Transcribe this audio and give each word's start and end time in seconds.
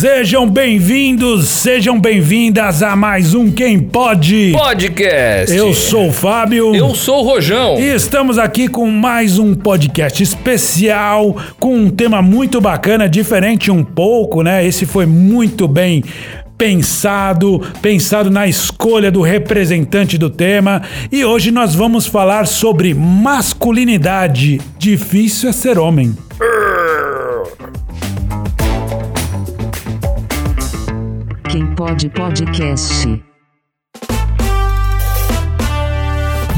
Sejam 0.00 0.48
bem-vindos, 0.48 1.46
sejam 1.46 2.00
bem-vindas 2.00 2.82
a 2.82 2.96
mais 2.96 3.34
um 3.34 3.50
Quem 3.50 3.78
Pode 3.78 4.50
Podcast. 4.50 5.54
Eu 5.54 5.74
sou 5.74 6.08
o 6.08 6.10
Fábio. 6.10 6.74
Eu 6.74 6.94
sou 6.94 7.18
o 7.18 7.22
Rojão. 7.22 7.78
E 7.78 7.94
estamos 7.94 8.38
aqui 8.38 8.66
com 8.66 8.90
mais 8.90 9.38
um 9.38 9.54
podcast 9.54 10.22
especial, 10.22 11.36
com 11.58 11.76
um 11.76 11.90
tema 11.90 12.22
muito 12.22 12.62
bacana, 12.62 13.10
diferente 13.10 13.70
um 13.70 13.84
pouco, 13.84 14.40
né? 14.42 14.66
Esse 14.66 14.86
foi 14.86 15.04
muito 15.04 15.68
bem 15.68 16.02
pensado, 16.56 17.60
pensado 17.82 18.30
na 18.30 18.46
escolha 18.46 19.10
do 19.10 19.20
representante 19.20 20.16
do 20.16 20.30
tema. 20.30 20.80
E 21.12 21.26
hoje 21.26 21.50
nós 21.50 21.74
vamos 21.74 22.06
falar 22.06 22.46
sobre 22.46 22.94
masculinidade. 22.94 24.62
Difícil 24.78 25.50
é 25.50 25.52
ser 25.52 25.78
homem. 25.78 26.16
Quem 31.50 31.66
pode 31.74 32.08
podcast. 32.10 33.29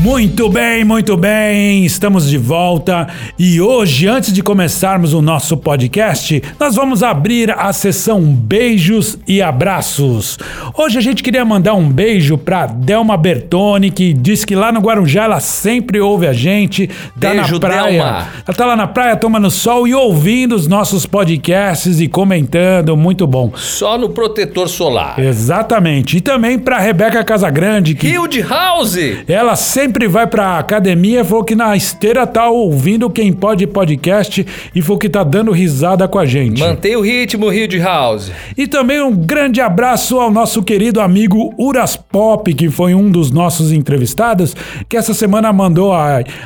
Muito 0.02 0.48
bem, 0.48 0.84
muito 0.84 1.16
bem, 1.16 1.84
estamos 1.84 2.28
de 2.28 2.36
volta 2.36 3.06
e 3.38 3.60
hoje, 3.60 4.08
antes 4.08 4.32
de 4.32 4.42
começarmos 4.42 5.12
o 5.12 5.22
nosso 5.22 5.56
podcast, 5.56 6.42
nós 6.58 6.74
vamos 6.74 7.04
abrir 7.04 7.52
a 7.52 7.72
sessão 7.72 8.20
beijos 8.20 9.16
e 9.28 9.40
abraços. 9.40 10.40
Hoje 10.76 10.98
a 10.98 11.00
gente 11.00 11.22
queria 11.22 11.44
mandar 11.44 11.74
um 11.74 11.88
beijo 11.88 12.36
para 12.36 12.66
Delma 12.66 13.16
Bertoni, 13.16 13.92
que 13.92 14.12
diz 14.12 14.44
que 14.44 14.56
lá 14.56 14.72
no 14.72 14.80
Guarujá 14.80 15.22
ela 15.22 15.38
sempre 15.38 16.00
ouve 16.00 16.26
a 16.26 16.32
gente, 16.32 16.88
tá 17.20 17.30
Beijo, 17.30 17.54
na 17.54 17.60
praia. 17.60 18.02
Delma. 18.02 18.28
Ela 18.44 18.56
tá 18.56 18.66
lá 18.66 18.74
na 18.74 18.88
praia 18.88 19.14
tomando 19.14 19.52
sol 19.52 19.86
e 19.86 19.94
ouvindo 19.94 20.56
os 20.56 20.66
nossos 20.66 21.06
podcasts 21.06 22.00
e 22.00 22.08
comentando, 22.08 22.96
muito 22.96 23.24
bom. 23.24 23.52
Só 23.54 23.96
no 23.96 24.08
protetor 24.08 24.68
solar. 24.68 25.20
Exatamente. 25.20 26.16
E 26.16 26.20
também 26.20 26.58
para 26.58 26.80
Rebeca 26.80 27.22
Casagrande, 27.22 27.94
que 27.94 28.08
Rio 28.08 28.26
de 28.26 28.40
House. 28.40 28.96
ela 29.28 29.54
sempre 29.54 29.91
vai 30.08 30.26
pra 30.26 30.58
academia, 30.58 31.24
falou 31.24 31.44
que 31.44 31.54
na 31.54 31.76
esteira 31.76 32.26
tá 32.26 32.48
ouvindo 32.48 33.08
Quem 33.10 33.32
Pode 33.32 33.66
Podcast 33.66 34.44
e 34.74 34.82
falou 34.82 34.98
que 34.98 35.08
tá 35.08 35.22
dando 35.22 35.50
risada 35.52 36.06
com 36.08 36.18
a 36.18 36.26
gente. 36.26 36.60
Mantém 36.60 36.96
o 36.96 37.00
ritmo, 37.00 37.48
Rio 37.48 37.68
de 37.68 37.78
House. 37.78 38.30
E 38.56 38.66
também 38.66 39.00
um 39.00 39.14
grande 39.14 39.60
abraço 39.60 40.18
ao 40.20 40.30
nosso 40.30 40.62
querido 40.62 41.00
amigo 41.00 41.54
Uras 41.58 41.96
Pop, 41.96 42.52
que 42.54 42.68
foi 42.68 42.94
um 42.94 43.10
dos 43.10 43.30
nossos 43.30 43.72
entrevistados, 43.72 44.54
que 44.88 44.96
essa 44.96 45.14
semana 45.14 45.52
mandou 45.52 45.92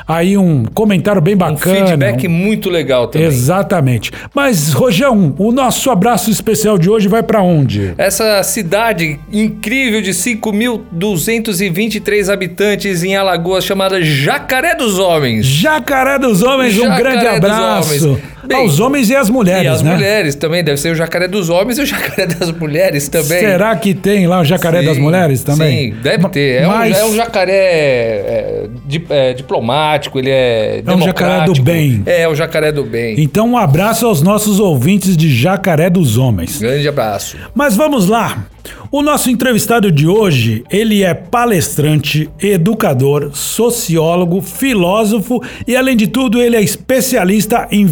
aí 0.07 0.37
um 0.37 0.65
comentário 0.65 1.21
bem 1.23 1.35
Um 1.35 1.39
bacana. 1.39 1.87
feedback 1.87 2.29
muito 2.29 2.69
legal 2.71 3.07
também. 3.09 3.27
Exatamente. 3.27 4.11
Mas, 4.35 4.73
Rojão, 4.73 5.35
o 5.39 5.53
nosso 5.53 5.91
abraço 5.91 6.31
especial 6.31 6.79
de 6.79 6.89
hoje 6.91 7.09
vai 7.09 7.23
pra 7.23 7.43
onde? 7.43 7.95
Essa 7.97 8.43
cidade 8.43 9.19
incrível 9.33 10.03
de 10.03 10.11
5.223 10.13 12.33
habitantes 12.33 13.03
em 13.03 13.17
Alagoas, 13.17 13.36
chamada 13.61 14.01
Jacaré 14.03 14.75
dos 14.75 14.99
Homens. 14.99 15.45
Jacaré 15.47 16.19
dos 16.19 16.43
Homens, 16.43 16.77
um 16.79 16.83
Jacaré 16.85 17.03
grande 17.03 17.41
dos 17.41 17.51
abraço. 17.51 18.21
Bem, 18.47 18.59
aos 18.59 18.81
homens 18.81 19.11
e 19.11 19.17
às 19.17 19.29
mulheres, 19.29 19.65
e 19.65 19.69
as 19.69 19.83
né? 19.83 19.95
mulheres 19.95 20.35
também, 20.35 20.63
deve 20.63 20.79
ser 20.79 20.93
o 20.93 20.95
Jacaré 20.95 21.29
dos 21.29 21.49
Homens 21.49 21.79
e 21.79 21.83
o 21.83 21.87
Jacaré 21.87 22.27
das 22.27 22.51
Mulheres 22.53 23.09
também. 23.09 23.41
Será 23.41 23.75
que 23.77 23.95
tem 23.95 24.27
lá 24.27 24.41
o 24.41 24.45
jacaré 24.45 24.81
Sim, 24.81 24.87
das 24.87 24.99
mulheres 24.99 25.43
também? 25.43 25.93
Sim, 25.93 26.01
deve 26.03 26.29
ter. 26.29 26.63
É, 26.63 26.67
Mas 26.67 26.97
um, 26.97 27.01
é 27.01 27.05
um 27.05 27.15
jacaré 27.15 27.53
é, 27.53 28.69
é, 29.11 29.35
diplomático, 29.35 30.19
ele 30.19 30.31
é. 30.31 30.83
É 30.87 30.95
um 30.95 31.03
jacaré 31.03 31.45
do 31.45 31.63
bem. 31.63 32.03
É, 32.07 32.29
o 32.29 32.35
jacaré 32.35 32.73
do 32.73 32.85
bem. 32.85 33.21
Então 33.21 33.51
um 33.51 33.57
abraço 33.57 34.07
aos 34.07 34.23
nossos 34.23 34.61
ouvintes 34.61 35.17
de 35.17 35.35
Jacaré 35.35 35.91
dos 35.91 36.17
Homens. 36.17 36.59
Grande 36.59 36.89
abraço. 36.89 37.37
Mas 37.55 37.77
vamos 37.77 38.09
lá. 38.09 38.47
O 38.91 39.03
nosso 39.03 39.29
entrevistado 39.31 39.91
de 39.91 40.07
hoje, 40.07 40.65
ele 40.71 41.03
é 41.03 41.13
palestrante, 41.13 42.31
educador, 42.41 43.31
sociólogo, 43.35 44.41
filósofo 44.41 45.43
e 45.67 45.77
além 45.77 45.97
de 45.97 46.07
tudo, 46.07 46.41
ele 46.41 46.57
é 46.57 46.63
especialista 46.63 47.67
em 47.71 47.85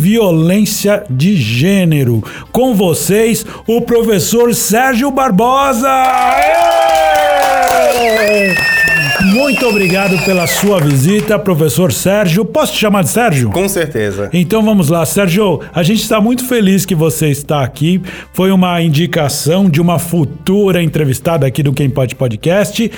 violência 0.44 1.04
de 1.08 1.34
gênero. 1.36 2.22
Com 2.52 2.74
vocês, 2.74 3.46
o 3.66 3.80
professor 3.80 4.54
Sérgio 4.54 5.10
Barbosa. 5.10 5.88
Aê! 5.88 7.23
Muito 9.24 9.66
obrigado 9.66 10.16
pela 10.24 10.46
sua 10.46 10.80
visita, 10.80 11.38
professor 11.38 11.92
Sérgio. 11.92 12.44
Posso 12.44 12.72
te 12.72 12.78
chamar 12.78 13.02
de 13.02 13.10
Sérgio? 13.10 13.50
Com 13.50 13.68
certeza. 13.68 14.28
Então 14.32 14.62
vamos 14.62 14.88
lá, 14.88 15.04
Sérgio. 15.06 15.60
A 15.72 15.82
gente 15.82 16.02
está 16.02 16.20
muito 16.20 16.46
feliz 16.46 16.84
que 16.84 16.94
você 16.94 17.28
está 17.28 17.62
aqui. 17.62 18.02
Foi 18.32 18.50
uma 18.50 18.80
indicação 18.82 19.68
de 19.68 19.80
uma 19.80 19.98
futura 19.98 20.82
entrevistada 20.82 21.46
aqui 21.46 21.62
do 21.62 21.72
Quem 21.72 21.88
Pode 21.88 22.14
Podcast. 22.14 22.90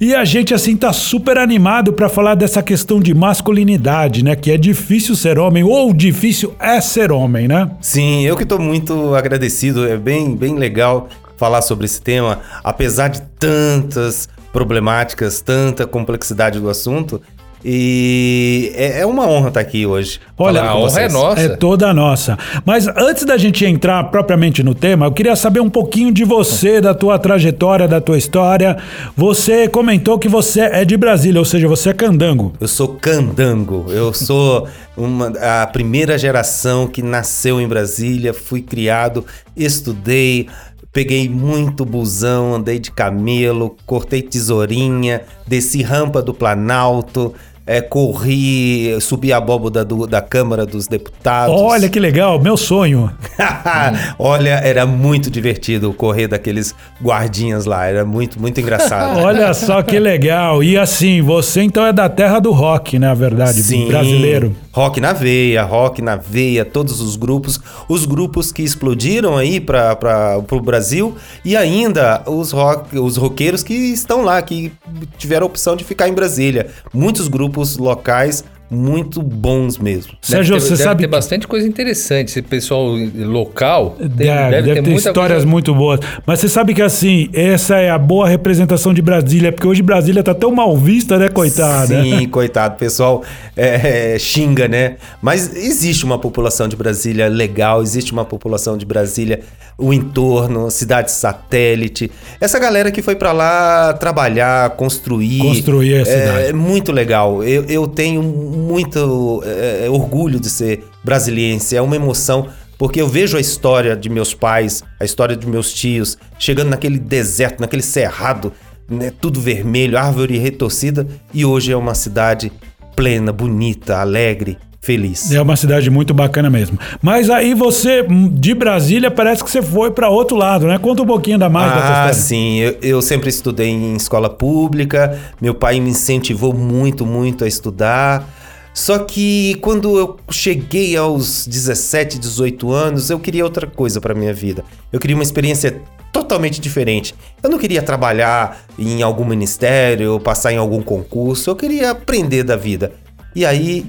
E 0.00 0.14
a 0.14 0.24
gente, 0.24 0.52
assim, 0.52 0.76
tá 0.76 0.92
super 0.92 1.38
animado 1.38 1.92
para 1.92 2.08
falar 2.08 2.34
dessa 2.34 2.62
questão 2.62 3.00
de 3.00 3.14
masculinidade, 3.14 4.22
né? 4.22 4.36
Que 4.36 4.52
é 4.52 4.58
difícil 4.58 5.16
ser 5.16 5.38
homem, 5.38 5.64
ou 5.64 5.92
difícil 5.94 6.54
é 6.60 6.80
ser 6.80 7.10
homem, 7.10 7.48
né? 7.48 7.70
Sim, 7.80 8.24
eu 8.24 8.36
que 8.36 8.42
estou 8.42 8.60
muito 8.60 9.14
agradecido. 9.14 9.88
É 9.88 9.96
bem, 9.96 10.36
bem 10.36 10.56
legal 10.56 11.08
falar 11.40 11.62
sobre 11.62 11.86
esse 11.86 12.02
tema, 12.02 12.40
apesar 12.62 13.08
de 13.08 13.22
tantas 13.38 14.28
problemáticas, 14.52 15.40
tanta 15.40 15.86
complexidade 15.86 16.60
do 16.60 16.68
assunto. 16.68 17.18
E 17.64 18.72
é, 18.74 19.00
é 19.00 19.06
uma 19.06 19.26
honra 19.28 19.48
estar 19.48 19.60
aqui 19.60 19.84
hoje. 19.84 20.18
Olha, 20.38 20.62
a 20.62 20.68
com 20.68 20.78
honra 20.78 20.86
é 20.86 21.08
vocês. 21.08 21.12
nossa. 21.12 21.40
É 21.40 21.48
toda 21.48 21.92
nossa. 21.92 22.38
Mas 22.64 22.88
antes 22.88 23.24
da 23.24 23.36
gente 23.36 23.64
entrar 23.66 24.04
propriamente 24.04 24.62
no 24.62 24.74
tema, 24.74 25.06
eu 25.06 25.12
queria 25.12 25.36
saber 25.36 25.60
um 25.60 25.68
pouquinho 25.68 26.12
de 26.12 26.24
você, 26.24 26.80
da 26.80 26.94
tua 26.94 27.18
trajetória, 27.18 27.86
da 27.86 28.00
tua 28.00 28.16
história. 28.16 28.78
Você 29.14 29.68
comentou 29.68 30.18
que 30.18 30.28
você 30.28 30.60
é 30.60 30.84
de 30.86 30.96
Brasília, 30.96 31.38
ou 31.38 31.44
seja, 31.44 31.68
você 31.68 31.90
é 31.90 31.92
candango. 31.92 32.54
Eu 32.58 32.68
sou 32.68 32.88
candango. 32.88 33.86
Eu 33.90 34.14
sou 34.14 34.66
uma, 34.96 35.28
a 35.62 35.66
primeira 35.66 36.16
geração 36.16 36.86
que 36.86 37.02
nasceu 37.02 37.60
em 37.60 37.68
Brasília. 37.68 38.32
Fui 38.32 38.62
criado, 38.62 39.26
estudei, 39.54 40.48
peguei 40.92 41.28
muito 41.28 41.84
busão, 41.84 42.54
andei 42.54 42.78
de 42.78 42.90
camelo, 42.90 43.76
cortei 43.86 44.22
tesourinha, 44.22 45.22
desci 45.46 45.82
rampa 45.82 46.20
do 46.22 46.34
Planalto. 46.34 47.34
é, 47.66 47.80
corri, 47.80 48.96
subi 49.00 49.32
a 49.32 49.36
abóboda 49.36 49.84
do- 49.84 50.04
da 50.04 50.20
Câmara 50.20 50.66
dos 50.66 50.88
Deputados. 50.88 51.54
Olha 51.56 51.88
que 51.88 52.00
legal, 52.00 52.40
meu 52.42 52.56
sonho. 52.56 53.08
Olha, 54.18 54.54
era 54.64 54.84
muito 54.86 55.30
divertido 55.30 55.92
correr 55.92 56.26
daqueles 56.26 56.74
guardinhas 57.00 57.66
lá. 57.66 57.86
Era 57.86 58.04
muito, 58.04 58.40
muito 58.40 58.60
engraçado. 58.60 59.20
Olha 59.22 59.54
só 59.54 59.82
que 59.82 60.00
legal. 60.00 60.64
E 60.64 60.76
assim, 60.76 61.22
você 61.22 61.62
então 61.62 61.86
é 61.86 61.92
da 61.92 62.08
terra 62.08 62.40
do 62.40 62.50
rock, 62.50 62.98
né? 62.98 63.08
A 63.08 63.14
verdade, 63.14 63.62
Sim, 63.62 63.86
brasileiro. 63.86 64.56
Rock 64.72 65.00
na 65.00 65.12
veia, 65.12 65.64
rock 65.64 66.00
na 66.00 66.14
veia, 66.14 66.64
todos 66.64 67.00
os 67.00 67.16
grupos, 67.16 67.60
os 67.88 68.06
grupos 68.06 68.52
que 68.52 68.62
explodiram 68.62 69.36
aí 69.36 69.60
para 69.60 70.40
o 70.50 70.60
Brasil 70.60 71.16
e 71.44 71.56
ainda 71.56 72.22
os, 72.26 72.52
rock, 72.52 72.96
os 72.96 73.16
roqueiros 73.16 73.64
que 73.64 73.74
estão 73.74 74.22
lá, 74.22 74.40
que 74.40 74.72
tiveram 75.18 75.46
a 75.46 75.48
opção 75.48 75.74
de 75.74 75.82
ficar 75.82 76.08
em 76.08 76.14
Brasília. 76.14 76.70
Muitos 76.94 77.26
grupos 77.26 77.76
locais 77.78 78.44
muito 78.70 79.20
bons 79.22 79.78
mesmo. 79.78 80.12
Sérgio, 80.22 80.54
deve 80.54 80.60
ter, 80.64 80.68
você 80.68 80.76
deve 80.76 80.82
sabe 80.88 81.00
ter 81.02 81.06
que- 81.06 81.10
bastante 81.10 81.48
coisa 81.48 81.66
interessante. 81.66 82.28
Esse 82.28 82.42
pessoal 82.42 82.86
local 83.16 83.96
tem- 83.98 84.08
Deve, 84.08 84.50
deve 84.62 84.74
ter, 84.74 84.80
muita 84.90 85.08
histórias 85.08 85.38
coisa- 85.38 85.46
muito 85.46 85.74
boas. 85.74 86.00
Mas 86.24 86.40
você 86.40 86.48
sabe 86.48 86.72
que 86.74 86.82
assim, 86.82 87.28
essa 87.32 87.76
é 87.78 87.90
a 87.90 87.98
boa 87.98 88.28
representação 88.28 88.94
de 88.94 89.02
Brasília, 89.02 89.50
porque 89.52 89.66
hoje 89.66 89.82
Brasília 89.82 90.22
tá 90.22 90.34
tão 90.34 90.52
mal 90.52 90.76
vista, 90.76 91.18
né, 91.18 91.28
coitada? 91.28 92.02
Sim, 92.02 92.28
coitado, 92.28 92.74
o 92.74 92.78
pessoal 92.78 93.22
é, 93.56 94.14
é, 94.14 94.18
xinga, 94.18 94.68
né? 94.68 94.96
Mas 95.20 95.54
existe 95.56 96.04
uma 96.04 96.18
população 96.18 96.68
de 96.68 96.76
Brasília 96.76 97.28
legal, 97.28 97.82
existe 97.82 98.12
uma 98.12 98.24
população 98.24 98.76
de 98.78 98.86
Brasília, 98.86 99.40
o 99.76 99.92
entorno, 99.94 100.70
cidade 100.70 101.10
satélite. 101.10 102.10
Essa 102.40 102.58
galera 102.58 102.90
que 102.90 103.00
foi 103.00 103.16
pra 103.16 103.32
lá 103.32 103.94
trabalhar, 103.94 104.70
construir. 104.76 105.38
Construir 105.38 106.02
a 106.02 106.04
cidade. 106.04 106.48
É, 106.48 106.52
muito 106.52 106.92
legal. 106.92 107.42
Eu, 107.42 107.64
eu 107.64 107.86
tenho 107.86 108.22
muito 108.60 109.42
é, 109.44 109.88
orgulho 109.90 110.38
de 110.38 110.48
ser 110.50 110.84
brasiliense, 111.02 111.76
é 111.76 111.82
uma 111.82 111.96
emoção. 111.96 112.46
Porque 112.78 113.00
eu 113.00 113.06
vejo 113.06 113.36
a 113.36 113.40
história 113.40 113.94
de 113.94 114.08
meus 114.08 114.32
pais, 114.32 114.82
a 114.98 115.04
história 115.04 115.36
de 115.36 115.46
meus 115.46 115.70
tios, 115.72 116.16
chegando 116.38 116.70
naquele 116.70 116.98
deserto, 116.98 117.60
naquele 117.60 117.82
cerrado, 117.82 118.52
né, 118.88 119.12
tudo 119.20 119.38
vermelho, 119.38 119.98
árvore 119.98 120.38
retorcida, 120.38 121.06
e 121.34 121.44
hoje 121.44 121.70
é 121.72 121.76
uma 121.76 121.94
cidade 121.94 122.50
plena, 122.96 123.32
bonita, 123.34 123.98
alegre, 123.98 124.56
feliz. 124.80 125.30
É 125.30 125.42
uma 125.42 125.56
cidade 125.56 125.90
muito 125.90 126.14
bacana 126.14 126.48
mesmo. 126.48 126.78
Mas 127.02 127.28
aí 127.28 127.52
você, 127.52 128.02
de 128.32 128.54
Brasília, 128.54 129.10
parece 129.10 129.44
que 129.44 129.50
você 129.50 129.60
foi 129.60 129.90
para 129.90 130.08
outro 130.08 130.38
lado, 130.38 130.66
né? 130.66 130.78
Conta 130.78 131.02
um 131.02 131.06
pouquinho 131.06 131.38
da 131.38 131.50
mais 131.50 131.70
da 131.70 131.76
tua 131.76 131.86
Ah, 131.86 131.92
história. 132.10 132.14
sim. 132.14 132.60
Eu, 132.60 132.76
eu 132.80 133.02
sempre 133.02 133.28
estudei 133.28 133.68
em 133.68 133.94
escola 133.94 134.30
pública. 134.30 135.18
Meu 135.38 135.54
pai 135.54 135.78
me 135.80 135.90
incentivou 135.90 136.54
muito, 136.54 137.04
muito 137.04 137.44
a 137.44 137.46
estudar. 137.46 138.26
Só 138.72 139.00
que 139.00 139.56
quando 139.60 139.98
eu 139.98 140.16
cheguei 140.30 140.96
aos 140.96 141.46
17, 141.46 142.18
18 142.18 142.72
anos, 142.72 143.10
eu 143.10 143.18
queria 143.18 143.44
outra 143.44 143.66
coisa 143.66 144.00
para 144.00 144.14
minha 144.14 144.32
vida. 144.32 144.64
Eu 144.92 145.00
queria 145.00 145.16
uma 145.16 145.22
experiência 145.24 145.82
totalmente 146.12 146.60
diferente. 146.60 147.14
Eu 147.42 147.50
não 147.50 147.58
queria 147.58 147.82
trabalhar 147.82 148.64
em 148.78 149.02
algum 149.02 149.24
ministério, 149.24 150.18
passar 150.20 150.52
em 150.52 150.56
algum 150.56 150.82
concurso, 150.82 151.50
eu 151.50 151.56
queria 151.56 151.90
aprender 151.90 152.42
da 152.44 152.56
vida. 152.56 152.92
E 153.34 153.44
aí 153.44 153.84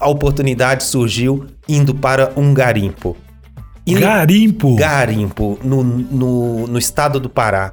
a 0.00 0.08
oportunidade 0.08 0.84
surgiu 0.84 1.46
indo 1.68 1.94
para 1.94 2.32
um 2.36 2.54
garimpo. 2.54 3.16
E 3.86 3.94
no- 3.94 4.00
Garimpo. 4.00 4.76
garimpo 4.76 5.58
no, 5.64 5.82
no, 5.82 6.66
no 6.66 6.78
estado 6.78 7.18
do 7.18 7.30
Pará. 7.30 7.72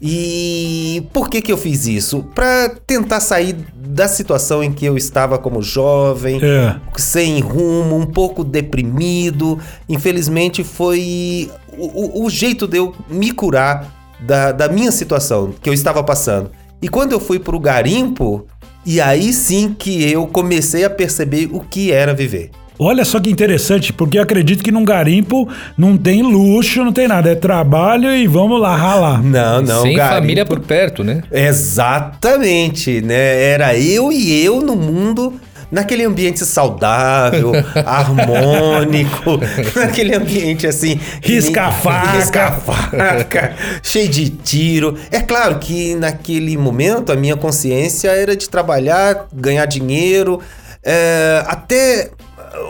E 0.00 1.06
por 1.12 1.28
que 1.28 1.40
que 1.40 1.50
eu 1.52 1.56
fiz 1.56 1.86
isso? 1.86 2.22
Para 2.34 2.68
tentar 2.86 3.20
sair 3.20 3.56
da 3.74 4.06
situação 4.08 4.62
em 4.62 4.72
que 4.72 4.84
eu 4.84 4.96
estava 4.96 5.38
como 5.38 5.62
jovem, 5.62 6.38
É. 6.42 6.76
sem 6.96 7.40
rumo, 7.40 7.96
um 7.96 8.06
pouco 8.06 8.44
deprimido. 8.44 9.58
Infelizmente 9.88 10.62
foi 10.62 11.50
o, 11.76 12.20
o- 12.22 12.24
o 12.26 12.30
jeito 12.30 12.66
de 12.66 12.76
eu 12.78 12.94
me 13.08 13.30
curar 13.32 13.94
da, 14.20 14.52
da 14.52 14.68
minha 14.68 14.92
situação 14.92 15.52
que 15.60 15.68
eu 15.68 15.72
estava 15.74 16.02
passando. 16.02 16.50
E 16.82 16.88
quando 16.88 17.12
eu 17.12 17.20
fui 17.20 17.38
pro 17.38 17.58
garimpo, 17.58 18.46
e 18.84 19.00
aí 19.00 19.32
sim 19.32 19.74
que 19.78 20.10
eu 20.10 20.26
comecei 20.26 20.84
a 20.84 20.90
perceber 20.90 21.48
o 21.52 21.60
que 21.60 21.90
era 21.90 22.12
viver. 22.14 22.50
Olha 22.78 23.04
só 23.04 23.18
que 23.18 23.30
interessante, 23.30 23.92
porque 23.92 24.18
eu 24.18 24.22
acredito 24.22 24.62
que 24.62 24.70
num 24.70 24.84
garimpo 24.84 25.48
não 25.78 25.96
tem 25.96 26.22
luxo, 26.22 26.84
não 26.84 26.92
tem 26.92 27.08
nada. 27.08 27.30
É 27.30 27.34
trabalho 27.34 28.14
e 28.14 28.26
vamos 28.26 28.60
lá 28.60 28.76
ralar. 28.76 29.22
Não, 29.22 29.62
não, 29.62 29.82
Sem 29.82 29.96
garimpo- 29.96 30.14
família 30.20 30.44
por 30.44 30.60
perto, 30.60 31.02
né? 31.02 31.22
Exatamente, 31.32 33.00
né? 33.00 33.42
Era 33.52 33.76
eu 33.78 34.12
e 34.12 34.44
eu 34.44 34.60
no 34.60 34.76
mundo, 34.76 35.34
naquele 35.70 36.04
ambiente 36.04 36.44
saudável, 36.44 37.52
harmônico, 37.84 39.40
naquele 39.74 40.14
ambiente 40.14 40.66
assim. 40.66 40.98
que 41.20 41.32
Risca 41.34 41.62
a 41.62 41.70
nem- 41.70 41.80
faca. 41.80 42.10
Risca 42.18 42.44
a 42.46 42.52
faca, 42.52 43.54
cheio 43.82 44.08
de 44.08 44.30
tiro. 44.30 44.96
É 45.10 45.20
claro 45.20 45.58
que 45.58 45.94
naquele 45.94 46.56
momento 46.56 47.10
a 47.12 47.16
minha 47.16 47.36
consciência 47.36 48.10
era 48.10 48.36
de 48.36 48.48
trabalhar, 48.48 49.26
ganhar 49.32 49.66
dinheiro. 49.66 50.40
é, 50.88 51.42
até 51.46 52.10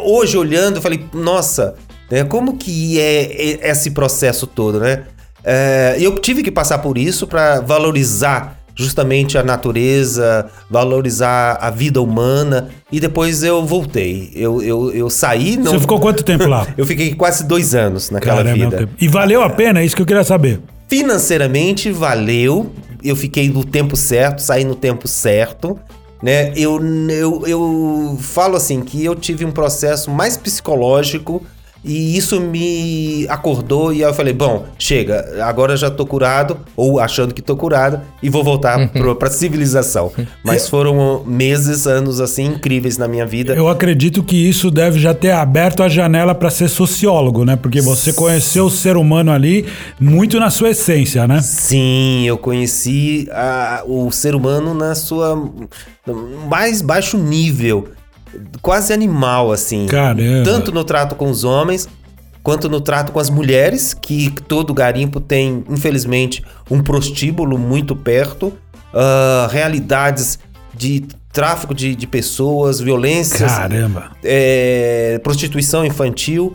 hoje 0.05 0.37
olhando, 0.37 0.77
eu 0.77 0.83
falei, 0.83 1.05
nossa, 1.13 1.75
né, 2.11 2.25
como 2.25 2.57
que 2.57 3.01
é 3.01 3.59
é 3.63 3.71
esse 3.71 3.91
processo 3.91 4.47
todo, 4.47 4.81
né? 4.81 5.05
É, 5.45 5.97
eu 6.01 6.19
tive 6.19 6.43
que 6.43 6.51
passar 6.51 6.79
por 6.79 6.99
isso 6.99 7.27
para 7.27 7.61
valorizar 7.61 8.57
justamente 8.77 9.39
a 9.39 9.43
natureza, 9.43 10.47
valorizar 10.71 11.57
a 11.61 11.71
vida 11.71 12.01
humana 12.01 12.69
e 12.93 13.01
depois 13.01 13.43
eu 13.43 13.65
voltei. 13.65 14.31
Eu, 14.35 14.63
eu, 14.63 14.93
eu 14.93 15.09
saí. 15.09 15.57
Não, 15.57 15.73
Você 15.73 15.81
ficou 15.81 15.99
quanto 15.99 16.23
tempo 16.23 16.47
lá? 16.47 16.67
Eu 16.77 16.85
fiquei 16.85 17.15
quase 17.15 17.45
dois 17.45 17.75
anos 17.75 18.11
naquela 18.11 18.45
Caramba, 18.45 18.55
vida. 18.55 18.77
ok. 18.77 18.89
E 19.01 19.09
valeu 19.09 19.43
a 19.43 19.49
pena? 19.49 19.81
É 19.81 19.85
isso 19.85 19.97
que 19.97 20.03
eu 20.03 20.07
queria 20.07 20.23
saber. 20.23 20.61
Financeiramente 20.89 21.91
valeu. 21.91 22.71
Eu 23.03 23.17
fiquei 23.17 23.49
no 23.49 23.65
tempo 23.65 23.97
certo, 23.97 24.43
saí 24.43 24.63
no 24.65 24.75
tempo 24.75 25.09
certo. 25.09 25.79
Né? 26.23 26.53
Eu, 26.57 26.81
eu, 27.11 27.47
eu 27.47 28.19
falo 28.21 28.57
assim 28.57 28.81
que 28.81 29.05
eu 29.05 29.15
tive 29.15 29.45
um 29.45 29.53
processo 29.53 30.11
mais 30.11 30.37
psicológico 30.37 31.45
e 31.85 32.17
isso 32.17 32.41
me 32.41 33.27
acordou 33.29 33.93
e 33.93 33.97
aí 34.05 34.11
eu 34.11 34.15
falei, 34.15 34.33
bom, 34.33 34.67
chega, 34.79 35.43
agora 35.45 35.77
já 35.77 35.91
tô 35.91 36.05
curado, 36.05 36.59
ou 36.77 36.99
achando 36.99 37.33
que 37.33 37.41
tô 37.41 37.57
curado, 37.57 38.01
e 38.23 38.29
vou 38.29 38.43
voltar 38.43 38.89
pro, 38.91 39.15
pra 39.15 39.31
civilização. 39.31 40.11
Mas 40.43 40.69
foram 40.69 41.23
meses, 41.25 41.87
anos 41.87 42.21
assim, 42.21 42.45
incríveis 42.47 42.99
na 42.99 43.07
minha 43.07 43.25
vida. 43.25 43.55
Eu 43.55 43.69
acredito 43.69 44.23
que 44.23 44.37
isso 44.37 44.71
deve 44.71 44.99
já 44.99 45.15
ter 45.15 45.31
aberto 45.31 45.83
a 45.83 45.89
janela 45.89 46.35
para 46.35 46.51
ser 46.51 46.69
sociólogo, 46.69 47.45
né? 47.45 47.57
Porque 47.57 47.81
você 47.81 48.13
conheceu 48.13 48.67
o 48.67 48.71
ser 48.71 48.97
humano 48.97 49.31
ali 49.31 49.65
muito 50.01 50.41
na 50.41 50.51
sua 50.51 50.71
essência, 50.71 51.27
né? 51.29 51.41
Sim, 51.41 52.25
eu 52.27 52.37
conheci 52.37 53.29
a- 53.31 53.83
o 53.87 54.11
ser 54.11 54.35
humano 54.35 54.75
na 54.75 54.95
sua 54.95 55.41
mais 56.49 56.81
baixo 56.83 57.19
nível, 57.19 57.89
quase 58.63 58.93
animal, 58.93 59.53
assim. 59.53 59.87
Caramba. 59.87 60.45
Tanto 60.45 60.73
no 60.73 60.85
trato 60.85 61.15
com 61.15 61.31
os 61.31 61.45
homens, 61.45 61.89
quanto 62.43 62.69
no 62.69 62.81
trato 62.81 63.13
com 63.13 63.19
as 63.19 63.31
mulheres, 63.31 63.93
que 63.93 64.31
todo 64.49 64.73
garimpo 64.73 65.21
tem, 65.21 65.65
infelizmente, 65.69 66.45
um 66.71 66.83
prostíbulo 66.83 67.59
muito 67.59 67.97
perto, 67.97 68.53
ah, 68.95 69.49
realidades 69.51 70.39
de 70.75 71.05
tráfico 71.33 71.75
de, 71.75 71.95
de 71.95 72.07
pessoas, 72.07 72.81
violências, 72.81 73.53
Caramba. 73.53 74.11
é, 74.25 75.21
prostituição 75.23 75.85
infantil. 75.85 76.55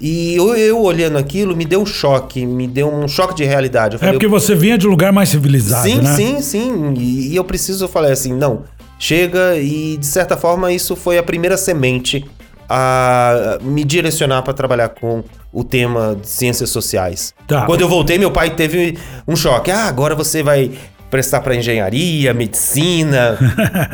E 0.00 0.34
eu, 0.34 0.56
eu 0.56 0.80
olhando 0.80 1.18
aquilo, 1.18 1.54
me 1.54 1.64
deu 1.64 1.82
um 1.82 1.86
choque, 1.86 2.44
me 2.46 2.66
deu 2.66 2.92
um 2.92 3.06
choque 3.06 3.34
de 3.34 3.44
realidade. 3.44 3.96
É 3.96 3.98
falei, 3.98 4.14
porque 4.14 4.26
você 4.26 4.54
vinha 4.54 4.78
de 4.78 4.86
um 4.86 4.90
lugar 4.90 5.12
mais 5.12 5.28
civilizado, 5.28 5.88
sim, 5.88 6.00
né? 6.00 6.16
sim, 6.16 6.40
sim. 6.40 6.94
E, 6.96 7.32
e 7.32 7.36
eu 7.36 7.44
preciso, 7.44 7.84
eu 7.84 7.88
falei 7.88 8.10
assim, 8.10 8.32
não, 8.32 8.62
chega 9.02 9.58
e 9.58 9.96
de 9.96 10.06
certa 10.06 10.36
forma 10.36 10.72
isso 10.72 10.94
foi 10.94 11.18
a 11.18 11.24
primeira 11.24 11.56
semente 11.56 12.24
a 12.68 13.58
me 13.60 13.82
direcionar 13.82 14.42
para 14.42 14.54
trabalhar 14.54 14.90
com 14.90 15.24
o 15.52 15.64
tema 15.64 16.16
de 16.20 16.28
ciências 16.28 16.70
sociais. 16.70 17.34
Tá. 17.48 17.66
Quando 17.66 17.80
eu 17.80 17.88
voltei, 17.88 18.16
meu 18.16 18.30
pai 18.30 18.54
teve 18.54 18.96
um 19.26 19.34
choque. 19.34 19.72
Ah, 19.72 19.86
agora 19.86 20.14
você 20.14 20.40
vai 20.40 20.70
prestar 21.12 21.42
para 21.42 21.54
engenharia, 21.54 22.32
medicina, 22.32 23.38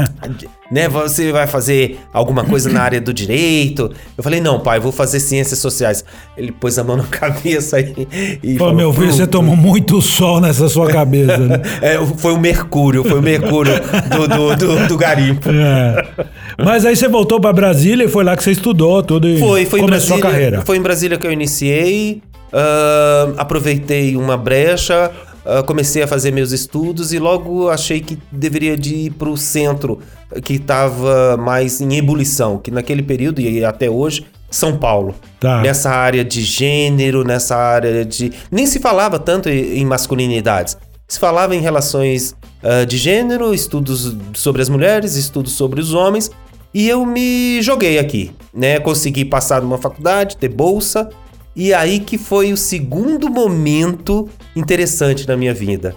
né? 0.70 0.88
Você 0.88 1.32
vai 1.32 1.48
fazer 1.48 1.98
alguma 2.12 2.44
coisa 2.44 2.70
na 2.70 2.80
área 2.80 3.00
do 3.00 3.12
direito. 3.12 3.90
Eu 4.16 4.22
falei, 4.22 4.40
não, 4.40 4.60
pai, 4.60 4.78
vou 4.78 4.92
fazer 4.92 5.18
ciências 5.18 5.58
sociais. 5.58 6.04
Ele 6.36 6.52
pôs 6.52 6.78
a 6.78 6.84
mão 6.84 6.96
na 6.96 7.02
cabeça 7.10 7.80
e, 7.80 8.06
e 8.40 8.54
Pô, 8.56 8.72
meu 8.72 8.92
filho, 8.92 9.12
você 9.12 9.26
tomou 9.26 9.56
muito 9.56 10.00
sol 10.00 10.40
nessa 10.40 10.68
sua 10.68 10.86
cabeça, 10.86 11.38
né? 11.38 11.60
É, 11.82 11.98
foi 12.18 12.32
o 12.34 12.38
Mercúrio, 12.38 13.02
foi 13.02 13.18
o 13.18 13.22
Mercúrio 13.22 13.72
do, 14.10 14.28
do, 14.28 14.56
do, 14.56 14.86
do 14.86 14.96
garimpo. 14.96 15.48
É. 15.50 16.06
Mas 16.56 16.86
aí 16.86 16.94
você 16.94 17.08
voltou 17.08 17.40
para 17.40 17.52
Brasília 17.52 18.04
e 18.04 18.08
foi 18.08 18.22
lá 18.22 18.36
que 18.36 18.44
você 18.44 18.52
estudou 18.52 19.02
tudo 19.02 19.28
e 19.28 19.40
Foi, 19.40 19.66
foi 19.66 19.80
começou 19.80 20.18
Brasília. 20.18 20.28
a 20.28 20.32
carreira. 20.32 20.62
Foi 20.64 20.76
em 20.76 20.82
Brasília 20.82 21.18
que 21.18 21.26
eu 21.26 21.32
iniciei. 21.32 22.22
ah, 22.52 23.32
aproveitei 23.38 24.14
uma 24.16 24.36
brecha, 24.36 25.10
ah, 25.48 25.62
comecei 25.62 26.02
a 26.02 26.06
fazer 26.06 26.30
meus 26.30 26.52
estudos 26.52 27.10
e 27.14 27.18
logo 27.18 27.70
achei 27.70 28.00
que 28.00 28.18
deveria 28.30 28.76
de 28.76 28.94
ir 28.94 29.10
para 29.12 29.30
o 29.30 29.36
centro, 29.36 29.98
que 30.44 30.54
estava 30.54 31.38
mais 31.38 31.80
em 31.80 31.96
ebulição, 31.96 32.58
que 32.58 32.70
naquele 32.70 33.02
período 33.02 33.40
e 33.40 33.64
até 33.64 33.88
hoje, 33.88 34.26
São 34.50 34.76
Paulo. 34.76 35.14
Tá. 35.40 35.62
Nessa 35.62 35.88
área 35.88 36.22
de 36.22 36.42
gênero, 36.42 37.24
nessa 37.24 37.56
área 37.56 38.04
de. 38.04 38.30
Nem 38.50 38.66
se 38.66 38.78
falava 38.78 39.18
tanto 39.18 39.48
em 39.48 39.86
masculinidades. 39.86 40.76
Se 41.08 41.18
falava 41.18 41.56
em 41.56 41.60
relações 41.60 42.36
ah, 42.62 42.84
de 42.84 42.98
gênero, 42.98 43.54
estudos 43.54 44.14
sobre 44.34 44.60
as 44.60 44.68
mulheres, 44.68 45.16
estudos 45.16 45.52
sobre 45.52 45.80
os 45.80 45.94
homens. 45.94 46.30
E 46.74 46.86
eu 46.86 47.06
me 47.06 47.62
joguei 47.62 47.98
aqui, 47.98 48.32
né? 48.52 48.78
Consegui 48.78 49.24
passar 49.24 49.62
numa 49.62 49.78
faculdade, 49.78 50.36
ter 50.36 50.48
bolsa. 50.48 51.08
E 51.56 51.74
aí 51.74 51.98
que 52.00 52.16
foi 52.18 52.52
o 52.52 52.56
segundo 52.56 53.28
momento 53.30 54.28
interessante 54.54 55.26
na 55.26 55.36
minha 55.36 55.52
vida. 55.54 55.94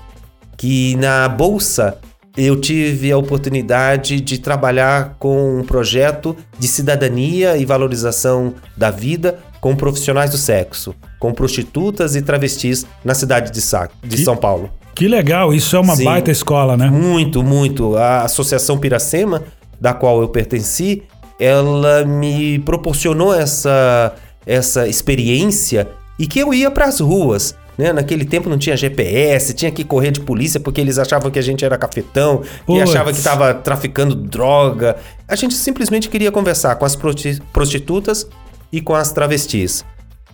Que 0.58 0.96
na 0.98 1.27
bolsa 1.29 1.98
eu 2.38 2.60
tive 2.60 3.12
a 3.12 3.17
oportunidade 3.17 4.22
de 4.22 4.38
trabalhar 4.39 5.15
com 5.20 5.60
um 5.60 5.63
projeto 5.63 6.36
de 6.58 6.67
cidadania 6.67 7.58
e 7.58 7.65
valorização 7.65 8.53
da 8.77 8.89
vida 8.89 9.39
com 9.60 9.75
profissionais 9.75 10.31
do 10.31 10.38
sexo, 10.38 10.96
com 11.20 11.34
prostitutas 11.34 12.15
e 12.15 12.22
travestis 12.22 12.86
na 13.03 13.13
cidade 13.13 13.51
de, 13.51 13.62
Sa 13.62 13.89
de 14.03 14.17
Que- 14.17 14.24
São 14.24 14.36
Paulo. 14.38 14.70
Que 14.96 15.08
legal, 15.08 15.53
isso 15.53 15.75
é 15.75 15.79
uma 15.79 15.96
Sim. 15.96 16.05
baita 16.05 16.31
escola, 16.31 16.75
né? 16.75 16.89
Muito, 16.89 17.43
muito. 17.43 17.96
A 17.96 18.22
Associação 18.24 18.77
Piracema, 18.77 19.43
da 19.79 19.93
qual 19.93 20.22
eu 20.22 20.27
pertenci, 20.29 21.03
ela 21.39 22.03
me 22.05 22.60
proporcionou 22.60 23.34
essa, 23.34 24.13
essa 24.45 24.88
experiência 24.88 25.88
e 26.17 26.27
que 26.27 26.39
eu 26.39 26.53
ia 26.53 26.69
para 26.69 26.86
as 26.86 27.00
ruas. 27.00 27.55
Né? 27.77 27.91
Naquele 27.93 28.25
tempo 28.25 28.50
não 28.50 28.57
tinha 28.57 28.77
GPS, 28.77 29.53
tinha 29.53 29.71
que 29.71 29.83
correr 29.83 30.12
de 30.12 30.19
polícia 30.19 30.60
porque 30.60 30.79
eles 30.79 31.00
achavam 31.00 31.31
que 31.31 31.39
a 31.39 31.41
gente 31.41 31.65
era 31.65 31.77
cafetão, 31.77 32.43
e 32.43 32.65
Puts. 32.65 32.81
achavam 32.83 33.12
que 33.12 33.19
estava 33.19 33.53
traficando 33.53 34.13
droga. 34.13 34.98
A 35.27 35.36
gente 35.36 35.53
simplesmente 35.53 36.10
queria 36.10 36.31
conversar 36.31 36.75
com 36.75 36.86
as 36.86 36.95
prostitutas 37.51 38.27
e 38.71 38.81
com 38.81 38.93
as 38.93 39.12
travestis. 39.12 39.83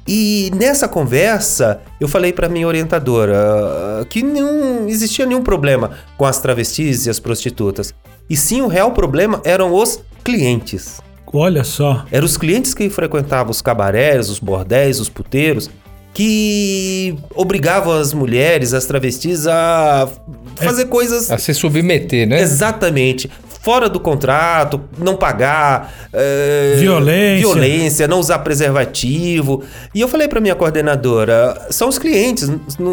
E 0.08 0.50
nessa 0.56 0.88
conversa, 0.88 1.82
eu 2.00 2.08
falei 2.08 2.32
para 2.32 2.48
minha 2.48 2.66
orientadora 2.66 3.36
ah, 3.36 4.06
que 4.10 4.24
não 4.24 4.88
existia 4.88 5.26
nenhum 5.26 5.42
problema 5.42 5.92
com 6.18 6.26
as 6.26 6.40
travestis 6.40 7.06
e 7.06 7.10
as 7.10 7.20
prostitutas. 7.20 7.94
E 8.30 8.38
sim, 8.38 8.62
o 8.62 8.68
real 8.68 8.94
problema 8.94 9.42
eram 9.44 9.74
os 9.74 10.00
clientes. 10.24 11.02
Olha 11.34 11.64
só. 11.64 12.06
Eram 12.12 12.26
os 12.26 12.38
clientes 12.38 12.74
que 12.74 12.90
frequentavam 12.90 13.52
os 13.52 13.62
cabarés, 13.62 14.30
os 14.30 14.40
bordéis, 14.40 15.00
os 15.00 15.10
puteiros, 15.10 15.70
que 16.14 17.16
obrigavam 17.36 17.94
as 17.94 18.14
mulheres, 18.14 18.74
as 18.74 18.86
travestis 18.86 19.46
a 19.46 20.10
fazer 20.56 20.86
coisas 20.86 21.30
A 21.30 21.38
se 21.38 21.54
submeter, 21.54 22.28
né? 22.28 22.42
Exatamente. 22.42 23.30
Fora 23.68 23.90
do 23.90 24.00
contrato, 24.00 24.80
não 24.98 25.18
pagar, 25.18 25.92
é, 26.14 26.78
Violência. 26.80 27.38
violência, 27.46 28.08
não 28.08 28.18
usar 28.18 28.40
preservativo. 28.40 29.62
E 29.94 30.00
eu 30.00 30.08
falei 30.08 30.30
pra 30.30 30.40
minha 30.40 30.56
coordenadora, 30.56 31.68
são 31.70 31.90
os 31.90 32.00
clientes, 32.00 32.50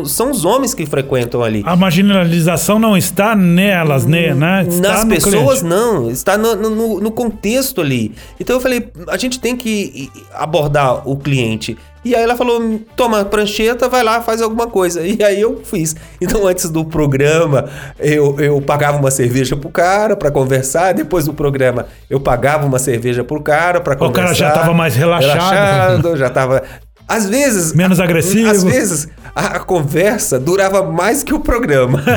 são 0.07 0.33
os 0.33 0.45
homens 0.45 0.75
que 0.75 0.85
frequentam 0.85 1.45
ali. 1.45 1.63
A 1.65 1.77
marginalização 1.77 2.81
não 2.81 2.97
está 2.97 3.37
nelas, 3.37 4.05
né? 4.05 4.35
né? 4.35 4.67
Está 4.69 4.95
Nas 4.95 5.05
pessoas, 5.05 5.61
cliente. 5.61 5.65
não. 5.65 6.11
Está 6.11 6.37
no, 6.37 6.57
no- 6.57 7.01
no 7.01 7.11
contexto 7.13 7.81
ali. 7.81 8.13
Então 8.41 8.57
eu 8.57 8.61
falei, 8.61 8.89
a 9.07 9.17
gente 9.17 9.39
tem 9.39 9.57
que 9.57 10.11
abordar 10.35 11.09
o 11.09 11.17
cliente. 11.17 11.79
E 12.05 12.15
aí 12.15 12.23
ela 12.23 12.37
falou, 12.37 12.81
toma 12.95 13.25
prancheta, 13.25 13.89
vai 13.89 14.03
lá, 14.03 14.21
faz 14.21 14.43
alguma 14.43 14.67
coisa. 14.67 15.03
E 15.05 15.23
aí 15.23 15.41
eu 15.41 15.61
fiz. 15.65 15.95
Então 16.21 16.47
antes 16.47 16.69
do 16.69 16.85
programa, 16.85 17.69
eu, 17.99 18.39
eu 18.41 18.61
pagava 18.61 18.99
uma 18.99 19.11
cerveja 19.11 19.57
pro 19.57 19.71
cara 19.71 20.17
pra 20.17 20.31
conversar. 20.31 20.93
Depois 20.93 21.25
do 21.25 21.33
programa, 21.33 21.87
eu 22.11 22.21
pagava 22.21 22.67
uma 22.67 22.79
cerveja 22.79 23.23
pro 23.25 23.41
cara 23.41 23.81
pra 23.81 23.95
cara 23.95 24.09
conversar. 24.09 24.35
já 24.35 24.51
tava 24.51 24.75
mais 24.75 24.95
relaxado. 24.95 25.33
Relaxado, 25.33 26.17
já 26.17 26.31
tava... 26.31 26.63
Às 27.07 27.29
vezes... 27.29 27.73
Menos 27.75 28.01
agressivo. 28.01 28.49
Às 28.49 28.65
vezes, 28.65 29.09
a, 29.35 29.57
a 29.57 29.61
conversa 29.61 30.39
durava 30.39 30.83
mais 30.83 31.23
que 31.23 31.35
o 31.35 31.41
programa. 31.41 32.03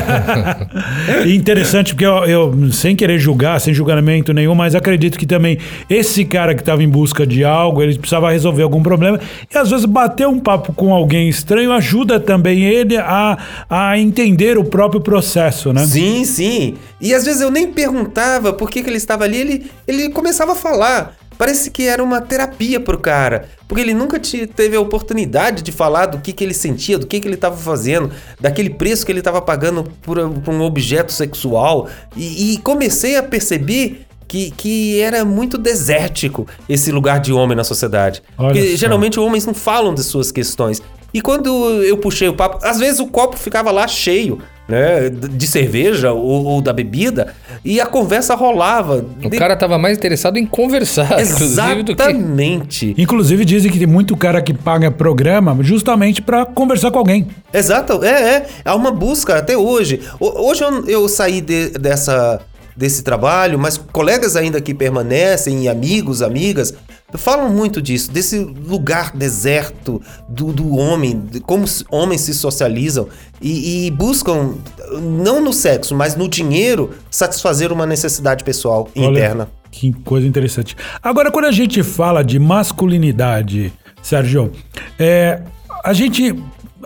E 1.26 1.34
interessante 1.34 1.94
porque 1.94 2.06
eu, 2.06 2.24
eu, 2.24 2.72
sem 2.72 2.94
querer 2.94 3.18
julgar, 3.18 3.60
sem 3.60 3.74
julgamento 3.74 4.32
nenhum, 4.32 4.54
mas 4.54 4.74
acredito 4.74 5.18
que 5.18 5.26
também 5.26 5.58
esse 5.88 6.24
cara 6.24 6.54
que 6.54 6.60
estava 6.60 6.82
em 6.82 6.88
busca 6.88 7.26
de 7.26 7.44
algo, 7.44 7.82
ele 7.82 7.98
precisava 7.98 8.30
resolver 8.30 8.62
algum 8.62 8.82
problema. 8.82 9.18
E 9.52 9.58
às 9.58 9.70
vezes 9.70 9.84
bater 9.84 10.26
um 10.26 10.38
papo 10.38 10.72
com 10.72 10.92
alguém 10.92 11.28
estranho 11.28 11.72
ajuda 11.72 12.20
também 12.20 12.64
ele 12.64 12.96
a, 12.96 13.38
a 13.68 13.98
entender 13.98 14.58
o 14.58 14.64
próprio 14.64 15.00
processo, 15.00 15.72
né? 15.72 15.86
Sim, 15.86 16.24
sim. 16.24 16.74
E 17.00 17.14
às 17.14 17.24
vezes 17.24 17.40
eu 17.40 17.50
nem 17.50 17.66
perguntava 17.68 18.52
por 18.52 18.70
que, 18.70 18.82
que 18.82 18.88
ele 18.88 18.96
estava 18.96 19.24
ali, 19.24 19.38
ele, 19.38 19.70
ele 19.86 20.10
começava 20.10 20.52
a 20.52 20.56
falar. 20.56 21.16
Parece 21.38 21.70
que 21.70 21.86
era 21.86 22.02
uma 22.02 22.20
terapia 22.20 22.80
pro 22.80 22.98
cara. 22.98 23.48
Porque 23.68 23.80
ele 23.80 23.94
nunca 23.94 24.18
te- 24.18 24.46
teve 24.46 24.76
a 24.76 24.80
oportunidade 24.80 25.62
de 25.62 25.70
falar 25.70 26.06
do 26.06 26.18
que, 26.18 26.32
que 26.32 26.42
ele 26.42 26.52
sentia, 26.54 26.98
do 26.98 27.06
que, 27.06 27.20
que 27.20 27.28
ele 27.28 27.36
estava 27.36 27.56
fazendo, 27.56 28.10
daquele 28.40 28.70
preço 28.70 29.06
que 29.06 29.12
ele 29.12 29.20
estava 29.20 29.40
pagando 29.40 29.84
por, 30.02 30.18
por 30.40 30.52
um 30.52 30.62
objeto 30.62 31.12
sexual. 31.12 31.88
E, 32.16 32.54
e 32.54 32.58
comecei 32.58 33.16
a 33.16 33.22
perceber 33.22 34.02
que, 34.26 34.50
que 34.50 35.00
era 35.00 35.24
muito 35.24 35.56
desértico 35.56 36.46
esse 36.68 36.90
lugar 36.92 37.20
de 37.20 37.32
homem 37.32 37.56
na 37.56 37.64
sociedade. 37.64 38.22
Olha 38.36 38.48
Porque 38.52 38.70
só. 38.72 38.76
geralmente 38.76 39.18
homens 39.20 39.46
não 39.46 39.54
falam 39.54 39.94
de 39.94 40.02
suas 40.02 40.30
questões. 40.32 40.82
E 41.12 41.20
quando 41.22 41.48
eu 41.82 41.96
puxei 41.96 42.28
o 42.28 42.34
papo, 42.34 42.58
às 42.62 42.78
vezes 42.78 43.00
o 43.00 43.06
copo 43.06 43.36
ficava 43.36 43.70
lá 43.70 43.88
cheio, 43.88 44.38
né? 44.68 45.08
De 45.08 45.46
cerveja 45.46 46.12
ou, 46.12 46.44
ou 46.44 46.60
da 46.60 46.70
bebida, 46.72 47.34
e 47.64 47.80
a 47.80 47.86
conversa 47.86 48.34
rolava. 48.34 49.04
O 49.24 49.30
De- 49.30 49.38
cara 49.38 49.56
tava 49.56 49.78
mais 49.78 49.96
interessado 49.96 50.36
em 50.36 50.44
conversar, 50.44 51.12
inclusive, 51.24 51.82
do 51.82 51.96
que. 51.96 52.02
Exatamente. 52.02 52.94
Inclusive 52.98 53.44
dizem 53.46 53.72
que 53.72 53.78
tem 53.78 53.86
muito 53.86 54.14
cara 54.18 54.42
que 54.42 54.52
paga 54.52 54.90
programa 54.90 55.56
justamente 55.62 56.20
para 56.20 56.44
conversar 56.44 56.90
com 56.90 56.98
alguém. 56.98 57.26
Exato, 57.54 58.04
é, 58.04 58.36
é. 58.36 58.46
Há 58.62 58.74
uma 58.74 58.90
busca 58.90 59.36
até 59.38 59.56
hoje. 59.56 60.00
Hoje 60.20 60.62
eu, 60.62 60.86
eu 60.86 61.08
saí 61.08 61.40
de- 61.40 61.70
dessa, 61.70 62.38
desse 62.76 63.02
trabalho, 63.02 63.58
mas 63.58 63.78
colegas 63.78 64.36
ainda 64.36 64.60
que 64.60 64.74
permanecem, 64.74 65.62
e 65.64 65.68
amigos, 65.70 66.20
amigas, 66.20 66.74
falam 67.16 67.50
muito 67.50 67.80
disso, 67.80 68.10
desse 68.10 68.38
lugar 68.38 69.16
deserto 69.16 70.02
do, 70.28 70.52
do 70.52 70.76
homem, 70.76 71.18
de 71.18 71.40
como 71.40 71.64
homens 71.90 72.20
se 72.22 72.34
socializam 72.34 73.08
e, 73.40 73.86
e 73.86 73.90
buscam, 73.90 74.54
não 75.00 75.40
no 75.40 75.52
sexo, 75.52 75.94
mas 75.94 76.14
no 76.14 76.28
dinheiro, 76.28 76.90
satisfazer 77.10 77.72
uma 77.72 77.86
necessidade 77.86 78.44
pessoal 78.44 78.90
Olha, 78.94 79.06
interna. 79.08 79.48
Que 79.70 79.92
coisa 80.04 80.26
interessante. 80.26 80.76
Agora, 81.02 81.30
quando 81.30 81.46
a 81.46 81.52
gente 81.52 81.82
fala 81.82 82.22
de 82.22 82.38
masculinidade, 82.38 83.72
Sérgio, 84.02 84.52
é, 84.98 85.42
a 85.82 85.92
gente 85.92 86.34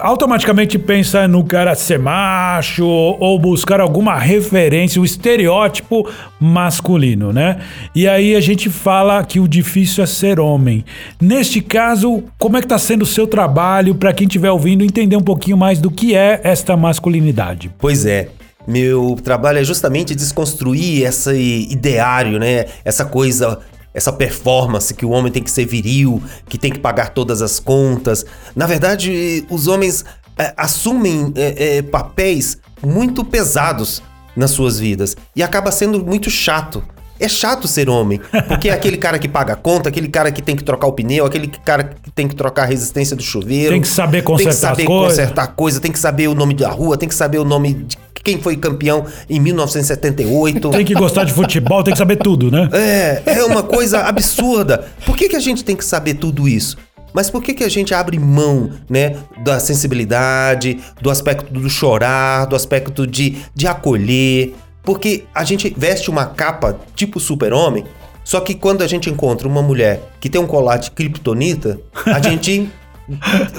automaticamente 0.03 0.79
pensa 0.79 1.29
no 1.29 1.45
cara 1.45 1.75
ser 1.75 1.99
macho 1.99 2.85
ou 2.85 3.39
buscar 3.39 3.81
alguma 3.81 4.19
referência, 4.19 5.01
o 5.01 5.05
estereótipo 5.05 6.09
masculino, 6.41 7.33
né? 7.33 7.61
E 7.95 8.09
aí 8.09 8.35
a 8.35 8.41
gente 8.41 8.69
fala 8.69 9.23
que 9.23 9.39
o 9.39 9.47
difícil 9.47 10.03
é 10.03 10.07
ser 10.07 10.41
homem. 10.41 10.85
Neste 11.21 11.61
caso, 11.61 12.25
como 12.39 12.57
é 12.57 12.61
que 12.61 12.67
tá 12.67 12.79
sendo 12.79 13.03
o 13.03 13.07
seu 13.07 13.27
trabalho 13.27 13.95
para 13.95 14.13
quem 14.13 14.27
estiver 14.27 14.51
ouvindo 14.51 14.85
entender 14.85 15.17
um 15.17 15.23
pouquinho 15.23 15.57
mais 15.57 15.79
do 15.79 15.91
que 15.91 16.15
é 16.15 16.41
esta 16.43 16.77
masculinidade? 16.77 17.71
Pois 17.79 18.05
é. 18.05 18.29
Meu 18.67 19.17
trabalho 19.23 19.59
é 19.59 19.65
justamente 19.65 20.15
desconstruir 20.15 21.05
esse 21.05 21.67
ideário, 21.69 22.39
né? 22.39 22.67
Essa 22.85 23.05
coisa, 23.05 23.59
essa 23.95 24.13
performance 24.13 24.95
que 24.95 25.05
o 25.05 25.11
homem 25.11 25.31
tem 25.31 25.43
que 25.43 25.51
ser 25.51 25.67
viril, 25.67 26.23
que 26.49 26.59
tem 26.59 26.71
que 26.73 26.79
pagar 26.79 27.11
todas 27.11 27.43
as 27.43 27.61
contas. 27.61 28.25
Na 28.57 28.67
verdade, 28.67 29.45
os 29.51 29.67
homens 29.67 30.05
é, 30.39 30.53
assumem 30.57 31.33
é, 31.37 31.79
é, 31.79 31.83
papéis 31.83 32.59
muito 32.83 33.25
pesados 33.25 34.03
nas 34.35 34.51
suas 34.51 34.79
vidas 34.79 35.17
e 35.37 35.43
acaba 35.43 35.71
sendo 35.71 36.05
muito 36.05 36.31
chato. 36.31 36.83
É 37.21 37.29
chato 37.29 37.69
ser 37.69 37.89
homem, 37.89 38.21
porque 38.49 38.69
é 38.69 38.73
aquele 38.73 38.97
cara 38.97 39.17
que 39.17 39.29
paga 39.29 39.53
a 39.53 39.57
conta, 39.57 39.89
aquele 39.89 40.09
cara 40.09 40.33
que 40.33 40.43
tem 40.43 40.57
que 40.57 40.65
trocar 40.65 40.89
o 40.89 40.93
pneu, 40.93 41.25
aquele 41.25 41.47
cara 41.47 41.85
que 41.85 42.11
tem 42.11 42.27
que 42.27 42.35
trocar 42.35 42.63
a 42.63 42.67
resistência 42.67 43.15
do 43.15 43.23
chuveiro. 43.23 43.71
Tem 43.71 43.81
que 43.81 43.87
saber 43.87 44.25
Tem 44.25 44.37
que 44.37 44.45
consertar 44.45 44.51
as 44.51 44.57
saber 44.57 44.85
coisas. 44.87 45.19
consertar 45.19 45.47
coisa, 45.49 45.81
tem 45.81 45.93
que 45.93 46.01
saber 46.01 46.27
o 46.27 46.35
nome 46.35 46.55
da 46.55 46.69
rua, 46.71 46.97
tem 46.97 47.09
que 47.09 47.15
saber 47.15 47.39
o 47.39 47.45
nome 47.45 47.75
de 47.75 47.97
quem 48.23 48.41
foi 48.41 48.57
campeão 48.57 49.05
em 49.29 49.41
1978. 49.41 50.71
Tem 50.71 50.85
que 50.85 50.95
gostar 50.95 51.25
de 51.25 51.33
futebol, 51.33 51.83
tem 51.83 51.93
que 51.93 51.99
saber 51.99 52.17
tudo, 52.17 52.51
né? 52.51 52.69
É, 52.73 53.23
é 53.27 53.45
uma 53.45 53.63
coisa 53.63 54.01
absurda. 54.01 54.87
Por 55.05 55.17
que, 55.17 55.29
que 55.29 55.37
a 55.37 55.41
gente 55.41 55.65
tem 55.65 55.77
que 55.77 55.85
saber 55.85 56.15
tudo 56.15 56.49
isso? 56.49 56.77
Mas 57.13 57.29
por 57.29 57.43
que, 57.43 57.53
que 57.53 57.65
a 57.65 57.69
gente 57.69 57.93
abre 57.93 58.19
mão, 58.19 58.71
né, 58.89 59.17
da 59.45 59.61
sensibilidade, 59.61 60.79
do 61.01 61.11
aspecto 61.11 61.53
do 61.53 61.69
chorar, 61.69 62.47
do 62.47 62.57
aspecto 62.57 63.07
de, 63.07 63.37
de 63.55 63.67
acolher? 63.67 64.55
Porque 64.83 65.25
a 65.35 65.45
gente 65.45 65.73
veste 65.77 66.11
uma 66.11 66.27
capa 66.27 66.79
tipo 66.97 67.21
super-homem, 67.21 67.85
só 68.25 68.41
que 68.41 68.55
quando 68.55 68.83
a 68.83 68.87
gente 68.87 69.11
encontra 69.11 69.47
uma 69.47 69.63
mulher 69.63 70.01
que 70.21 70.29
tem 70.29 70.41
um 70.41 70.47
colar 70.47 70.79
de 70.79 70.91
kriptonita, 70.91 71.79
a 72.07 72.21
gente 72.21 72.71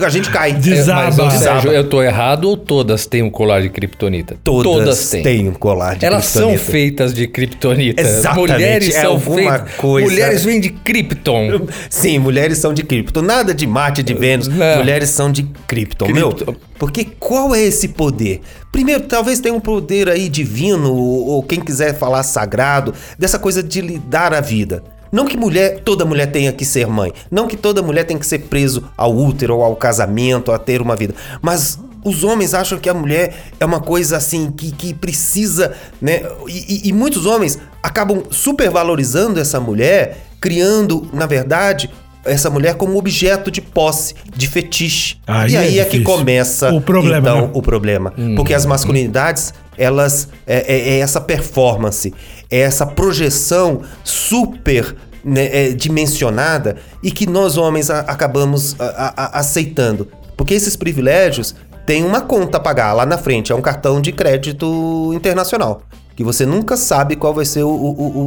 a 0.01 0.09
gente 0.09 0.29
cai. 0.29 0.53
Desaba. 0.53 1.03
Mas, 1.03 1.15
Desaba. 1.15 1.61
Sérgio, 1.61 1.71
eu 1.71 1.89
tô 1.89 2.01
errado 2.01 2.45
ou 2.45 2.55
todas 2.57 3.05
têm 3.05 3.21
um 3.21 3.29
colar 3.29 3.61
de 3.61 3.69
kriptonita? 3.69 4.37
Todas, 4.43 5.09
têm 5.09 5.49
um 5.49 5.53
colar 5.53 5.95
de 5.95 6.05
Elas 6.05 6.25
são 6.25 6.57
feitas 6.57 7.13
de 7.13 7.27
kriptonita. 7.27 8.01
Exatamente, 8.01 8.51
Mulheres 8.53 8.95
é 8.95 9.01
são 9.01 9.11
alguma 9.11 9.35
feitas. 9.59 9.75
coisa- 9.75 10.09
Mulheres 10.09 10.45
vêm 10.45 10.59
de 10.59 10.69
Krypton. 10.69 11.67
Sim, 11.89 12.19
mulheres 12.19 12.57
são 12.57 12.73
de 12.73 12.83
Krypton. 12.83 13.21
Nada 13.21 13.53
de 13.53 13.67
Marte, 13.67 14.01
de 14.01 14.13
Vênus. 14.13 14.47
Não. 14.47 14.77
Mulheres 14.77 15.09
são 15.09 15.31
de 15.31 15.43
Krypton. 15.67 16.07
Meu, 16.07 16.31
Krypton. 16.31 16.55
porque 16.79 17.05
qual 17.19 17.53
é 17.53 17.61
esse 17.61 17.89
poder? 17.89 18.41
Primeiro, 18.71 19.01
talvez 19.03 19.39
tenha 19.39 19.53
um 19.53 19.59
poder 19.59 20.09
aí 20.09 20.27
divino, 20.29 20.91
ou, 20.93 21.27
ou 21.27 21.43
quem 21.43 21.59
quiser 21.59 21.95
falar 21.97 22.23
sagrado, 22.23 22.93
dessa 23.19 23.37
coisa 23.37 23.61
de 23.61 23.81
lidar 23.81 24.33
a 24.33 24.41
vida. 24.41 24.83
Não 25.13 25.25
que 25.25 25.37
mulher, 25.37 25.79
toda 25.85 26.03
mulher 26.03 26.25
tenha 26.31 26.51
que 26.51 26.65
ser 26.65 26.87
mãe. 26.87 27.13
Não 27.31 27.47
que 27.47 27.55
toda 27.55 27.81
mulher 27.81 28.03
tenha 28.03 28.19
que 28.19 28.25
ser 28.25 28.39
preso 28.39 28.83
ao 28.97 29.15
útero, 29.15 29.55
ou 29.57 29.63
ao 29.63 29.75
casamento, 29.75 30.51
a 30.51 30.57
ter 30.57 30.81
uma 30.81 30.95
vida. 30.95 31.13
Mas 31.41 31.79
os 32.03 32.23
homens 32.23 32.53
acham 32.53 32.77
que 32.79 32.89
a 32.89 32.93
mulher 32.93 33.33
é 33.59 33.63
uma 33.65 33.79
coisa 33.79 34.17
assim 34.17 34.51
que, 34.51 34.71
que 34.71 34.93
precisa, 34.93 35.71
né? 36.01 36.23
E, 36.49 36.87
e- 36.87 36.89
e 36.89 36.91
muitos 36.93 37.25
homens 37.25 37.57
acabam 37.81 38.23
supervalorizando 38.31 39.39
essa 39.39 39.59
mulher, 39.59 40.17
criando, 40.41 41.07
na 41.13 41.25
verdade, 41.25 41.89
essa 42.25 42.49
mulher 42.49 42.75
como 42.75 42.97
objeto 42.97 43.51
de 43.51 43.61
posse, 43.61 44.15
de 44.35 44.47
fetiche. 44.47 45.17
Aí 45.27 45.51
e 45.51 45.55
é 45.55 45.59
aí 45.59 45.79
é, 45.79 45.83
que 45.85 45.97
difícil. 45.99 46.17
começa 46.17 46.71
O 46.73 46.81
problema, 46.81 47.17
então 47.29 47.41
né? 47.41 47.49
o 47.53 47.61
problema. 47.61 48.13
Porque 48.35 48.53
as 48.53 48.65
masculinidades, 48.65 49.53
elas 49.77 50.29
é, 50.47 50.73
é- 50.73 50.89
é 50.95 50.99
essa 50.99 51.19
performance, 51.19 52.13
é 52.53 52.59
essa 52.59 52.85
projeção 52.85 53.81
super 54.03 54.95
né, 55.23 55.49
é, 55.51 55.69
dimensionada 55.71 56.75
e 57.01 57.09
que 57.09 57.25
nós 57.25 57.57
homens 57.57 57.89
a- 57.89 58.01
acabamos 58.01 58.75
a- 58.79 59.13
a- 59.15 59.39
aceitando. 59.39 60.07
Porque 60.35 60.53
esses 60.53 60.75
privilégios 60.75 61.55
têm 61.85 62.03
uma 62.03 62.21
conta 62.21 62.57
a 62.57 62.59
pagar 62.59 62.93
lá 62.93 63.05
na 63.05 63.17
frente, 63.17 63.51
é 63.51 63.55
um 63.55 63.61
cartão 63.61 64.01
de 64.01 64.11
crédito 64.11 65.11
internacional. 65.15 65.81
Que 66.15 66.23
você 66.23 66.45
nunca 66.45 66.77
sabe 66.77 67.15
qual 67.15 67.33
vai 67.33 67.43
ser 67.45 67.63
o, 67.63 67.69
o- 67.69 68.01
o- 68.01 68.17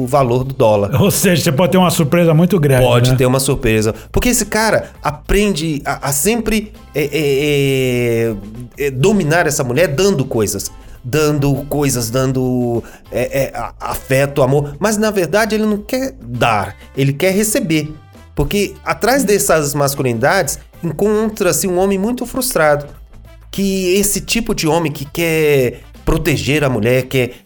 o- 0.00 0.02
o 0.02 0.06
valor 0.08 0.42
do 0.42 0.52
dólar. 0.54 1.00
Ou 1.00 1.10
seja, 1.10 1.40
você 1.40 1.52
pode 1.52 1.70
ter 1.70 1.78
uma 1.78 1.90
surpresa 1.90 2.34
muito 2.34 2.58
grande. 2.58 2.84
Pode 2.84 3.10
né? 3.12 3.16
ter 3.16 3.26
uma 3.26 3.38
surpresa. 3.38 3.94
Porque 4.10 4.28
esse 4.30 4.44
cara 4.46 4.86
aprende 5.00 5.80
a, 5.84 6.08
a 6.08 6.12
sempre 6.12 6.72
é, 6.94 7.04
é, 7.04 7.10
é, 8.80 8.86
é, 8.86 8.90
dominar 8.90 9.46
essa 9.46 9.62
mulher 9.62 9.86
dando 9.88 10.24
coisas. 10.24 10.68
Dando 11.10 11.54
coisas, 11.68 12.10
dando 12.10 12.82
é, 13.10 13.44
é, 13.44 13.52
afeto, 13.80 14.42
amor. 14.42 14.76
Mas 14.78 14.96
na 14.96 15.10
verdade 15.10 15.54
ele 15.54 15.64
não 15.64 15.78
quer 15.78 16.12
dar, 16.20 16.76
ele 16.96 17.12
quer 17.12 17.32
receber. 17.32 17.92
Porque 18.34 18.74
atrás 18.84 19.24
dessas 19.24 19.74
masculinidades 19.74 20.58
encontra-se 20.82 21.66
um 21.66 21.78
homem 21.78 21.98
muito 21.98 22.26
frustrado. 22.26 22.86
Que 23.50 23.94
esse 23.94 24.20
tipo 24.20 24.54
de 24.54 24.68
homem 24.68 24.92
que 24.92 25.04
quer 25.06 25.80
proteger 26.04 26.62
a 26.62 26.68
mulher, 26.68 27.04
quer, 27.04 27.36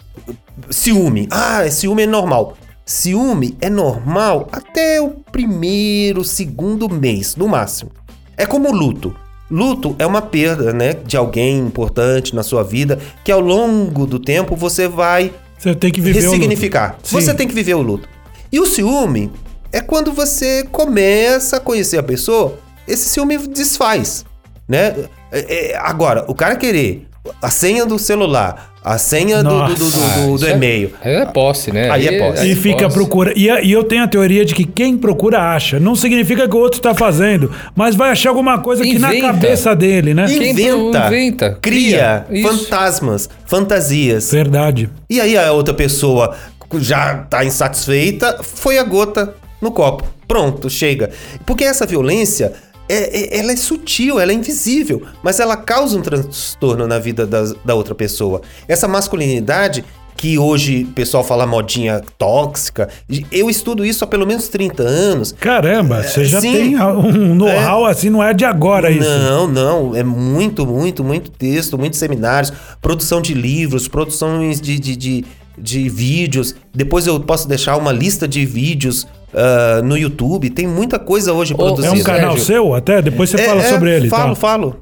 Ciúme. 0.70 1.28
Ah, 1.30 1.68
ciúme 1.70 2.02
é 2.02 2.06
normal. 2.06 2.56
Ciúme 2.84 3.56
é 3.60 3.70
normal 3.70 4.48
até 4.52 5.00
o 5.00 5.10
primeiro, 5.10 6.24
segundo 6.24 6.88
mês, 6.88 7.36
no 7.36 7.48
máximo. 7.48 7.90
É 8.36 8.44
como 8.44 8.72
luto. 8.72 9.14
Luto 9.50 9.94
é 9.98 10.06
uma 10.06 10.22
perda, 10.22 10.72
né, 10.72 10.94
de 10.94 11.16
alguém 11.16 11.58
importante 11.58 12.34
na 12.34 12.42
sua 12.42 12.62
vida, 12.62 12.98
que 13.24 13.30
ao 13.30 13.40
longo 13.40 14.06
do 14.06 14.18
tempo 14.18 14.56
você 14.56 14.88
vai 14.88 15.32
Você 15.58 15.74
tem 15.74 15.92
que 15.92 16.00
viver 16.00 16.20
ressignificar. 16.20 16.96
Você 17.04 17.34
tem 17.34 17.46
que 17.46 17.54
viver 17.54 17.74
o 17.74 17.82
luto. 17.82 18.08
E 18.50 18.58
o 18.58 18.66
ciúme 18.66 19.30
é 19.70 19.80
quando 19.80 20.12
você 20.12 20.64
começa 20.70 21.56
a 21.56 21.60
conhecer 21.60 21.98
a 21.98 22.02
pessoa, 22.02 22.58
esse 22.86 23.08
ciúme 23.08 23.38
desfaz, 23.38 24.24
né? 24.68 24.94
É, 25.30 25.72
é, 25.72 25.76
agora, 25.76 26.24
o 26.28 26.34
cara 26.34 26.56
querer 26.56 27.06
a 27.40 27.50
senha 27.50 27.86
do 27.86 27.98
celular, 27.98 28.71
a 28.84 28.98
senha 28.98 29.42
do, 29.42 29.48
do- 29.48 29.74
do- 29.74 29.90
do- 29.90 30.04
Ah, 30.04 30.08
do- 30.18 30.26
do 30.30 30.34
isso 30.36 30.46
é- 30.46 30.50
e-mail, 30.52 30.90
Aí 31.02 31.14
é 31.14 31.26
posse, 31.26 31.70
né? 31.72 31.88
Aí 31.90 32.08
é 32.08 32.18
posse. 32.18 32.48
E 32.50 32.54
fica 32.56 32.84
posse. 32.84 32.94
procurando. 32.96 33.36
E, 33.38 33.48
e 33.48 33.70
eu 33.72 33.84
tenho 33.84 34.02
a 34.02 34.08
teoria 34.08 34.44
de 34.44 34.54
que 34.54 34.64
quem 34.64 34.96
procura 34.96 35.40
acha. 35.54 35.78
Não 35.78 35.94
significa 35.94 36.48
que 36.48 36.54
o 36.56 36.58
outro 36.58 36.78
está 36.78 36.92
fazendo, 36.94 37.50
mas 37.76 37.94
vai 37.94 38.10
achar 38.10 38.30
alguma 38.30 38.58
coisa 38.58 38.82
que 38.82 38.98
na 38.98 39.08
Inventa. 39.14 39.26
cabeça 39.28 39.76
dele, 39.76 40.14
né? 40.14 40.24
Inventa, 40.28 41.06
inventa, 41.06 41.58
cria, 41.60 42.24
cria, 42.26 42.26
isso. 42.30 42.48
fantasmas, 42.64 43.28
fantasias. 43.46 44.32
Verdade. 44.32 44.90
E 45.08 45.20
aí 45.20 45.36
a 45.36 45.52
outra 45.52 45.72
pessoa 45.74 46.34
já 46.78 47.14
tá 47.18 47.44
insatisfeita, 47.44 48.38
foi 48.42 48.78
a 48.78 48.82
gota 48.82 49.34
no 49.60 49.70
copo. 49.70 50.04
Pronto, 50.26 50.68
chega. 50.70 51.10
Porque 51.44 51.62
essa 51.62 51.84
violência, 51.86 52.52
é, 52.88 53.36
é- 53.36 53.38
ela 53.40 53.52
é 53.52 53.56
sutil, 53.56 54.18
ela 54.20 54.32
é 54.32 54.34
invisível, 54.34 55.02
mas 55.22 55.40
ela 55.40 55.56
causa 55.56 55.96
um 55.98 56.02
transtorno 56.02 56.86
na 56.86 56.98
vida 56.98 57.26
das- 57.26 57.54
da 57.64 57.74
outra 57.74 57.94
pessoa. 57.94 58.42
Essa 58.68 58.86
masculinidade 58.88 59.84
que 60.14 60.38
hoje 60.38 60.84
o 60.84 60.92
pessoal 60.92 61.24
fala 61.24 61.46
modinha 61.46 62.00
tóxica, 62.16 62.88
eu 63.32 63.50
estudo 63.50 63.84
isso 63.84 64.04
há 64.04 64.06
pelo 64.06 64.24
menos 64.26 64.46
30 64.46 64.82
anos. 64.84 65.32
Caramba, 65.32 66.02
você 66.02 66.24
já 66.24 66.40
sim. 66.40 66.52
tem 66.52 66.76
um 66.80 67.34
know-how 67.34 67.84
assim, 67.86 68.08
não 68.10 68.22
é 68.22 68.32
de 68.32 68.44
agora 68.44 68.90
isso. 68.90 69.08
Não, 69.08 69.48
não. 69.48 69.96
É 69.96 70.04
muito, 70.04 70.64
muito, 70.64 71.02
muito 71.02 71.30
texto, 71.30 71.76
muitos 71.76 71.98
seminários, 71.98 72.52
produção 72.80 73.20
de 73.20 73.34
livros, 73.34 73.88
produções 73.88 74.60
de, 74.60 74.78
de, 74.78 74.94
de, 74.94 75.24
de 75.58 75.88
vídeos. 75.88 76.54
Depois 76.72 77.06
eu 77.06 77.18
posso 77.18 77.48
deixar 77.48 77.76
uma 77.76 77.90
lista 77.90 78.28
de 78.28 78.46
vídeos 78.46 79.06
ah, 79.34 79.80
no 79.82 79.96
YouTube. 79.96 80.50
Tem 80.50 80.66
muita 80.66 80.98
coisa 80.98 81.32
hoje 81.32 81.54
produzida. 81.54 81.88
É 81.88 81.90
um 81.90 81.96
Sérgio. 81.96 82.12
canal 82.20 82.38
seu 82.38 82.74
até? 82.74 83.00
Depois 83.02 83.30
você 83.30 83.40
É, 83.40 83.44
fala 83.44 83.62
é, 83.62 83.70
sobre 83.70 83.96
ele. 83.96 84.08
Falo, 84.08 84.30
tá? 84.34 84.40
falo. 84.40 84.76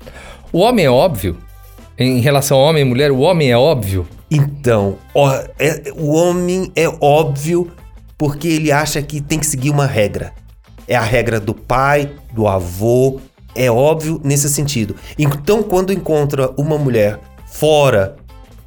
O 0.52 0.59
homem 0.61 0.85
é 0.87 0.90
óbvio. 0.90 1.37
Em 1.99 2.21
relação 2.21 2.57
ao 2.59 2.64
homem 2.64 2.83
e 2.83 2.85
mulher, 2.85 3.11
o 3.11 3.19
homem 3.21 3.50
é 3.50 3.57
óbvio. 3.57 4.07
Então, 4.30 4.97
ó, 5.14 5.30
é- 5.59 5.83
o 5.97 6.12
homem 6.14 6.73
é 6.75 6.88
óbvio 7.00 7.71
porque 8.16 8.49
ele 8.49 8.73
acha 8.73 9.02
que 9.02 9.21
tem 9.21 9.38
que 9.38 9.47
seguir 9.47 9.71
uma 9.71 9.87
regra. 9.87 10.33
É 10.88 10.97
a 10.97 11.02
regra 11.02 11.38
do 11.38 11.54
pai, 11.54 12.11
do 12.33 12.47
avô. 12.49 13.21
É 13.54 13.71
óbvio 13.71 14.21
nesse 14.25 14.49
sentido. 14.49 14.95
Então, 15.19 15.62
quando 15.62 15.92
encontra 15.92 16.50
uma 16.57 16.78
mulher 16.78 17.19
fora 17.47 18.16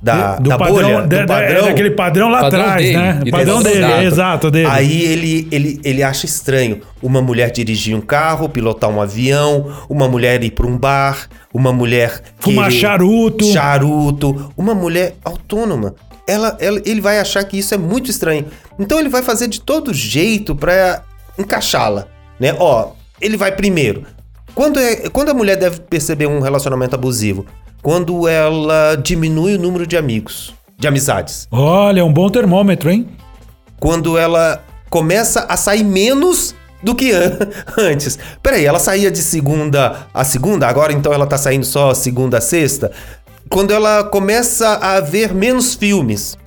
da, 0.03 0.35
do 0.35 0.49
da 0.49 0.57
padrão, 0.57 0.75
bolha, 0.75 1.01
da- 1.07 1.21
do 1.21 1.27
padrão, 1.27 1.65
daquele 1.65 1.91
padrão 1.91 2.29
lá 2.29 2.41
Padrão 2.41 2.61
atrás, 2.61 2.81
dele, 2.85 2.97
né? 2.97 3.21
e 3.25 3.31
padrão 3.31 3.63
dele, 3.63 3.77
exato. 3.85 4.01
exato, 4.03 4.51
dele. 4.51 4.67
Aí 4.69 5.01
ele, 5.01 5.47
ele, 5.49 5.79
ele 5.81 6.03
acha 6.03 6.25
estranho 6.25 6.81
uma 7.01 7.21
mulher 7.21 7.49
dirigir 7.51 7.95
um 7.95 8.01
carro, 8.01 8.49
pilotar 8.49 8.89
um 8.89 9.01
avião, 9.01 9.71
uma 9.89 10.07
mulher 10.09 10.43
ir 10.43 10.51
para 10.51 10.67
um 10.67 10.77
bar, 10.77 11.29
uma 11.53 11.71
mulher 11.71 12.21
Fumar 12.37 12.69
charuto. 12.69 13.45
charuto, 13.45 14.51
uma 14.57 14.75
mulher 14.75 15.15
autônoma. 15.23 15.95
Ela, 16.27 16.57
ela- 16.59 16.81
ele 16.85 16.99
vai 16.99 17.19
achar 17.19 17.43
que 17.45 17.57
isso 17.57 17.73
é 17.73 17.77
muito 17.77 18.11
estranho. 18.11 18.45
Então 18.77 18.99
ele 18.99 19.09
vai 19.09 19.23
fazer 19.23 19.47
de 19.47 19.61
todo 19.61 19.93
jeito 19.93 20.53
para 20.53 21.01
encaixá-la, 21.39 22.07
né? 22.39 22.53
Ó, 22.59 22.89
ele 23.21 23.37
vai 23.37 23.53
primeiro. 23.53 24.03
Quando, 24.53 24.79
é, 24.79 25.09
quando 25.09 25.29
a 25.29 25.33
mulher 25.33 25.55
deve 25.55 25.79
perceber 25.79 26.27
um 26.27 26.39
relacionamento 26.41 26.93
abusivo? 26.93 27.45
Quando 27.83 28.27
ela 28.27 28.95
diminui 28.95 29.55
o 29.55 29.59
número 29.59 29.85
de 29.85 29.95
amigos, 29.97 30.53
de 30.79 30.87
amizades 30.87 31.47
Olha, 31.51 31.99
é 31.99 32.03
um 32.03 32.11
bom 32.11 32.29
termômetro, 32.29 32.89
hein? 32.89 33.07
quando 33.79 34.17
ela 34.17 34.63
começa 34.89 35.41
a 35.49 35.57
sair 35.57 35.83
menos 35.83 36.55
do 36.81 36.95
que 36.95 37.11
an- 37.11 37.37
antes. 37.77 38.17
Peraí, 38.41 38.65
ela 38.65 38.79
saía 38.79 39.11
de 39.11 39.19
segunda 39.19 40.07
a 40.13 40.23
segunda, 40.23 40.67
agora 40.67 40.93
então 40.93 41.11
ela 41.13 41.27
tá 41.27 41.37
saindo 41.37 41.65
só 41.65 41.93
segunda 41.93 42.37
a 42.37 42.41
sexta? 42.41 42.91
Quando 43.49 43.73
ela 43.73 44.05
começa 44.05 44.75
a 44.75 44.99
ver 45.01 45.33
menos 45.33 45.73
filmes 45.75 46.37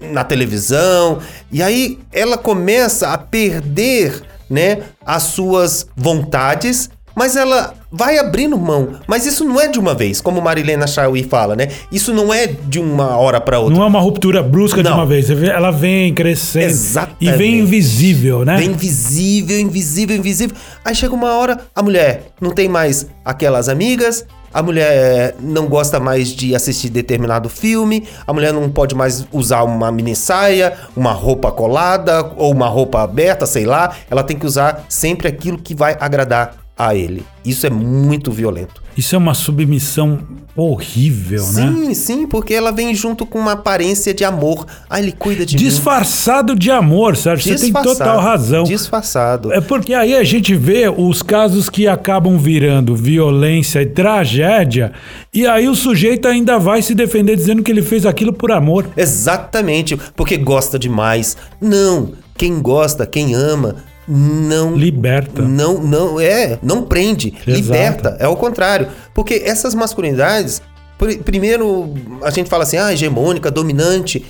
na 0.00 0.24
televisão, 0.24 1.18
e 1.52 1.62
aí 1.62 1.98
ela 2.10 2.38
começa 2.38 3.10
a 3.10 3.18
perder, 3.18 4.22
né, 4.48 4.78
as 5.04 5.24
suas 5.24 5.86
vontades, 5.94 6.88
mas 7.16 7.34
ela 7.34 7.72
vai 7.90 8.18
abrindo 8.18 8.58
mão. 8.58 8.90
Mas 9.06 9.24
isso 9.24 9.42
não 9.42 9.58
é 9.58 9.66
de 9.68 9.78
uma 9.78 9.94
vez, 9.94 10.20
como 10.20 10.40
Marilena 10.42 10.86
Chauí 10.86 11.24
fala, 11.24 11.56
né? 11.56 11.68
Isso 11.90 12.12
não 12.12 12.32
é 12.32 12.46
de 12.46 12.78
uma 12.78 13.16
hora 13.16 13.40
para 13.40 13.58
outra. 13.58 13.74
Não 13.74 13.82
é 13.82 13.86
uma 13.86 14.00
ruptura 14.00 14.42
brusca 14.42 14.82
de 14.82 14.90
Não. 14.90 14.96
uma 14.98 15.06
vez. 15.06 15.30
Ela 15.30 15.70
vem 15.70 16.12
crescendo. 16.12 16.66
Exatamente. 16.66 17.16
E 17.24 17.32
vem 17.32 17.60
invisível, 17.60 18.44
né? 18.44 18.58
Vem 18.58 18.72
invisível, 18.72 19.58
invisível, 19.58 20.16
invisível. 20.16 20.54
Aí 20.84 20.94
chega 20.94 21.14
uma 21.14 21.34
hora, 21.34 21.58
a 21.74 21.82
mulher 21.82 22.32
não 22.38 22.50
tem 22.50 22.68
mais 22.68 23.06
aquelas 23.24 23.70
amigas, 23.70 24.26
a 24.52 24.62
mulher 24.62 25.34
não 25.40 25.66
gosta 25.66 25.98
mais 25.98 26.28
de 26.28 26.54
assistir 26.54 26.90
determinado 26.90 27.48
filme, 27.48 28.04
a 28.26 28.32
mulher 28.32 28.52
não 28.52 28.68
pode 28.70 28.94
mais 28.94 29.26
usar 29.32 29.62
uma 29.62 29.90
mini 29.90 30.14
saia, 30.14 30.74
uma 30.94 31.12
roupa 31.12 31.50
colada 31.50 32.30
ou 32.36 32.52
uma 32.52 32.68
roupa 32.68 33.02
aberta, 33.02 33.46
sei 33.46 33.64
lá. 33.64 33.94
Ela 34.10 34.22
tem 34.22 34.38
que 34.38 34.46
usar 34.46 34.84
sempre 34.88 35.28
aquilo 35.28 35.58
que 35.58 35.74
vai 35.74 35.96
agradar 35.98 36.65
a 36.76 36.94
ele. 36.94 37.24
Isso 37.44 37.66
é 37.66 37.70
muito 37.70 38.30
violento. 38.30 38.82
Isso 38.96 39.14
é 39.14 39.18
uma 39.18 39.34
submissão 39.34 40.20
horrível, 40.54 41.42
né? 41.52 41.72
Sim, 41.72 41.94
sim, 41.94 42.26
porque 42.26 42.54
ela 42.54 42.70
vem 42.70 42.94
junto 42.94 43.26
com 43.26 43.38
uma 43.38 43.52
aparência 43.52 44.12
de 44.14 44.24
amor. 44.24 44.66
Ah, 44.88 44.98
ele 44.98 45.12
cuida 45.12 45.44
de 45.44 45.54
mim. 45.54 45.62
Disfarçado 45.62 46.54
de 46.54 46.70
amor, 46.70 47.16
Sérgio. 47.16 47.56
Você 47.56 47.70
tem 47.70 47.72
total 47.72 48.20
razão. 48.20 48.64
Disfarçado. 48.64 49.52
É 49.52 49.60
porque 49.60 49.92
aí 49.92 50.14
a 50.14 50.24
gente 50.24 50.54
vê 50.54 50.88
os 50.88 51.22
casos 51.22 51.68
que 51.68 51.86
acabam 51.86 52.38
virando 52.38 52.96
violência 52.96 53.82
e 53.82 53.86
tragédia, 53.86 54.92
e 55.32 55.46
aí 55.46 55.68
o 55.68 55.74
sujeito 55.74 56.26
ainda 56.26 56.58
vai 56.58 56.80
se 56.80 56.94
defender 56.94 57.36
dizendo 57.36 57.62
que 57.62 57.70
ele 57.70 57.82
fez 57.82 58.06
aquilo 58.06 58.32
por 58.32 58.50
amor. 58.50 58.86
Exatamente, 58.96 59.96
porque 60.14 60.38
gosta 60.38 60.78
demais. 60.78 61.36
Não, 61.60 62.12
quem 62.36 62.60
gosta, 62.60 63.06
quem 63.06 63.34
ama, 63.34 63.76
não 64.08 64.74
Liberta. 64.76 65.42
Não, 65.42 65.74
não 65.82 66.20
é, 66.20 66.58
não 66.62 66.82
prende, 66.82 67.28
Exato. 67.46 67.50
liberta. 67.50 68.16
É 68.20 68.28
o 68.28 68.36
contrário, 68.36 68.88
porque 69.14 69.42
essas 69.44 69.74
masculinidades, 69.74 70.62
pr- 70.98 71.18
primeiro 71.24 71.94
a 72.22 72.30
gente 72.30 72.48
fala 72.48 72.62
assim, 72.64 72.76
ah, 72.76 72.92
hegemônica, 72.92 73.50
dominante. 73.50 74.24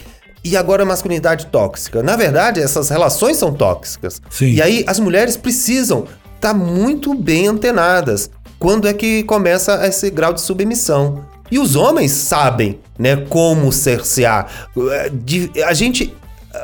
E 0.45 0.57
agora 0.57 0.85
a 0.85 0.87
masculinidade 0.87 1.47
tóxica. 1.47 2.05
Na 2.05 2.15
verdade, 2.15 2.61
essas 2.61 2.89
relações 2.89 3.37
são 3.37 3.53
tóxicas. 3.53 4.23
Sim. 4.31 4.53
E 4.53 4.62
aí 4.62 4.85
as 4.87 5.01
mulheres 5.01 5.37
precisam 5.37 6.05
estar 6.37 6.55
muito 6.55 7.15
bem 7.15 7.49
antenadas. 7.49 8.31
Quando 8.59 8.87
é 8.87 8.93
que 8.95 9.25
começa 9.25 9.85
esse 9.89 10.09
grau 10.09 10.33
de 10.33 10.41
submissão? 10.41 11.25
E 11.51 11.59
os 11.59 11.75
homens 11.75 12.12
sabem, 12.12 12.79
né, 12.99 13.17
como 13.29 13.73
cercear. 13.73 14.69
De- 15.12 15.51
A 15.65 15.75
gente, 15.75 16.15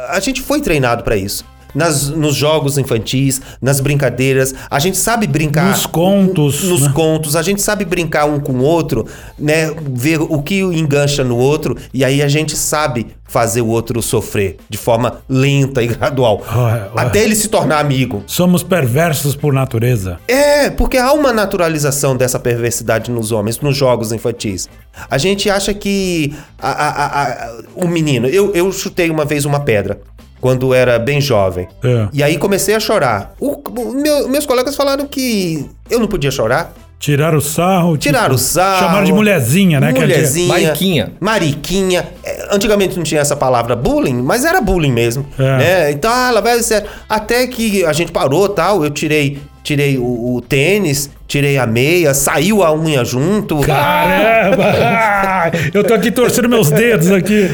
a 0.09 0.21
gente 0.21 0.41
foi 0.43 0.61
treinado 0.61 1.03
para 1.03 1.17
isso. 1.17 1.45
Nas, 1.75 2.09
nos 2.09 2.35
jogos 2.35 2.77
infantis, 2.79 3.41
nas 3.61 3.81
brincadeiras, 3.81 4.55
a 4.71 4.79
gente 4.79 4.97
sabe 4.99 5.27
brincar. 5.27 5.71
Nos 5.71 5.87
contos, 5.87 6.63
Nos 6.65 6.83
né? 6.83 6.93
contos, 6.95 7.35
a 7.37 7.43
gente 7.43 7.63
sabe 7.63 7.85
brincar 7.85 8.27
um 8.27 8.39
com 8.41 8.53
o 8.53 8.63
outro, 8.63 9.07
né? 9.39 9.71
Ver 9.91 10.21
o 10.21 10.43
que 10.43 10.61
engancha 10.61 11.25
no 11.25 11.37
outro, 11.37 11.77
e 11.95 12.05
aí 12.05 12.23
a 12.23 12.29
gente 12.29 12.57
sabe 12.57 13.07
fazer 13.27 13.63
o 13.63 13.69
outro 13.69 14.03
sofrer 14.03 14.59
de 14.69 14.77
forma 14.77 15.23
lenta 15.27 15.83
e 15.83 15.87
gradual. 15.87 16.43
Ué, 16.55 16.73
ué. 16.73 16.91
Até 16.97 17.23
ele 17.25 17.35
se 17.35 17.49
tornar 17.49 17.79
amigo. 17.79 18.23
Somos 18.27 18.63
perversos 18.63 19.35
por 19.35 19.55
natureza. 19.55 20.19
É, 20.29 20.69
porque 20.69 20.99
há 20.99 21.13
uma 21.15 21.33
naturalização 21.33 22.15
dessa 22.15 22.39
perversidade 22.39 23.11
nos 23.11 23.33
homens, 23.33 23.59
nos 23.61 23.75
jogos 23.75 24.13
infantis. 24.13 24.69
A 25.11 25.17
gente 25.17 25.49
acha 25.49 25.73
que 25.73 26.35
a- 26.61 26.71
a- 26.71 27.23
a- 27.23 27.53
o 27.75 27.89
menino. 27.89 28.27
Eu, 28.29 28.53
eu 28.55 28.71
chutei 28.71 29.09
uma 29.09 29.25
vez 29.25 29.47
uma 29.47 29.61
pedra. 29.61 30.01
Quando 30.43 30.75
era 30.75 30.99
bem 30.99 31.21
jovem. 31.21 31.69
É. 31.83 32.09
E 32.13 32.23
aí 32.23 32.37
comecei 32.37 32.75
a 32.75 32.81
chorar. 32.81 33.33
O- 33.41 33.63
meu- 33.95 34.29
meus 34.29 34.45
colegas 34.45 34.75
falaram 34.77 35.07
que 35.07 35.65
eu 35.89 36.01
não 36.01 36.09
podia 36.09 36.31
chorar. 36.33 36.73
Tiraram 37.03 37.39
o 37.39 37.41
sarro. 37.41 37.97
Tiraram 37.99 38.37
o 38.37 38.39
tipo, 38.39 38.49
sarro. 38.49 38.79
Chamaram 38.87 39.05
de 39.05 39.13
mulherzinha, 39.13 39.81
né? 39.81 39.93
que 39.93 39.99
a 39.99 40.07
gente- 40.07 40.15
Mulherzinha. 40.15 40.49
Mariquinha. 40.49 41.13
Mariquinha. 41.19 42.09
É, 42.23 42.49
Antigamente 42.53 42.97
não 42.97 43.03
tinha 43.03 43.21
essa 43.21 43.35
palavra 43.35 43.75
bullying, 43.75 44.23
mas 44.23 44.45
era 44.45 44.61
bullying 44.61 44.93
mesmo. 44.93 45.27
É. 45.37 45.43
Né? 45.43 45.91
Então, 45.91 46.09
ah, 46.15 46.29
ela 46.29 46.41
vai 46.41 46.63
ser. 46.63 46.85
Até 47.09 47.49
que 47.49 47.85
a 47.85 47.93
gente 47.93 48.13
parou 48.13 48.49
tal, 48.49 48.85
eu 48.85 48.91
tirei. 48.91 49.41
Tirei 49.65 49.97
o, 49.97 50.35
o 50.35 50.41
tênis, 50.41 51.09
tirei 51.27 51.57
a 51.57 51.65
meia, 51.67 52.15
saiu 52.15 52.65
a 52.65 52.75
unha 52.75 53.05
junto. 53.05 53.61
Caramba! 53.61 54.65
Eu 55.73 55.85
tô 55.85 55.95
aqui 55.95 56.11
torcendo 56.11 56.49
meus 56.49 56.69
dedos 56.69 57.13
aqui. 57.13 57.49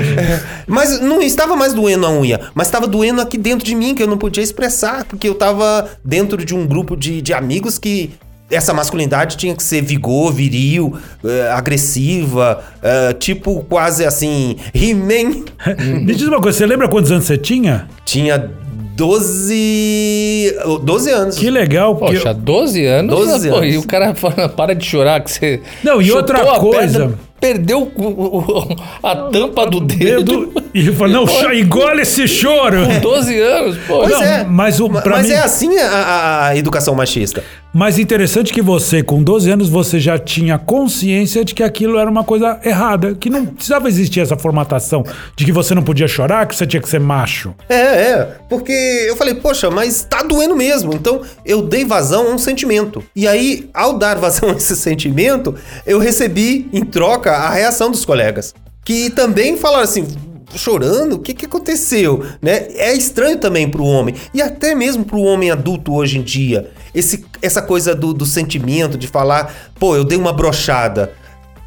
Mas 0.66 1.00
não 1.00 1.20
estava 1.20 1.54
mais 1.54 1.74
doendo 1.74 2.06
a 2.06 2.11
unha, 2.11 2.40
mas 2.54 2.66
estava 2.68 2.87
doendo 2.87 3.20
aqui 3.20 3.37
dentro 3.37 3.64
de 3.64 3.74
mim, 3.74 3.94
que 3.94 4.02
eu 4.02 4.06
não 4.06 4.16
podia 4.16 4.42
expressar, 4.42 5.04
porque 5.04 5.28
eu 5.28 5.32
estava 5.32 5.87
dentro 6.02 6.42
de 6.42 6.54
um 6.54 6.66
grupo 6.66 6.96
de, 6.96 7.20
de 7.20 7.34
amigos 7.34 7.78
que 7.78 8.11
essa 8.50 8.72
masculinidade 8.72 9.37
tinha 9.37 9.54
que 9.54 9.62
ser 9.62 9.82
vigor, 9.82 10.32
viril, 10.32 10.96
eh, 11.24 11.50
agressiva, 11.52 12.62
eh, 12.82 13.12
tipo 13.14 13.64
quase 13.68 14.04
assim, 14.04 14.56
He-Man. 14.74 15.44
Me 16.04 16.14
diz 16.14 16.26
uma 16.26 16.40
coisa, 16.40 16.58
você 16.58 16.66
lembra 16.66 16.88
quantos 16.88 17.11
anos 17.12 17.24
você 17.24 17.37
tinha? 17.37 17.88
Tinha 18.04 18.50
12. 18.96 20.56
12 20.82 21.11
anos. 21.11 21.37
Que 21.38 21.50
legal, 21.50 21.94
porque. 21.96 22.16
Poxa, 22.16 22.34
12 22.34 22.84
anos? 22.84 23.14
12 23.14 23.48
pô, 23.48 23.56
anos. 23.56 23.74
E 23.74 23.78
o 23.78 23.87
cara 23.87 24.14
fala, 24.14 24.48
para 24.48 24.74
de 24.74 24.84
chorar 24.84 25.20
que 25.22 25.30
você. 25.30 25.61
Não, 25.84 26.02
e 26.02 26.11
outra 26.11 26.38
a 26.38 26.58
coisa- 26.58 27.00
pedra, 27.00 27.18
perdeu 27.40 27.90
o- 27.96 28.03
o- 28.03 28.77
a 29.03 29.14
tampa 29.31 29.66
do 29.66 29.81
dedo. 29.81 30.46
dedo, 30.46 30.62
e 30.74 30.92
fala, 30.92 31.12
não, 31.12 31.24
engole 31.55 32.03
esse 32.03 32.27
choro. 32.27 32.87
Com 32.87 33.01
12 33.01 33.38
anos, 33.40 33.77
pô. 33.87 33.98
Pois 33.98 34.11
Não, 34.11 34.22
é. 34.22 34.44
mas 34.44 34.81
o- 34.81 34.88
mas 34.88 35.27
mim- 35.27 35.33
é 35.33 35.38
assim 35.38 35.77
a, 35.79 35.87
a- 35.90 36.46
a 36.48 36.57
educação 36.57 36.94
machista. 36.94 37.42
Mas 37.72 37.98
interessante 37.98 38.51
que 38.53 38.62
você, 38.62 39.03
com 39.03 39.22
12 39.22 39.51
anos, 39.51 39.68
você 39.68 40.01
já 40.01 40.18
tinha 40.18 40.57
consciência 40.59 41.44
de 41.44 41.55
que 41.55 41.62
aquilo 41.62 41.98
era 41.98 42.11
uma 42.11 42.24
coisa 42.24 42.59
errada, 42.64 43.14
que 43.14 43.29
não 43.29 43.44
precisava 43.44 43.87
existir 43.88 44.20
essa 44.20 44.37
formatação 44.38 45.05
de 45.37 45.44
que 45.44 45.53
você 45.53 45.74
não 45.74 45.83
podia 45.83 46.09
chorar, 46.09 46.46
que 46.46 46.57
você 46.57 46.66
tinha 46.66 46.81
que 46.81 46.88
ser 46.88 46.98
macho. 46.98 47.55
É, 47.68 47.74
é. 47.77 48.29
Porque 48.48 48.72
eu 48.72 49.14
falei, 49.16 49.35
poxa, 49.35 49.70
mas 49.70 50.03
tá 50.09 50.22
doendo 50.22 50.57
mesmo. 50.57 50.94
Então 50.94 51.20
eu 51.44 51.61
dei 51.62 51.85
vazão 51.85 52.29
a 52.29 52.31
um 52.35 52.38
sentimento. 52.38 53.05
E 53.14 53.29
aí, 53.29 53.68
ao 53.74 53.98
dar 53.98 54.16
vazão 54.16 54.48
a 54.48 54.53
esse 54.55 54.74
sentimento, 54.74 55.55
eu 55.87 55.98
recebi 55.98 56.66
em 56.72 56.83
troca 56.85 57.27
a 57.36 57.50
reação 57.50 57.90
dos 57.90 58.04
colegas. 58.04 58.54
Que 58.84 59.10
também 59.10 59.56
falaram 59.56 59.84
assim. 59.84 60.06
Chorando, 60.54 61.16
o 61.16 61.18
que, 61.18 61.34
que 61.34 61.44
aconteceu? 61.44 62.24
Né? 62.40 62.68
É 62.76 62.94
estranho 62.94 63.36
também 63.36 63.68
pro 63.70 63.84
homem, 63.84 64.14
e 64.32 64.40
até 64.40 64.74
mesmo 64.74 65.04
pro 65.04 65.20
homem 65.20 65.50
adulto 65.50 65.92
hoje 65.92 66.18
em 66.18 66.22
dia. 66.22 66.70
Esse, 66.94 67.22
essa 67.42 67.60
coisa 67.60 67.94
do, 67.94 68.14
do 68.14 68.24
sentimento, 68.24 68.96
de 68.96 69.06
falar, 69.06 69.54
pô, 69.78 69.94
eu 69.94 70.04
dei 70.04 70.16
uma 70.16 70.32
brochada. 70.32 71.12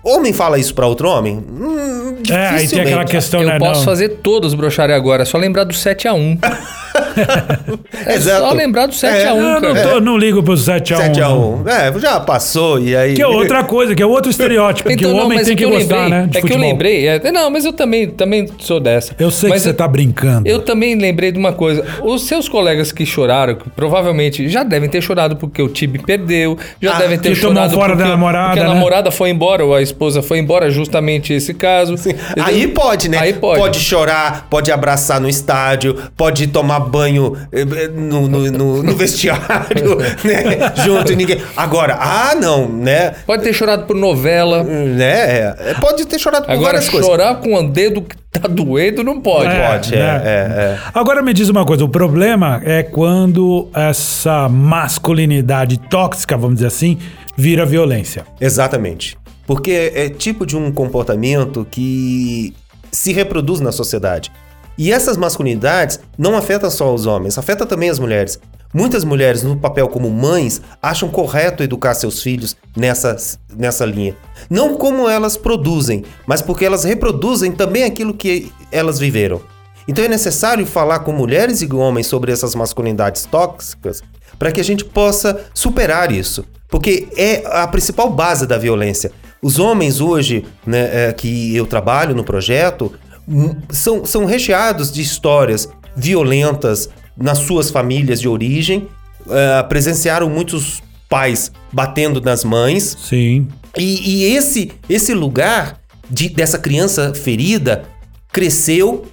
Homem 0.03 0.33
fala 0.33 0.57
isso 0.57 0.73
pra 0.73 0.87
outro 0.87 1.07
homem? 1.09 1.37
Hum, 1.37 2.15
É, 2.29 2.47
aí 2.49 2.67
tem 2.67 2.81
aquela 2.81 3.05
questão, 3.05 3.41
Eu 3.41 3.47
né? 3.49 3.59
posso 3.59 3.79
não. 3.81 3.85
fazer 3.85 4.09
todos 4.23 4.53
brocharem 4.53 4.95
agora, 4.95 5.21
é 5.23 5.25
só 5.25 5.37
lembrar 5.37 5.63
do 5.63 5.73
7x1. 5.73 6.39
é 8.05 8.15
Exato. 8.15 8.41
só 8.47 8.53
lembrar 8.53 8.85
do 8.87 8.93
7x1, 8.93 9.05
É, 9.15 9.27
Eu 9.29 9.61
não, 9.61 9.83
tô- 9.83 9.99
não 10.01 10.17
ligo 10.17 10.41
pro 10.43 10.55
7 10.57 10.93
a 10.93 10.97
1 10.97 11.01
7x1. 11.13 11.67
É, 11.67 11.99
já 11.99 12.19
passou, 12.19 12.79
e 12.79 12.95
aí. 12.95 13.13
Que 13.13 13.21
é 13.21 13.27
outra 13.27 13.63
coisa, 13.63 13.93
que 13.95 14.01
é 14.01 14.05
outro 14.05 14.29
estereótipo, 14.31 14.89
que 14.89 14.95
o 14.95 14.97
Então, 14.97 15.13
não, 15.17 15.25
homem 15.25 15.43
tem 15.43 15.53
é 15.53 15.55
que, 15.55 15.65
eu 15.65 15.69
gostar, 15.69 15.95
lembrei, 16.03 16.09
né? 16.09 16.27
de 16.27 16.37
é 16.37 16.41
que 16.41 16.47
eu 16.47 16.49
futebol. 16.51 16.69
lembrei. 16.69 17.07
é- 17.07 17.31
não, 17.31 17.49
mas 17.49 17.65
eu 17.65 17.73
também, 17.73 18.07
também 18.09 18.47
sou 18.59 18.79
dessa. 18.79 19.15
Eu 19.19 19.31
sei 19.31 19.49
mas 19.49 19.61
que 19.61 19.67
você 19.69 19.73
tá 19.73 19.87
brincando. 19.87 20.47
Eu 20.47 20.59
também 20.59 20.95
lembrei 20.95 21.31
de 21.31 21.37
uma 21.39 21.53
coisa. 21.53 21.85
Os 22.03 22.23
seus 22.27 22.47
colegas 22.49 22.91
que 22.91 23.05
choraram, 23.05 23.55
que 23.55 23.69
provavelmente 23.69 24.47
já 24.49 24.63
devem 24.63 24.89
ter 24.89 25.01
chorado 25.01 25.35
porque 25.35 25.61
o 25.61 25.67
time 25.69 25.99
perdeu, 25.99 26.57
já 26.81 26.95
Ah, 26.95 26.99
devem 26.99 27.17
ter 27.19 27.33
que 27.33 27.39
tomou 27.39 27.55
chorado 27.55 27.73
fora 27.75 27.89
da 27.89 27.95
porque, 27.97 28.09
namorada, 28.09 28.47
porque 28.49 28.59
a 28.59 28.63
né? 28.63 28.73
namorada 28.73 29.11
foi 29.11 29.29
embora 29.29 29.63
ou 29.65 29.75
a 29.75 29.81
esposa 29.91 30.21
foi 30.21 30.39
embora, 30.39 30.69
justamente 30.69 31.33
esse 31.33 31.53
caso. 31.53 31.95
Aí 32.43 32.67
pode, 32.67 33.09
né? 33.09 33.17
Aí 33.19 33.33
pode. 33.33 33.79
chorar, 33.79 34.47
pode 34.49 34.71
abraçar 34.71 35.19
no 35.19 35.29
estádio, 35.29 35.95
pode 36.17 36.47
tomar 36.47 36.79
banho 36.79 37.35
eh, 37.51 37.61
eh, 37.61 37.87
no, 37.87 38.27
no, 38.27 38.51
no- 38.51 38.83
no 38.83 38.95
vestiário, 38.95 39.97
né? 40.23 40.71
Junto 40.83 41.11
e 41.11 41.15
ninguém. 41.15 41.41
Agora, 41.55 41.97
ah, 41.99 42.33
não, 42.35 42.67
né? 42.67 43.11
Pode 43.25 43.43
ter 43.43 43.53
chorado 43.53 43.85
por 43.85 43.95
novela. 43.95 44.63
Né? 44.63 45.11
É, 45.11 45.75
Pode 45.79 46.05
ter 46.05 46.19
chorado 46.19 46.45
por 46.45 46.51
Agora, 46.51 46.73
várias 46.73 46.89
coisas. 46.89 47.07
chorar 47.09 47.35
com 47.35 47.53
o 47.53 47.69
dedo 47.69 48.01
que 48.01 48.15
tá 48.31 48.47
doendo 48.47 49.03
não 49.03 49.19
pode. 49.19 49.49
Pode, 49.55 49.93
é, 49.93 49.97
né? 49.97 50.21
é, 50.23 50.29
é. 50.29 50.77
Agora 50.93 51.21
me 51.21 51.33
diz 51.33 51.49
uma 51.49 51.65
coisa, 51.65 51.83
o 51.83 51.89
problema 51.89 52.61
é 52.63 52.81
quando 52.83 53.67
essa 53.73 54.47
masculinidade 54.49 55.77
tóxica, 55.89 56.37
vamos 56.37 56.55
dizer 56.55 56.67
assim, 56.67 56.97
vira 57.35 57.65
violência. 57.65 58.23
Exatamente. 58.39 59.17
Porque 59.45 59.91
é 59.93 60.09
tipo 60.09 60.45
de 60.45 60.55
um 60.55 60.71
comportamento 60.71 61.65
que 61.69 62.53
se 62.91 63.13
reproduz 63.13 63.59
na 63.59 63.71
sociedade. 63.71 64.31
E 64.77 64.91
essas 64.91 65.17
masculinidades 65.17 65.99
não 66.17 66.35
afetam 66.35 66.69
só 66.69 66.93
os 66.93 67.05
homens, 67.05 67.37
afeta 67.37 67.65
também 67.65 67.89
as 67.89 67.99
mulheres. 67.99 68.39
Muitas 68.73 69.03
mulheres, 69.03 69.43
no 69.43 69.57
papel 69.57 69.89
como 69.89 70.09
mães, 70.09 70.61
acham 70.81 71.09
correto 71.09 71.61
educar 71.61 71.93
seus 71.93 72.21
filhos 72.21 72.55
nessa, 72.75 73.17
nessa 73.53 73.85
linha. 73.85 74.15
Não 74.49 74.75
como 74.75 75.09
elas 75.09 75.35
produzem, 75.35 76.05
mas 76.25 76.41
porque 76.41 76.65
elas 76.65 76.85
reproduzem 76.85 77.51
também 77.51 77.83
aquilo 77.83 78.13
que 78.13 78.51
elas 78.71 78.97
viveram. 78.97 79.41
Então 79.87 80.05
é 80.05 80.07
necessário 80.07 80.65
falar 80.65 80.99
com 80.99 81.11
mulheres 81.11 81.61
e 81.61 81.73
homens 81.73 82.07
sobre 82.07 82.31
essas 82.31 82.55
masculinidades 82.55 83.25
tóxicas 83.25 84.01
para 84.39 84.51
que 84.51 84.61
a 84.61 84.63
gente 84.63 84.85
possa 84.85 85.41
superar 85.53 86.11
isso. 86.11 86.45
Porque 86.69 87.09
é 87.17 87.43
a 87.45 87.67
principal 87.67 88.09
base 88.09 88.47
da 88.47 88.57
violência. 88.57 89.11
Os 89.41 89.57
homens 89.59 89.99
hoje, 89.99 90.45
né, 90.65 91.07
é, 91.09 91.13
que 91.13 91.55
eu 91.55 91.65
trabalho 91.65 92.13
no 92.15 92.23
projeto, 92.23 92.93
hum, 93.27 93.55
são, 93.69 94.05
são 94.05 94.25
recheados 94.25 94.91
de 94.91 95.01
histórias 95.01 95.67
violentas 95.95 96.89
nas 97.17 97.39
suas 97.39 97.69
famílias 97.69 98.21
de 98.21 98.27
origem. 98.27 98.87
É, 99.29 99.63
presenciaram 99.63 100.29
muitos 100.29 100.81
pais 101.07 101.51
batendo 101.71 102.19
nas 102.21 102.43
mães, 102.43 102.97
Sim. 103.07 103.47
e, 103.77 104.23
e 104.23 104.35
esse, 104.35 104.71
esse 104.89 105.13
lugar 105.13 105.79
de, 106.09 106.29
dessa 106.29 106.57
criança 106.57 107.13
ferida 107.13 107.83
cresceu, 108.31 109.05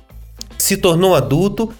se 0.56 0.76
tornou 0.76 1.14
adulto, 1.14 1.70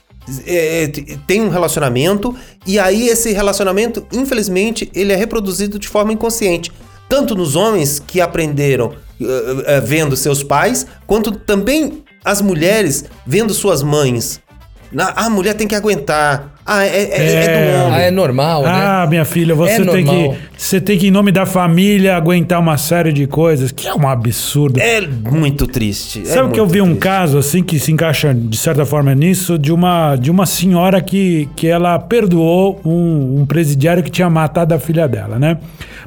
é, 0.47 0.89
t- 0.89 1.19
tem 1.27 1.41
um 1.41 1.49
relacionamento, 1.49 2.35
e 2.67 2.79
aí 2.79 3.09
esse 3.09 3.33
relacionamento, 3.33 4.07
infelizmente, 4.13 4.91
ele 4.95 5.13
é 5.13 5.17
reproduzido 5.17 5.79
de 5.79 5.89
forma 5.89 6.13
inconsciente. 6.13 6.71
Tanto 7.09 7.35
nos 7.35 7.57
homens 7.57 8.03
que 8.05 8.21
aprenderam 8.21 8.93
eh, 9.21 9.25
eh, 9.67 9.81
vendo 9.81 10.17
seus 10.17 10.43
pais, 10.43 10.87
quanto 11.07 11.33
também 11.33 12.05
as 12.25 12.41
mulheres 12.43 13.05
vendo 13.27 13.55
suas 13.55 13.83
mães. 13.83 14.41
Na- 14.93 15.13
a 15.17 15.31
mulher 15.31 15.55
tem 15.55 15.67
que 15.67 15.75
aguentar. 15.75 16.55
Ah, 16.69 16.85
é, 16.85 16.89
é- 16.89 17.19
é 17.19 17.45
É. 17.45 17.73
do 17.79 17.85
homem. 17.87 17.95
Ah, 17.95 18.01
é 18.03 18.11
normal, 18.11 18.63
né? 18.63 18.69
Ah, 18.71 19.07
minha 19.09 19.25
filha, 19.25 19.55
você 19.55 19.81
É 19.83 19.85
tem 19.87 20.05
que. 20.05 20.31
Você 20.57 20.81
tem 20.81 20.99
que, 20.99 21.07
em 21.07 21.11
nome 21.11 21.31
da 21.33 21.47
família, 21.47 22.17
aguentar 22.17 22.61
uma 22.61 22.77
série 22.77 23.13
de 23.13 23.27
coisas, 23.27 23.71
que 23.73 23.87
é 23.89 23.95
um 23.95 24.07
absurdo. 24.09 24.79
É 24.81 25.01
muito 25.01 25.67
triste. 25.67 26.21
é 26.21 26.25
Sabe 26.25 26.53
que 26.53 26.61
eu 26.61 26.67
vi 26.67 26.81
um 26.83 26.87
triste. 26.89 27.01
caso 27.01 27.39
assim 27.39 27.63
que 27.63 27.79
se 27.79 27.91
encaixa 27.93 28.35
de 28.35 28.57
certa 28.57 28.85
forma 28.85 29.15
nisso 29.15 29.59
de 29.59 29.73
uma 29.73 30.17
de 30.17 30.31
uma 30.31 30.45
senhora 30.47 31.01
que, 31.01 31.49
que 31.57 31.67
ela 31.69 31.99
perdoou 31.99 32.81
um, 32.85 33.41
um 33.41 33.47
presidiário 33.47 34.03
que 34.03 34.11
tinha 34.11 34.29
matado 34.29 34.75
a 34.75 34.79
filha 34.79 35.09
dela, 35.09 35.39
né? 35.39 35.59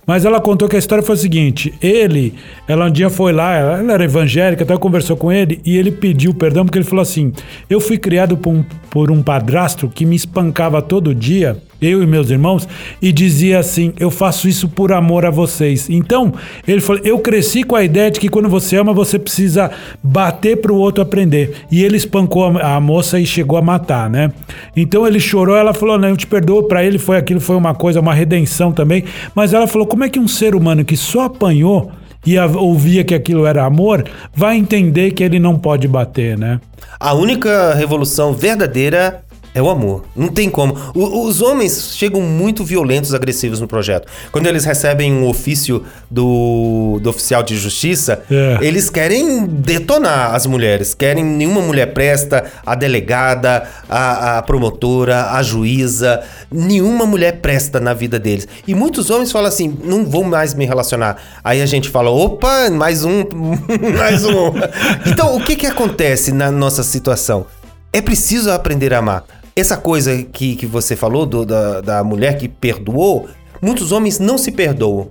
Mas 0.06 0.26
ela 0.26 0.40
contou 0.42 0.68
que 0.68 0.76
a 0.76 0.80
história 0.80 1.04
foi 1.04 1.16
a 1.16 1.18
seguinte: 1.18 1.74
ele, 1.82 2.34
ela 2.68 2.86
um 2.88 2.92
dia 2.92 3.10
foi 3.10 3.32
lá, 3.32 3.56
ela, 3.56 3.80
ela 3.80 3.94
era 3.94 4.04
evangélica, 4.04 4.64
até 4.64 4.76
conversou 4.78 5.16
com 5.16 5.32
ele 5.32 5.62
e 5.66 5.78
ele 5.78 5.92
pediu 5.92 6.34
perdão 6.34 6.66
porque 6.66 6.78
ele 6.78 6.86
falou 6.86 7.02
assim: 7.02 7.32
eu 7.70 7.80
fui 7.80 7.98
criado 7.98 8.36
por 8.36 8.52
um, 8.54 8.64
por 8.90 9.10
um 9.12 9.22
padrasto 9.24 9.88
que 9.88 10.06
me 10.06 10.16
espancava 10.52 10.82
todo 10.82 11.16
dia 11.16 11.58
eu 11.82 12.04
e 12.04 12.06
meus 12.06 12.30
irmãos, 12.30 12.68
e 13.02 13.12
dizia 13.12 13.58
assim: 13.58 13.92
Eu 14.00 14.12
faço 14.12 14.48
isso 14.48 14.70
por 14.70 14.94
amor 14.94 15.26
a 15.26 15.32
vocês. 15.32 15.90
Então, 15.90 16.32
ele 16.68 16.80
falou: 16.80 17.02
Eu 17.04 17.18
cresci 17.18 17.64
com 17.64 17.76
a 17.76 17.84
ideia 17.84 18.12
de 18.12 18.20
que 18.20 18.30
quando 18.30 18.48
você 18.48 18.78
ama, 18.78 18.94
você 18.94 19.18
precisa 19.18 19.72
bater 20.04 20.58
para 20.58 20.72
o 20.72 20.78
outro 20.78 21.02
aprender. 21.02 21.66
E 21.72 21.84
ele 21.84 21.98
espancou 21.98 22.60
a, 22.60 22.80
moça 22.80 23.20
e 23.20 23.26
chegou 23.26 23.58
a 23.58 23.64
matar, 23.64 24.12
né? 24.12 24.32
Então 24.76 25.08
ele 25.08 25.20
chorou, 25.20 25.56
ela 25.56 25.74
falou: 25.74 25.98
Não, 25.98 26.10
eu 26.10 26.18
te 26.18 26.28
perdoo. 26.28 26.62
Para 26.68 26.86
ele 26.86 27.00
foi 27.00 27.18
aquilo, 27.18 27.42
foi 27.42 27.56
uma 27.56 27.74
coisa, 27.74 28.00
uma 28.00 28.14
redenção 28.14 28.72
também. 28.72 29.04
Mas 29.34 29.52
ela 29.52 29.66
falou: 29.66 29.88
Como 29.88 30.04
é 30.04 30.10
que 30.10 30.20
um 30.20 30.28
ser 30.28 30.54
humano 30.54 30.86
que 30.86 30.96
só 30.96 31.22
apanhou 31.22 31.92
e 32.24 32.38
ouvia 32.38 33.04
que 33.04 33.16
aquilo 33.16 33.48
era 33.48 33.66
amor, 33.66 34.06
vai 34.32 34.56
entender 34.56 35.12
que 35.14 35.24
ele 35.24 35.40
não 35.40 35.58
pode 35.58 35.88
bater, 35.88 36.38
né? 36.38 36.60
A 37.00 37.14
única 37.14 37.74
revolução 37.74 38.32
verdadeira 38.32 39.24
É 39.54 39.62
o 39.62 39.70
amor. 39.70 40.04
Não 40.16 40.30
tem 40.30 40.50
como. 40.50 40.78
O- 40.96 41.28
os 41.28 41.42
homens 41.42 41.94
chegam 41.96 42.22
muito 42.22 42.64
violentos, 42.64 43.14
agressivos 43.14 43.60
no 43.60 43.68
projeto. 43.68 44.08
Quando 44.32 44.48
eles 44.48 44.64
recebem 44.64 45.12
um 45.12 45.28
ofício 45.28 45.84
do, 46.10 47.00
do 47.04 47.10
oficial 47.10 47.44
de 47.44 47.58
justiça, 47.58 48.22
É. 48.32 48.60
eles 48.62 48.90
querem 48.90 49.46
detonar 49.46 50.34
as 50.34 50.46
mulheres. 50.46 50.94
Querem 50.94 51.24
nenhuma 51.24 51.60
mulher 51.62 51.88
presta, 51.94 52.46
a 52.66 52.76
delegada, 52.76 53.68
a, 53.90 54.38
a 54.38 54.42
promotora, 54.42 55.32
a 55.32 55.44
juíza. 55.44 56.22
Nenhuma 56.50 57.06
mulher 57.06 57.42
presta 57.42 57.78
na 57.80 57.94
vida 57.94 58.18
deles. 58.18 58.48
E 58.66 58.74
muitos 58.74 59.10
homens 59.10 59.34
falam 59.34 59.50
assim: 59.50 59.78
não 59.84 60.06
vou 60.06 60.24
mais 60.24 60.54
me 60.54 60.66
relacionar. 60.66 61.18
Aí 61.44 61.62
a 61.62 61.66
gente 61.66 61.90
fala: 61.90 62.10
opa, 62.10 62.70
mais 62.70 63.04
um, 63.04 63.26
mais 63.98 64.24
um. 64.24 64.54
Então, 65.12 65.36
o 65.36 65.44
que 65.44 65.58
que 65.58 65.68
acontece 65.68 66.32
na 66.32 66.50
nossa 66.50 66.84
situação? 66.84 67.46
É 67.92 68.00
preciso 68.02 68.50
aprender 68.50 68.94
a 68.94 69.00
amar. 69.00 69.26
Essa 69.56 69.76
coisa 69.78 70.24
que, 70.24 70.56
que 70.56 70.66
você 70.66 70.96
falou 70.96 71.26
do- 71.26 71.46
da, 71.46 71.82
da 71.82 72.04
mulher 72.04 72.38
que 72.38 72.48
perdoou, 72.48 73.28
muitos 73.62 73.92
homens 73.92 74.18
não 74.20 74.38
se 74.38 74.52
perdoam. 74.52 75.10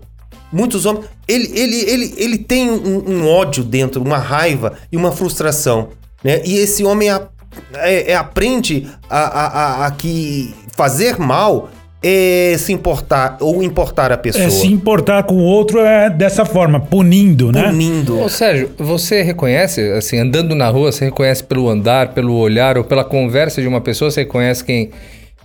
Muitos 0.52 0.84
homens. 0.86 1.06
Ele, 1.28 1.50
ele, 1.58 1.76
ele, 1.90 2.14
ele 2.16 2.38
tem 2.38 2.70
um, 2.70 3.08
um 3.08 3.28
ódio 3.28 3.62
dentro, 3.62 4.02
uma 4.02 4.18
raiva 4.18 4.74
e 4.90 4.96
uma 4.96 5.12
frustração. 5.12 5.90
Né? 6.24 6.42
E 6.44 6.56
esse 6.56 6.82
homem 6.84 7.08
a- 7.10 7.28
é- 7.74 8.12
é- 8.12 8.16
aprende 8.16 8.88
a, 9.08 9.18
a, 9.18 9.46
a, 9.46 9.86
a 9.86 9.90
que 9.92 10.54
fazer 10.76 11.18
mal 11.18 11.68
é 12.02 12.54
se 12.58 12.72
importar 12.72 13.36
ou 13.40 13.62
importar 13.62 14.10
a 14.10 14.16
pessoa. 14.16 14.44
É 14.44 14.50
se 14.50 14.66
importar 14.66 15.22
com 15.24 15.34
o 15.34 15.42
outro 15.44 15.80
é 15.80 16.08
dessa 16.08 16.44
forma, 16.46 16.80
punindo, 16.80 17.52
né? 17.52 17.64
Punindo. 17.64 18.18
Ô 18.20 18.28
Sérgio, 18.28 18.70
você 18.78 19.22
reconhece, 19.22 19.80
assim, 19.92 20.18
andando 20.18 20.54
na 20.54 20.68
rua, 20.70 20.90
você 20.92 21.04
reconhece 21.06 21.44
pelo 21.44 21.68
andar, 21.68 22.14
pelo 22.14 22.34
olhar 22.34 22.78
ou 22.78 22.84
pela 22.84 23.04
conversa 23.04 23.60
de 23.60 23.68
uma 23.68 23.80
pessoa, 23.80 24.10
você 24.10 24.20
reconhece 24.20 24.64
quem, 24.64 24.90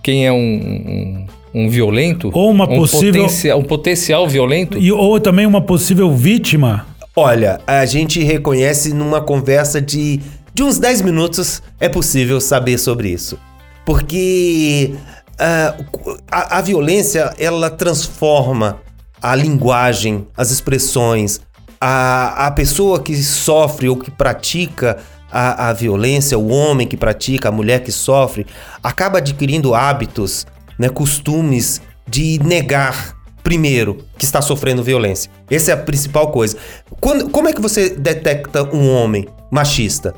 quem 0.02 0.26
é 0.26 0.32
um, 0.32 1.26
um, 1.54 1.62
um 1.64 1.68
violento? 1.68 2.30
Ou 2.32 2.50
uma 2.50 2.64
um 2.64 2.76
possível- 2.76 3.22
potencial- 3.24 3.58
um 3.58 3.64
potencial 3.64 4.26
violento? 4.28 4.78
E, 4.78 4.90
ou 4.90 5.20
também 5.20 5.44
uma 5.44 5.60
possível 5.60 6.10
vítima. 6.14 6.86
Olha, 7.14 7.60
a 7.66 7.84
gente 7.84 8.22
reconhece 8.22 8.94
numa 8.94 9.20
conversa 9.20 9.80
de, 9.80 10.20
de 10.54 10.62
uns 10.62 10.78
10 10.78 11.02
minutos 11.02 11.62
é 11.78 11.88
possível 11.88 12.40
saber 12.40 12.78
sobre 12.78 13.10
isso. 13.10 13.38
Porque 13.86 14.94
ah, 15.38 15.76
a, 16.30 16.58
a 16.58 16.60
violência, 16.60 17.34
ela 17.38 17.70
transforma 17.70 18.80
a 19.20 19.34
linguagem, 19.34 20.26
as 20.36 20.50
expressões. 20.50 21.40
A, 21.80 22.46
a 22.46 22.50
pessoa 22.50 23.00
que 23.02 23.14
sofre 23.22 23.88
ou 23.88 23.96
que 23.96 24.10
pratica 24.10 24.96
a, 25.30 25.68
a 25.68 25.72
violência, 25.72 26.38
o 26.38 26.48
homem 26.48 26.86
que 26.86 26.96
pratica, 26.96 27.48
a 27.48 27.52
mulher 27.52 27.80
que 27.82 27.92
sofre, 27.92 28.46
acaba 28.82 29.18
adquirindo 29.18 29.74
hábitos, 29.74 30.46
né, 30.78 30.88
costumes 30.88 31.82
de 32.08 32.38
negar 32.42 33.14
primeiro 33.42 33.98
que 34.18 34.24
está 34.24 34.40
sofrendo 34.40 34.82
violência. 34.82 35.30
Essa 35.50 35.72
é 35.72 35.74
a 35.74 35.76
principal 35.76 36.30
coisa. 36.32 36.56
Quando- 37.00 37.28
como 37.30 37.48
é 37.48 37.52
que 37.52 37.60
você 37.60 37.90
detecta 37.90 38.62
um 38.74 38.90
homem 38.90 39.28
machista? 39.50 40.14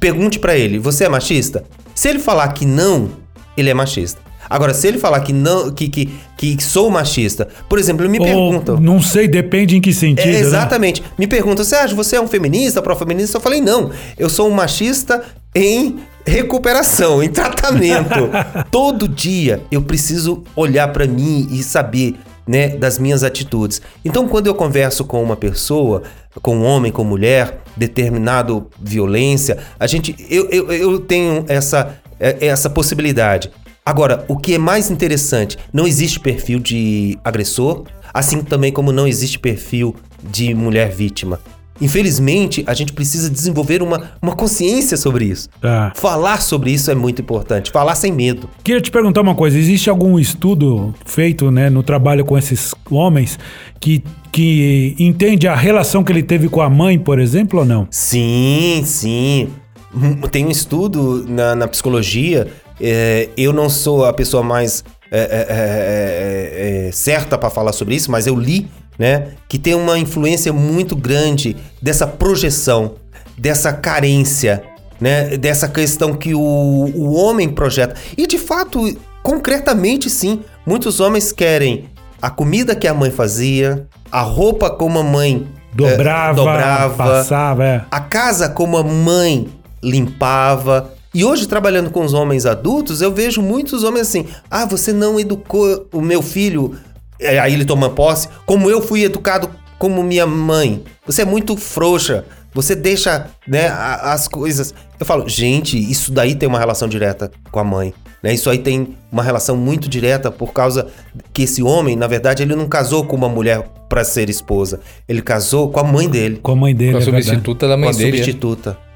Pergunte 0.00 0.38
pra 0.38 0.56
ele: 0.56 0.78
você 0.78 1.04
é 1.04 1.08
machista? 1.08 1.64
Se 1.94 2.08
ele 2.08 2.18
falar 2.18 2.48
que 2.52 2.64
não, 2.64 3.10
ele 3.56 3.68
é 3.68 3.74
machista. 3.74 4.20
Agora, 4.54 4.72
se 4.72 4.86
ele 4.86 4.98
falar 4.98 5.18
que 5.18 5.32
não, 5.32 5.72
que, 5.72 5.88
que, 5.88 6.08
que 6.36 6.62
sou 6.62 6.88
machista, 6.88 7.48
por 7.68 7.76
exemplo, 7.76 8.04
ele 8.04 8.12
me 8.12 8.20
pergunta. 8.20 8.74
Ou, 8.74 8.80
não 8.80 9.02
sei, 9.02 9.26
depende 9.26 9.76
em 9.76 9.80
que 9.80 9.92
sentido. 9.92 10.28
É, 10.28 10.32
né? 10.34 10.38
exatamente. 10.38 11.02
Me 11.18 11.26
pergunta, 11.26 11.64
Sérgio, 11.64 11.96
você 11.96 12.14
é 12.14 12.20
um 12.20 12.28
feminista, 12.28 12.80
pró-feminista? 12.80 13.36
Eu 13.36 13.40
falei, 13.40 13.60
não, 13.60 13.90
eu 14.16 14.28
sou 14.28 14.48
um 14.48 14.52
machista 14.52 15.24
em 15.52 15.96
recuperação, 16.24 17.20
em 17.20 17.28
tratamento. 17.28 18.30
Todo 18.70 19.08
dia 19.08 19.60
eu 19.72 19.82
preciso 19.82 20.44
olhar 20.54 20.86
pra 20.92 21.04
mim 21.04 21.48
e 21.50 21.60
saber, 21.60 22.14
né, 22.46 22.68
das 22.68 22.96
minhas 22.96 23.24
atitudes. 23.24 23.82
Então, 24.04 24.28
quando 24.28 24.46
eu 24.46 24.54
converso 24.54 25.04
com 25.04 25.20
uma 25.20 25.34
pessoa, 25.34 26.04
com 26.40 26.58
um 26.58 26.64
homem, 26.64 26.92
com 26.92 27.02
mulher, 27.02 27.58
determinado 27.76 28.68
violência, 28.80 29.58
a 29.80 29.88
gente, 29.88 30.14
eu, 30.30 30.48
eu, 30.48 30.72
eu 30.72 31.00
tenho 31.00 31.44
essa, 31.48 31.96
é- 32.20 32.46
essa 32.46 32.70
possibilidade. 32.70 33.50
Agora, 33.86 34.24
o 34.28 34.38
que 34.38 34.54
é 34.54 34.58
mais 34.58 34.90
interessante, 34.90 35.58
não 35.70 35.86
existe 35.86 36.18
perfil 36.18 36.58
de 36.58 37.18
agressor, 37.22 37.82
assim 38.14 38.40
também 38.40 38.72
como 38.72 38.90
não 38.90 39.06
existe 39.06 39.38
perfil 39.38 39.94
de 40.22 40.54
mulher 40.54 40.90
vítima. 40.90 41.38
Infelizmente, 41.78 42.64
a 42.66 42.72
gente 42.72 42.94
precisa 42.94 43.28
desenvolver 43.28 43.82
uma, 43.82 44.12
uma 44.22 44.34
consciência 44.34 44.96
sobre 44.96 45.26
isso. 45.26 45.50
Tá. 45.60 45.92
Falar 45.96 46.40
sobre 46.40 46.70
isso 46.70 46.90
é 46.90 46.94
muito 46.94 47.20
importante. 47.20 47.70
Falar 47.70 47.94
sem 47.94 48.10
medo. 48.10 48.48
Queria 48.62 48.80
te 48.80 48.90
perguntar 48.90 49.20
uma 49.20 49.34
coisa: 49.34 49.58
existe 49.58 49.90
algum 49.90 50.18
estudo 50.18 50.94
feito 51.04 51.50
né, 51.50 51.68
no 51.68 51.82
trabalho 51.82 52.24
com 52.24 52.38
esses 52.38 52.74
homens 52.90 53.38
que, 53.78 54.02
que 54.32 54.94
entende 54.98 55.46
a 55.46 55.54
relação 55.54 56.02
que 56.02 56.10
ele 56.10 56.22
teve 56.22 56.48
com 56.48 56.62
a 56.62 56.70
mãe, 56.70 56.98
por 56.98 57.18
exemplo, 57.18 57.58
ou 57.58 57.66
não? 57.66 57.86
Sim, 57.90 58.82
sim. 58.86 59.48
Hum, 59.94 60.22
Tem 60.30 60.46
um 60.46 60.50
estudo 60.50 61.26
na, 61.28 61.54
na 61.54 61.68
psicologia. 61.68 62.48
É, 62.80 63.28
eu 63.36 63.52
não 63.52 63.68
sou 63.68 64.04
a 64.04 64.12
pessoa 64.12 64.42
mais 64.42 64.84
é, 65.10 65.18
é, 65.18 65.20
é, 65.20 66.86
é, 66.86 66.88
é, 66.88 66.92
certa 66.92 67.38
para 67.38 67.50
falar 67.50 67.72
sobre 67.72 67.94
isso, 67.94 68.10
mas 68.10 68.26
eu 68.26 68.34
li, 68.34 68.68
né, 68.98 69.28
que 69.48 69.58
tem 69.58 69.74
uma 69.74 69.98
influência 69.98 70.52
muito 70.52 70.96
grande 70.96 71.56
dessa 71.80 72.06
projeção, 72.06 72.94
dessa 73.38 73.72
carência, 73.72 74.62
né, 75.00 75.36
dessa 75.36 75.68
questão 75.68 76.14
que 76.14 76.34
o, 76.34 76.40
o 76.40 77.14
homem 77.14 77.48
projeta. 77.48 77.94
E 78.16 78.26
de 78.26 78.38
fato, 78.38 78.96
concretamente, 79.22 80.10
sim, 80.10 80.40
muitos 80.66 80.98
homens 81.00 81.30
querem 81.32 81.84
a 82.20 82.30
comida 82.30 82.74
que 82.74 82.88
a 82.88 82.94
mãe 82.94 83.10
fazia, 83.10 83.86
a 84.10 84.22
roupa 84.22 84.70
como 84.70 84.98
a 84.98 85.02
mãe 85.02 85.46
é, 85.46 85.64
Dobrava, 85.76 86.34
dobrava 86.34 86.94
passava, 86.96 87.64
é. 87.64 87.84
a 87.90 88.00
casa 88.00 88.48
como 88.48 88.76
a 88.76 88.82
mãe 88.82 89.48
limpava. 89.82 90.93
E 91.14 91.24
hoje, 91.24 91.46
trabalhando 91.46 91.90
com 91.90 92.04
os 92.04 92.12
homens 92.12 92.44
adultos, 92.44 93.00
eu 93.00 93.12
vejo 93.12 93.40
muitos 93.40 93.84
homens 93.84 94.08
assim: 94.08 94.26
ah, 94.50 94.66
você 94.66 94.92
não 94.92 95.18
educou 95.20 95.86
o 95.92 96.00
meu 96.00 96.20
filho, 96.20 96.76
É, 97.20 97.38
aí 97.38 97.54
ele 97.54 97.64
toma 97.64 97.88
posse, 97.88 98.28
como 98.44 98.68
eu 98.68 98.82
fui 98.82 99.04
educado 99.04 99.48
como 99.78 100.02
minha 100.02 100.26
mãe. 100.26 100.82
Você 101.06 101.22
é 101.22 101.24
muito 101.24 101.56
frouxa. 101.56 102.24
Você 102.52 102.74
deixa 102.76 103.26
né, 103.46 103.68
as 103.68 104.28
coisas. 104.28 104.72
Eu 104.98 105.04
falo, 105.04 105.28
gente, 105.28 105.76
isso 105.76 106.12
daí 106.12 106.34
tem 106.36 106.48
uma 106.48 106.58
relação 106.58 106.88
direta 106.88 107.30
com 107.50 107.58
a 107.58 107.64
mãe. 107.64 107.92
Né? 108.22 108.32
Isso 108.32 108.48
aí 108.48 108.58
tem 108.58 108.96
uma 109.10 109.22
relação 109.22 109.56
muito 109.56 109.88
direta 109.88 110.30
por 110.30 110.52
causa 110.52 110.86
que 111.32 111.42
esse 111.42 111.62
homem, 111.62 111.96
na 111.96 112.06
verdade, 112.06 112.42
ele 112.42 112.54
não 112.54 112.68
casou 112.68 113.04
com 113.04 113.16
uma 113.16 113.28
mulher 113.28 113.68
para 113.88 114.04
ser 114.04 114.30
esposa. 114.30 114.80
Ele 115.08 115.20
casou 115.20 115.68
com 115.68 115.80
a 115.80 115.84
mãe 115.84 116.08
dele. 116.08 116.38
Com 116.42 116.52
a 116.52 116.56
mãe 116.56 116.74
dele. 116.74 116.92
Com 116.92 116.98
a 116.98 117.00
é 117.00 117.04
verdade. 117.04 117.24
substituta 117.26 117.68
da 117.68 117.76
mãe 117.76 117.90
com 117.90 117.96
a 117.96 117.98
dele. 117.98 118.08
é. 118.08 118.24
substituta. 118.24 118.78
É. 118.80 118.93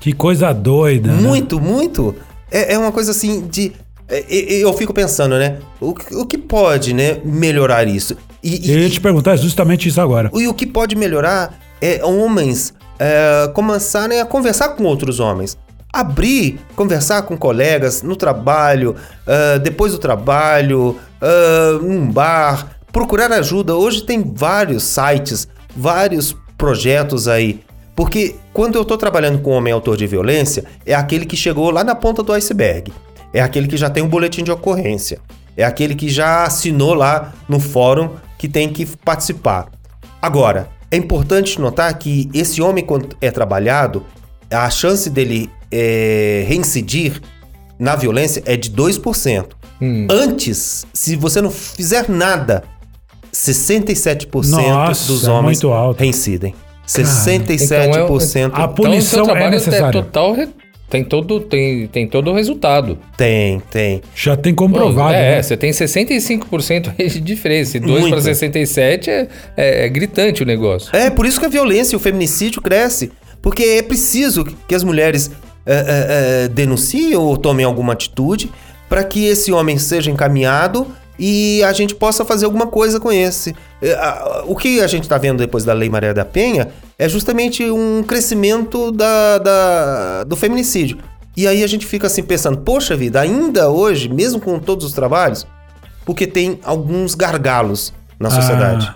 Que 0.00 0.12
coisa 0.12 0.52
doida. 0.52 1.10
né? 1.12 1.20
Muito, 1.20 1.60
muito. 1.60 2.14
É, 2.50 2.74
é 2.74 2.78
uma 2.78 2.92
coisa 2.92 3.10
assim 3.10 3.46
de. 3.46 3.72
é, 4.08 4.24
é, 4.28 4.52
eu 4.64 4.72
fico 4.72 4.92
pensando, 4.92 5.38
né? 5.38 5.58
O, 5.80 5.94
que- 5.94 6.14
o 6.14 6.24
que 6.26 6.38
pode, 6.38 6.92
né, 6.94 7.18
melhorar 7.24 7.86
isso? 7.86 8.16
E, 8.42 8.70
Eu 8.70 8.78
ia 8.80 8.90
te 8.90 9.00
perguntar 9.00 9.36
justamente 9.36 9.88
isso 9.88 10.00
agora. 10.00 10.30
e 10.34 10.46
o 10.46 10.54
que 10.54 10.66
pode 10.66 10.94
melhorar 10.96 11.58
é 11.80 12.04
homens 12.04 12.72
é, 12.98 13.50
começarem 13.54 14.20
a 14.20 14.24
conversar 14.26 14.70
com 14.70 14.84
outros 14.84 15.18
homens. 15.20 15.56
Abrir, 15.92 16.60
conversar 16.76 17.22
com 17.22 17.36
colegas 17.36 18.02
no 18.02 18.14
trabalho, 18.14 18.94
é, 19.26 19.58
depois 19.58 19.92
do 19.92 19.98
trabalho, 19.98 20.96
é, 21.20 21.72
num 21.82 22.10
bar, 22.10 22.78
procurar 22.92 23.32
ajuda. 23.32 23.74
Hoje 23.74 24.02
tem 24.04 24.22
vários 24.34 24.82
sites, 24.84 25.48
vários 25.76 26.36
projetos 26.56 27.26
aí. 27.28 27.60
Porque 27.98 28.36
quando 28.52 28.76
eu 28.76 28.82
estou 28.82 28.96
trabalhando 28.96 29.40
com 29.40 29.50
um 29.50 29.54
homem 29.54 29.72
autor 29.72 29.96
de 29.96 30.06
violência, 30.06 30.62
é 30.86 30.94
aquele 30.94 31.26
que 31.26 31.36
chegou 31.36 31.68
lá 31.68 31.82
na 31.82 31.96
ponta 31.96 32.22
do 32.22 32.32
iceberg. 32.32 32.92
É 33.34 33.40
aquele 33.40 33.66
que 33.66 33.76
já 33.76 33.90
tem 33.90 34.04
um 34.04 34.08
boletim 34.08 34.44
de 34.44 34.52
ocorrência. 34.52 35.18
É 35.56 35.64
aquele 35.64 35.96
que 35.96 36.08
já 36.08 36.44
assinou 36.44 36.94
lá 36.94 37.32
no 37.48 37.58
fórum 37.58 38.10
que 38.38 38.46
tem 38.46 38.68
que 38.68 38.86
participar. 38.86 39.66
Agora, 40.22 40.68
é 40.92 40.96
importante 40.96 41.60
notar 41.60 41.92
que 41.98 42.30
esse 42.32 42.62
homem, 42.62 42.84
quando 42.84 43.16
é 43.20 43.32
trabalhado, 43.32 44.06
a 44.48 44.70
chance 44.70 45.10
dele 45.10 45.50
é, 45.68 46.44
reincidir 46.46 47.20
na 47.80 47.96
violência 47.96 48.44
é 48.46 48.56
de 48.56 48.70
2%. 48.70 49.46
Hum. 49.82 50.06
Antes, 50.08 50.86
se 50.94 51.16
você 51.16 51.40
não 51.40 51.50
fizer 51.50 52.08
nada, 52.08 52.62
67% 53.34 54.30
Nossa, 54.50 55.06
dos 55.08 55.26
é 55.26 55.30
homens 55.32 55.60
é 55.64 55.68
reincidem. 55.98 56.54
67% 56.88 58.46
então 58.46 58.60
é, 58.60 58.64
a 58.64 58.68
punição 58.68 59.22
então, 59.22 59.24
seu 59.26 59.36
é 59.36 59.38
trabalho 59.38 59.74
É 59.74 59.92
total 59.92 60.34
tem 60.88 61.04
todo 61.04 61.40
tem, 61.40 61.86
tem 61.86 62.08
todo 62.08 62.30
o 62.30 62.34
resultado. 62.34 62.98
Tem, 63.14 63.60
tem. 63.70 64.00
Já 64.14 64.36
tem 64.36 64.54
comprovado. 64.54 65.14
É, 65.14 65.36
né? 65.36 65.42
você 65.42 65.54
tem 65.54 65.70
65% 65.70 66.96
de 66.96 67.20
diferença. 67.20 67.78
De 67.78 67.86
2 67.86 68.08
para 68.08 68.20
67 68.22 69.10
é, 69.10 69.28
é, 69.54 69.84
é, 69.84 69.88
gritante 69.90 70.42
o 70.42 70.46
negócio. 70.46 70.94
É, 70.96 71.10
por 71.10 71.26
isso 71.26 71.38
que 71.38 71.44
a 71.44 71.48
violência 71.48 71.94
e 71.94 71.96
o 71.96 72.00
feminicídio 72.00 72.62
cresce. 72.62 73.12
Porque 73.42 73.62
é 73.62 73.82
preciso 73.82 74.44
que 74.66 74.74
as 74.74 74.82
mulheres 74.82 75.30
é, 75.66 75.74
é, 75.74 76.44
é 76.44 76.48
denunciem 76.48 77.14
ou 77.16 77.36
tomem 77.36 77.66
alguma 77.66 77.92
atitude 77.92 78.50
para 78.88 79.04
que 79.04 79.26
esse 79.26 79.52
homem 79.52 79.76
seja 79.76 80.10
encaminhado 80.10 80.86
e 81.18 81.62
a 81.64 81.72
gente 81.72 81.94
possa 81.94 82.24
fazer 82.24 82.44
alguma 82.44 82.66
coisa 82.66 83.00
com 83.00 83.10
esse. 83.10 83.54
É, 83.82 83.96
O 84.46 84.54
que 84.54 84.80
a 84.80 84.86
gente 84.86 85.02
está 85.02 85.18
vendo 85.18 85.38
depois 85.38 85.64
da 85.64 85.72
Lei 85.72 85.88
Maria 85.88 86.14
da 86.14 86.24
Penha 86.24 86.68
é 86.98 87.08
justamente 87.08 87.68
um 87.70 88.02
crescimento 88.02 88.92
da, 88.92 89.38
da- 89.38 90.24
do 90.24 90.36
feminicídio. 90.36 90.98
E 91.36 91.46
aí 91.46 91.62
a 91.62 91.66
gente 91.66 91.86
fica 91.86 92.06
assim 92.06 92.22
pensando, 92.22 92.58
poxa 92.58 92.96
vida, 92.96 93.20
ainda 93.20 93.70
hoje, 93.70 94.08
mesmo 94.08 94.40
com 94.40 94.58
todos 94.58 94.84
os 94.84 94.92
trabalhos, 94.92 95.46
porque 96.04 96.26
tem 96.26 96.58
alguns 96.64 97.14
gargalos 97.14 97.92
na 98.18 98.30
sociedade. 98.30 98.92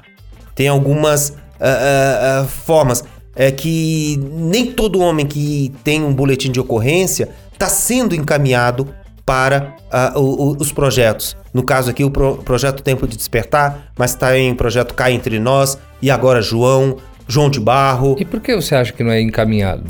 Tem 0.54 0.66
algumas 0.68 1.34
ah, 1.60 1.66
ah, 1.66 2.40
ah, 2.40 2.44
formas. 2.46 3.04
É 3.34 3.50
que 3.50 4.18
nem 4.32 4.72
todo 4.72 4.98
homem 4.98 5.24
que 5.24 5.72
tem 5.82 6.02
um 6.02 6.12
boletim 6.12 6.50
de 6.50 6.60
ocorrência 6.60 7.30
está 7.52 7.68
sendo 7.68 8.14
encaminhado 8.14 8.88
para 9.32 9.76
ah, 9.90 10.12
o- 10.16 10.50
o- 10.50 10.56
os 10.60 10.70
projetos. 10.72 11.34
No 11.54 11.62
caso 11.62 11.88
aqui, 11.90 12.04
o 12.04 12.10
pro- 12.10 12.36
projeto 12.38 12.82
Tempo 12.82 13.06
de 13.08 13.16
Despertar, 13.16 13.90
mas 13.96 14.10
está 14.10 14.36
em 14.36 14.54
projeto 14.54 14.92
Cá 14.92 15.10
Entre 15.10 15.38
Nós, 15.38 15.78
e 16.02 16.10
agora 16.10 16.42
João, 16.42 16.98
João 17.26 17.48
de 17.48 17.58
Barro, 17.58 18.14
E 18.18 18.26
por 18.26 18.40
que 18.40 18.54
você 18.54 18.74
acha 18.74 18.92
que 18.92 19.02
não 19.02 19.10
é 19.10 19.22
encaminhado? 19.22 19.84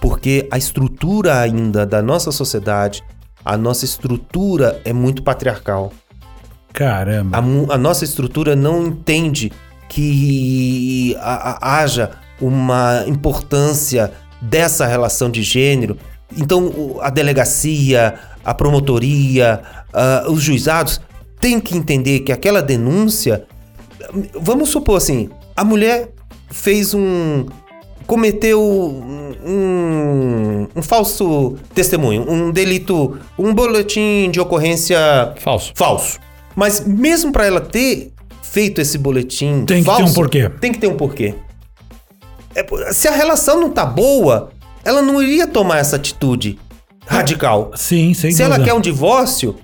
porque 0.00 0.46
a 0.50 0.56
estrutura 0.56 1.40
ainda 1.40 1.84
da 1.84 2.00
nossa 2.00 2.30
sociedade, 2.32 3.02
a 3.44 3.56
nossa 3.56 3.84
estrutura 3.84 4.80
é 4.84 4.92
muito 4.94 5.22
patriarcal. 5.22 5.92
Caramba. 6.72 7.36
A, 7.36 7.74
a 7.74 7.78
nossa 7.78 8.04
estrutura 8.04 8.54
não 8.56 8.86
entende 8.86 9.50
que 9.88 11.14
a- 11.20 11.50
a- 11.60 11.78
haja 11.80 12.10
uma 12.40 13.04
importância 13.06 14.12
dessa 14.40 14.86
relação 14.86 15.28
de 15.30 15.42
gênero. 15.42 15.96
Então, 16.36 16.98
a 17.00 17.08
delegacia, 17.10 18.14
a 18.46 18.54
promotoria, 18.54 19.60
ah, 19.92 20.24
os 20.28 20.40
juizados 20.40 21.00
têm 21.40 21.58
que 21.58 21.76
entender 21.76 22.20
que 22.20 22.30
aquela 22.30 22.62
denúncia. 22.62 23.44
Vamos 24.34 24.68
supor 24.68 24.96
assim: 24.96 25.28
a 25.56 25.64
mulher 25.64 26.10
fez 26.48 26.94
um. 26.94 27.46
cometeu 28.06 28.62
um, 28.62 30.68
um 30.76 30.80
falso 30.80 31.56
testemunho, 31.74 32.24
um 32.30 32.52
delito, 32.52 33.18
um 33.36 33.52
boletim 33.52 34.30
de 34.30 34.38
ocorrência 34.38 35.34
Falso. 35.40 35.72
falso. 35.74 36.20
Mas 36.54 36.86
mesmo 36.86 37.32
para 37.32 37.46
ela 37.46 37.60
ter 37.60 38.12
feito 38.42 38.80
esse 38.80 38.96
boletim 38.96 39.64
Tem 39.66 39.82
que 39.82 39.90
ter 39.90 39.96
falso, 39.96 40.12
um 40.12 40.14
porquê. 40.14 40.48
Tem 40.60 40.72
que 40.72 40.78
ter 40.78 40.86
um 40.86 40.96
porquê. 40.96 41.34
É, 42.54 42.92
se 42.92 43.08
a 43.08 43.10
relação 43.10 43.60
não 43.60 43.70
tá 43.70 43.84
boa, 43.84 44.50
ela 44.84 45.02
não 45.02 45.20
iria 45.20 45.48
tomar 45.48 45.78
essa 45.78 45.96
atitude 45.96 46.58
radical. 47.06 47.70
Sim, 47.74 48.12
sem 48.14 48.32
se 48.32 48.42
ela 48.42 48.56
dúvida. 48.56 48.72
quer 48.72 48.76
um 48.76 48.80
divórcio, 48.80 49.56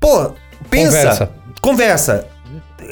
pô, 0.00 0.32
pensa, 0.70 0.96
Conversa. 0.98 1.30
conversa. 1.60 2.26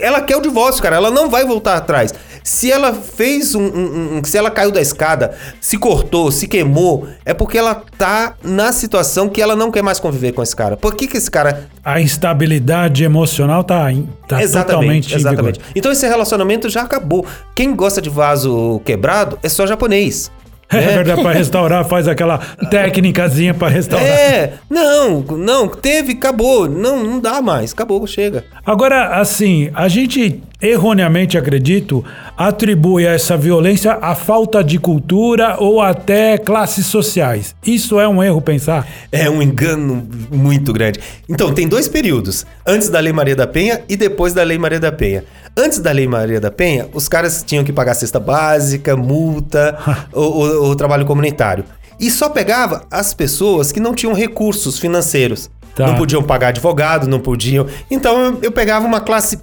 Ela 0.01 0.21
quer 0.21 0.37
o 0.37 0.41
divórcio, 0.41 0.81
cara. 0.81 0.95
Ela 0.95 1.11
não 1.11 1.29
vai 1.29 1.45
voltar 1.45 1.75
atrás. 1.77 2.15
Se 2.45 2.71
ela 2.71 2.93
fez 2.95 3.55
um, 3.57 3.63
um- 3.63 4.19
um- 4.19 4.25
Se 4.25 4.39
ela 4.39 4.49
caiu 4.51 4.71
da 4.71 4.81
escada, 4.81 5.35
se 5.61 5.77
cortou, 5.77 6.31
se 6.31 6.47
queimou, 6.47 7.09
é 7.25 7.35
porque 7.35 7.59
ela 7.59 7.83
tá 7.97 8.35
na 8.45 8.71
situação 8.71 9.29
que 9.29 9.43
ela 9.43 9.57
não 9.57 9.73
quer 9.73 9.83
mais 9.83 9.99
conviver 9.99 10.33
com 10.33 10.43
esse 10.43 10.55
cara. 10.55 10.77
Por 10.77 10.95
que, 10.95 11.09
que 11.09 11.17
esse 11.17 11.29
cara 11.31 11.69
A 11.85 12.01
instabilidade 12.01 13.03
emocional 13.03 13.65
tá, 13.65 13.87
tá 14.29 14.39
totalmente 14.41 15.13
em 15.13 15.17
exatamente. 15.17 15.59
Então 15.75 15.91
esse 15.91 16.07
relacionamento 16.07 16.69
já 16.69 16.83
acabou. 16.83 17.27
Quem 17.55 17.75
gosta 17.75 18.01
de 18.01 18.09
vaso 18.11 18.81
quebrado 18.85 19.37
é 19.43 19.49
só 19.49 19.67
japonês. 19.67 20.31
É 20.71 20.81
né? 20.81 20.95
verdade, 20.97 21.23
pra 21.23 21.33
restaurar, 21.33 21.85
faz 21.87 22.07
aquela 22.07 22.39
técnicazinha 22.71 23.55
pra 23.55 23.69
restaurar. 23.69 24.07
É, 24.07 24.55
não, 24.69 25.21
não, 25.21 25.67
teve, 25.69 26.13
acabou. 26.13 26.69
Não, 26.69 27.03
não 27.03 27.21
dá 27.21 27.41
mais, 27.41 27.73
acabou, 27.73 28.07
chega. 28.07 28.45
Agora, 28.67 29.19
assim, 29.19 29.71
a 29.75 29.89
gente 29.89 30.43
erroneamente, 30.61 31.39
acredito, 31.39 32.05
atribui 32.37 33.07
a 33.07 33.13
essa 33.13 33.37
violência 33.37 33.93
à 33.93 34.15
falta 34.15 34.63
de 34.63 34.79
cultura 34.79 35.57
ou 35.59 35.81
até 35.81 36.37
classes 36.37 36.87
sociais. 36.87 37.55
Isso 37.65 37.99
é 37.99 38.09
um 38.09 38.23
erro 38.23 38.41
pensar? 38.41 38.87
É 39.11 39.31
um 39.31 39.41
engano 39.41 40.07
muito 40.31 40.73
grande. 40.73 41.01
Então, 41.29 41.55
tem 41.55 41.69
dois 41.69 41.89
períodos: 41.89 42.45
antes 42.67 42.89
da 42.89 43.01
Lei 43.01 43.13
Maria 43.13 43.37
da 43.37 43.47
Penha 43.47 43.81
e 43.89 43.97
depois 43.97 44.35
da 44.35 44.43
Lei 44.43 44.59
Maria 44.59 44.81
da 44.81 44.93
Penha. 44.93 45.25
Antes 45.59 45.79
da 45.81 45.91
Lei 45.93 46.07
Maria 46.07 46.41
da 46.41 46.51
Penha, 46.51 46.89
os 46.95 47.09
caras 47.09 47.43
tinham 47.47 47.65
que 47.65 47.73
pagar 47.73 47.95
cesta 47.95 48.21
básica, 48.21 48.97
multa, 48.97 49.77
o, 50.15 50.21
o- 50.21 50.71
o 50.71 50.77
trabalho 50.77 51.05
comunitário. 51.05 51.65
E 51.99 52.11
só 52.11 52.29
pegava 52.29 52.85
as 52.91 53.13
pessoas 53.13 53.73
que 53.73 53.81
não 53.81 53.93
tinham 53.95 54.15
recursos 54.15 54.79
financeiros. 54.79 55.51
Tá. 55.75 55.87
Não 55.87 55.97
podiam 55.97 56.23
pagar 56.23 56.49
advogado, 56.49 57.09
não 57.09 57.19
podiam. 57.21 57.67
Então 57.91 58.25
eu, 58.25 58.39
eu 58.43 58.53
pegava 58.53 58.87
uma 58.87 59.01
classe 59.01 59.39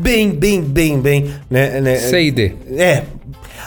bem, 0.00 0.30
bem, 0.30 0.60
bem, 0.62 1.00
bem. 1.00 1.34
Né, 1.50 1.80
né, 1.80 1.96
C 1.96 2.22
e 2.24 2.30
D. 2.30 2.54
é. 2.76 3.04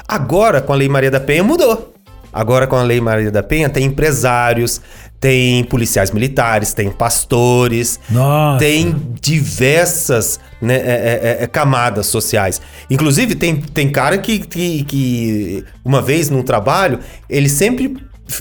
Agora, 0.08 0.62
com 0.62 0.74
a 0.74 0.76
Lei 0.76 0.90
Maria 0.90 1.10
da 1.12 1.20
Penha, 1.20 1.44
mudou. 1.44 1.94
Agora, 2.34 2.66
com 2.68 2.76
a 2.76 2.84
Lei 2.84 3.00
Maria 3.02 3.32
da 3.32 3.44
Penha, 3.44 3.70
tem 3.70 3.86
empresários, 3.86 4.82
tem 5.22 5.64
policiais 5.64 6.10
militares, 6.10 6.74
tem 6.74 6.90
pastores, 6.90 8.00
Nossa. 8.10 8.58
tem 8.58 8.96
diversas 9.22 10.40
né, 10.60 10.78
é, 10.78 11.38
é, 11.40 11.44
é, 11.44 11.48
camadas 11.48 12.08
sociais. 12.08 12.60
Inclusive, 12.90 13.36
tem, 13.36 13.62
tem 13.62 13.92
cara 13.92 14.18
que, 14.18 14.40
que, 14.40 14.84
que, 14.84 15.64
uma 15.86 16.02
vez 16.02 16.32
num 16.32 16.42
trabalho, 16.42 17.00
ele 17.30 17.48
sempre. 17.48 17.96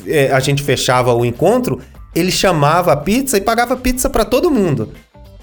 é, 0.06 0.32
a 0.32 0.40
gente 0.40 0.62
fechava 0.62 1.12
o 1.12 1.22
encontro, 1.22 1.80
ele 2.14 2.32
chamava 2.32 2.92
a 2.92 2.96
pizza 2.96 3.36
e 3.36 3.42
pagava 3.42 3.76
pizza 3.76 4.08
para 4.08 4.24
todo 4.24 4.50
mundo. 4.50 4.90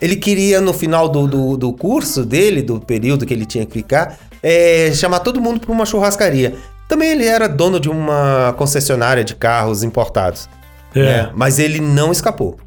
Ele 0.02 0.16
queria, 0.16 0.60
no 0.60 0.74
final 0.74 1.08
do, 1.08 1.28
do, 1.28 1.56
do 1.56 1.72
curso 1.72 2.26
dele, 2.26 2.64
do 2.64 2.80
período 2.80 3.28
que 3.28 3.34
ele 3.34 3.46
tinha 3.46 3.66
que 3.66 3.74
ficar, 3.74 4.18
é, 4.42 4.92
chamar 4.92 5.20
todo 5.20 5.40
mundo 5.40 5.60
para 5.60 5.72
uma 5.72 5.86
churrascaria. 5.86 6.56
Também 6.88 7.12
ele 7.12 7.26
era 7.26 7.48
dono 7.48 7.80
de 7.80 7.90
uma 7.90 8.56
concessionária 8.58 9.24
de 9.24 9.36
carros 9.36 9.84
importados. 9.84 10.50
É. 11.00 11.06
né? 11.06 11.30
Mas 11.36 11.60
ele 11.60 11.80
não 11.80 12.12
escapou. 12.12 12.58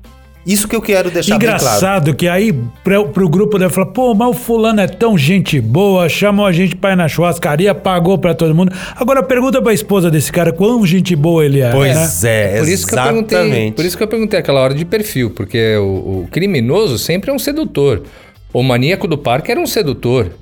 Isso 0.46 0.66
que 0.66 0.74
eu 0.74 0.80
quero 0.80 1.10
deixar 1.10 1.38
bem 1.38 1.48
claro. 1.48 1.62
Engraçado 1.62 2.14
que 2.14 2.26
aí 2.26 2.52
pra, 2.82 3.04
pro 3.04 3.28
grupo 3.28 3.58
deve 3.58 3.72
falar, 3.74 3.88
pô, 3.88 4.14
mas 4.14 4.28
o 4.30 4.32
fulano 4.32 4.80
é 4.80 4.86
tão 4.86 5.16
gente 5.16 5.60
boa, 5.60 6.08
chamou 6.08 6.46
a 6.46 6.52
gente 6.52 6.74
pra 6.74 6.92
ir 6.92 6.96
na 6.96 7.06
churrascaria, 7.08 7.74
pagou 7.74 8.16
pra 8.16 8.32
todo 8.34 8.54
mundo. 8.54 8.72
Agora 8.96 9.22
pergunta 9.22 9.60
pra 9.60 9.72
esposa 9.72 10.10
desse 10.10 10.32
cara 10.32 10.50
quão 10.50 10.84
gente 10.86 11.14
boa 11.14 11.44
ele 11.44 11.60
é. 11.60 11.70
Pois 11.70 12.22
né? 12.22 12.54
é, 12.54 12.58
Por 12.58 12.68
isso, 12.68 12.86
que 12.86 12.94
eu 12.94 13.02
perguntei, 13.02 13.38
exatamente. 13.38 13.74
por 13.74 13.84
isso 13.84 13.96
que 13.96 14.02
eu 14.02 14.08
perguntei 14.08 14.40
aquela 14.40 14.60
hora 14.60 14.74
de 14.74 14.84
perfil, 14.84 15.30
porque 15.30 15.76
o, 15.76 16.22
o 16.22 16.28
criminoso 16.30 16.98
sempre 16.98 17.30
é 17.30 17.34
um 17.34 17.38
sedutor. 17.38 18.02
O 18.52 18.62
maníaco 18.62 19.06
do 19.06 19.18
parque 19.18 19.50
era 19.50 19.60
um 19.60 19.66
sedutor. 19.66 20.32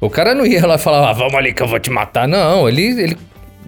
O 0.00 0.08
cara 0.10 0.34
não 0.34 0.44
ia 0.46 0.66
lá 0.66 0.74
e 0.76 0.78
falar, 0.78 1.10
ah, 1.10 1.12
vamos 1.12 1.34
ali 1.34 1.52
que 1.52 1.62
eu 1.62 1.68
vou 1.68 1.78
te 1.78 1.90
matar. 1.90 2.26
Não, 2.26 2.68
ele, 2.68 2.82
ele, 2.82 3.16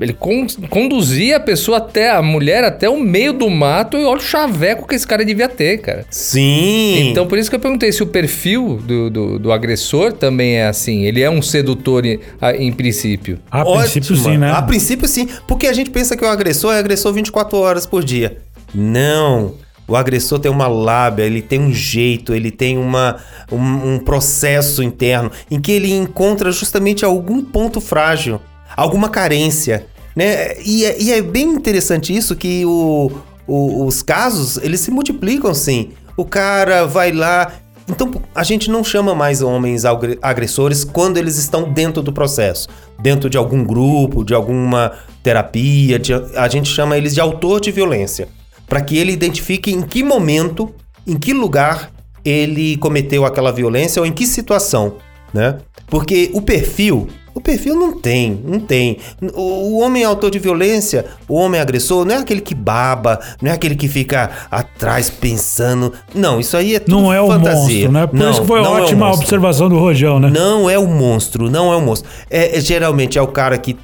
ele 0.00 0.12
con- 0.12 0.46
conduzia 0.68 1.36
a 1.36 1.40
pessoa 1.40 1.78
até, 1.78 2.10
a 2.10 2.20
mulher 2.22 2.64
até 2.64 2.88
o 2.88 2.98
meio 3.00 3.32
do 3.32 3.48
mato 3.48 3.96
e 3.96 4.04
olha 4.04 4.18
o 4.18 4.22
chaveco 4.22 4.86
que 4.88 4.94
esse 4.94 5.06
cara 5.06 5.24
devia 5.24 5.48
ter, 5.48 5.78
cara. 5.78 6.04
Sim. 6.10 7.10
Então, 7.10 7.26
por 7.26 7.38
isso 7.38 7.48
que 7.48 7.56
eu 7.56 7.60
perguntei 7.60 7.92
se 7.92 8.02
o 8.02 8.06
perfil 8.06 8.76
do, 8.84 9.08
do, 9.10 9.38
do 9.38 9.52
agressor 9.52 10.12
também 10.12 10.56
é 10.56 10.66
assim. 10.66 11.02
Ele 11.04 11.22
é 11.22 11.30
um 11.30 11.40
sedutor 11.40 12.04
em, 12.04 12.18
a- 12.40 12.54
em 12.56 12.72
princípio. 12.72 13.38
A 13.50 13.64
princípio 13.64 14.12
Ótima. 14.16 14.30
sim, 14.32 14.38
né? 14.38 14.50
A 14.52 14.62
princípio 14.62 15.06
sim, 15.08 15.28
porque 15.46 15.66
a 15.66 15.72
gente 15.72 15.90
pensa 15.90 16.16
que 16.16 16.24
o 16.24 16.28
agressor 16.28 16.74
é 16.74 16.78
agressor 16.78 17.12
24 17.12 17.56
horas 17.58 17.86
por 17.86 18.02
dia. 18.04 18.38
Não. 18.74 19.54
O 19.86 19.94
agressor 19.96 20.38
tem 20.38 20.50
uma 20.50 20.66
lábia, 20.66 21.24
ele 21.24 21.42
tem 21.42 21.60
um 21.60 21.72
jeito, 21.72 22.34
ele 22.34 22.50
tem 22.50 22.78
uma, 22.78 23.16
um, 23.52 23.94
um 23.94 23.98
processo 23.98 24.82
interno 24.82 25.30
em 25.50 25.60
que 25.60 25.70
ele 25.70 25.92
encontra 25.92 26.50
justamente 26.50 27.04
algum 27.04 27.42
ponto 27.42 27.82
frágil, 27.82 28.40
alguma 28.76 29.08
carência, 29.08 29.86
né? 30.14 30.60
E 30.64 30.84
é, 30.84 31.00
e 31.02 31.12
é 31.12 31.22
bem 31.22 31.44
interessante 31.52 32.14
isso 32.14 32.34
que 32.36 32.64
o, 32.64 33.10
o- 33.46 33.84
os 33.86 34.02
casos, 34.02 34.56
eles 34.58 34.80
se 34.80 34.90
multiplicam 34.90 35.52
sim. 35.54 35.90
O 36.16 36.24
cara 36.24 36.86
vai 36.86 37.12
lá... 37.12 37.52
Então, 37.86 38.10
a 38.34 38.42
gente 38.42 38.70
não 38.70 38.82
chama 38.82 39.14
mais 39.14 39.42
homens 39.42 39.84
agre- 39.84 40.18
agressores 40.22 40.84
quando 40.84 41.18
eles 41.18 41.36
estão 41.36 41.70
dentro 41.70 42.02
do 42.02 42.12
processo, 42.12 42.66
dentro 42.98 43.28
de 43.28 43.36
algum 43.36 43.62
grupo, 43.62 44.24
de 44.24 44.32
alguma 44.32 44.92
terapia, 45.22 45.98
de- 45.98 46.14
a 46.14 46.48
gente 46.48 46.68
chama 46.68 46.96
eles 46.96 47.12
de 47.14 47.20
autor 47.20 47.60
de 47.60 47.70
violência, 47.70 48.28
para 48.66 48.80
que 48.80 48.96
ele 48.96 49.12
identifique 49.12 49.70
em 49.70 49.82
que 49.82 50.02
momento, 50.02 50.72
em 51.06 51.16
que 51.18 51.34
lugar 51.34 51.90
ele 52.24 52.78
cometeu 52.78 53.26
aquela 53.26 53.52
violência 53.52 54.00
ou 54.00 54.06
em 54.06 54.12
que 54.12 54.26
situação, 54.26 54.94
né? 55.34 55.58
Porque 55.88 56.30
o 56.32 56.40
perfil, 56.40 57.08
o 57.34 57.40
perfil 57.40 57.74
não 57.74 57.92
tem, 57.98 58.40
não 58.44 58.60
tem. 58.60 58.98
O, 59.34 59.40
o 59.42 59.80
homem 59.80 60.04
autor 60.04 60.30
de 60.30 60.38
violência, 60.38 61.04
o 61.28 61.34
homem 61.34 61.60
agressor, 61.60 62.04
não 62.04 62.14
é 62.14 62.18
aquele 62.18 62.40
que 62.40 62.54
baba, 62.54 63.18
não 63.42 63.50
é 63.50 63.54
aquele 63.54 63.74
que 63.74 63.88
fica 63.88 64.30
atrás 64.50 65.10
pensando. 65.10 65.92
Não, 66.14 66.38
isso 66.38 66.56
aí 66.56 66.76
é 66.76 66.78
tudo 66.78 66.96
Não 66.96 67.12
é 67.12 67.20
o 67.20 67.26
fantasia. 67.28 67.88
monstro, 67.88 67.92
né? 67.92 68.06
Por 68.06 68.16
Não, 68.18 68.30
isso 68.30 68.40
que 68.42 68.46
foi 68.46 68.62
não 68.62 68.78
é 68.78 68.82
ótima 68.82 69.06
a 69.06 69.08
monstro. 69.08 69.22
observação 69.24 69.68
do 69.68 69.78
Rojão, 69.78 70.20
né? 70.20 70.30
Não 70.30 70.70
é 70.70 70.78
o 70.78 70.86
monstro, 70.86 71.50
não 71.50 71.72
é 71.72 71.76
o 71.76 71.80
monstro. 71.80 72.08
É, 72.30 72.56
é- 72.56 72.60
geralmente 72.60 73.18
é 73.18 73.22
o 73.22 73.26
cara 73.26 73.58
que 73.58 73.76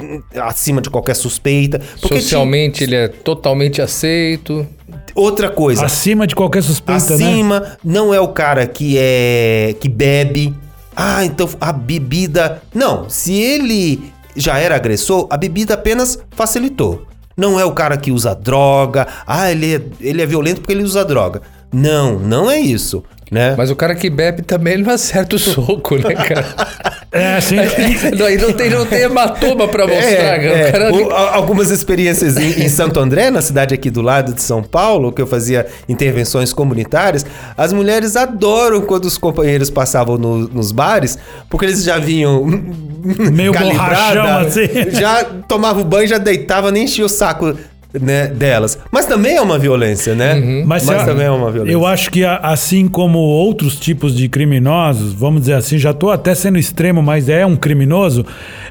hum, 0.00 0.20
acima 0.36 0.80
de 0.80 0.90
qualquer 0.90 1.14
suspeita. 1.14 1.80
Porque 2.00 2.20
Socialmente 2.20 2.82
ele 2.82 2.96
é 2.96 3.06
totalmente 3.08 3.80
aceito. 3.80 4.66
outra 5.14 5.48
coisa, 5.50 5.84
Acima 5.86 6.26
de 6.26 6.34
qualquer 6.34 6.62
suspeita, 6.62 7.16
né? 7.16 7.24
acima 7.26 7.76
não 7.84 8.12
é 8.12 8.20
o 8.20 8.28
cara 8.28 8.66
que 8.66 8.96
é 8.98 9.74
que 9.80 9.88
bebe. 9.88 10.52
Ah, 11.00 11.24
então 11.24 11.48
a 11.60 11.72
bebida. 11.72 12.60
Não, 12.74 13.08
se 13.08 13.32
ele 13.32 14.12
já 14.34 14.58
era 14.58 14.74
agressor, 14.74 15.28
a 15.30 15.36
bebida 15.36 15.74
apenas 15.74 16.18
facilitou. 16.32 17.06
Não 17.36 17.58
é 17.58 17.64
o 17.64 17.70
cara 17.70 17.96
que 17.96 18.10
usa 18.10 18.34
droga. 18.34 19.06
Ah, 19.24 19.48
ele 19.48 19.76
é, 19.76 19.82
ele 20.00 20.20
é 20.20 20.26
violento 20.26 20.60
porque 20.60 20.72
ele 20.72 20.82
usa 20.82 21.04
droga. 21.04 21.40
Não, 21.72 22.18
não 22.18 22.50
é 22.50 22.58
isso, 22.58 23.04
né? 23.30 23.54
Mas 23.56 23.70
o 23.70 23.76
cara 23.76 23.94
que 23.94 24.08
bebe 24.10 24.42
também 24.42 24.74
ele 24.74 24.82
não 24.84 24.92
acerta 24.92 25.36
o 25.36 25.38
soco, 25.38 25.96
né, 25.96 26.14
cara? 26.14 26.46
É, 27.10 27.36
assim, 27.36 27.56
não, 28.18 28.46
não 28.48 28.52
tem, 28.52 28.68
não 28.68 28.84
tem 28.84 29.00
hematoma 29.00 29.66
pra 29.66 29.86
mostrar. 29.86 30.06
É, 30.06 30.70
cara. 30.70 30.84
é. 30.84 30.92
O 30.92 31.10
algumas 31.10 31.70
experiências 31.70 32.36
em, 32.36 32.64
em 32.64 32.68
Santo 32.68 33.00
André, 33.00 33.30
na 33.30 33.40
cidade 33.40 33.72
aqui 33.74 33.88
do 33.88 34.02
lado 34.02 34.34
de 34.34 34.42
São 34.42 34.62
Paulo, 34.62 35.10
que 35.10 35.22
eu 35.22 35.26
fazia 35.26 35.66
intervenções 35.88 36.52
comunitárias, 36.52 37.24
as 37.56 37.72
mulheres 37.72 38.14
adoram 38.14 38.82
quando 38.82 39.06
os 39.06 39.16
companheiros 39.16 39.70
passavam 39.70 40.18
no- 40.18 40.48
nos 40.48 40.70
bares, 40.70 41.16
porque 41.48 41.64
eles 41.64 41.82
já 41.82 41.96
vinham 41.98 42.44
Meio 42.44 43.52
borrachão, 43.58 44.38
assim. 44.40 44.68
já 44.90 45.24
tomava 45.24 45.80
o 45.80 45.84
banho, 45.84 46.06
já 46.06 46.18
deitava, 46.18 46.70
nem 46.70 46.84
enchia 46.84 47.06
o 47.06 47.08
saco 47.08 47.56
né, 47.92 48.26
delas. 48.28 48.78
Mas 48.90 49.06
também 49.06 49.36
é 49.36 49.40
uma 49.40 49.58
violência, 49.58 50.14
né? 50.14 50.34
Mas, 50.66 50.84
Mas 50.84 51.00
eu- 51.00 51.06
também 51.06 51.26
é 51.26 51.30
uma 51.30 51.50
violência. 51.50 51.72
Eu 51.72 51.86
acho 51.86 52.10
que 52.10 52.24
assim 52.24 52.86
como 52.88 53.18
outros 53.18 53.78
tipos 53.78 54.14
de 54.16 54.28
criminosos, 54.28 55.12
vamos 55.12 55.40
dizer 55.42 55.54
assim, 55.54 55.78
já 55.78 55.90
estou 55.90 56.10
até 56.10 56.34
sendo 56.34 56.58
extremo, 56.58 57.02
mas 57.02 57.28
é 57.28 57.46
um 57.46 57.56
criminoso, 57.56 58.24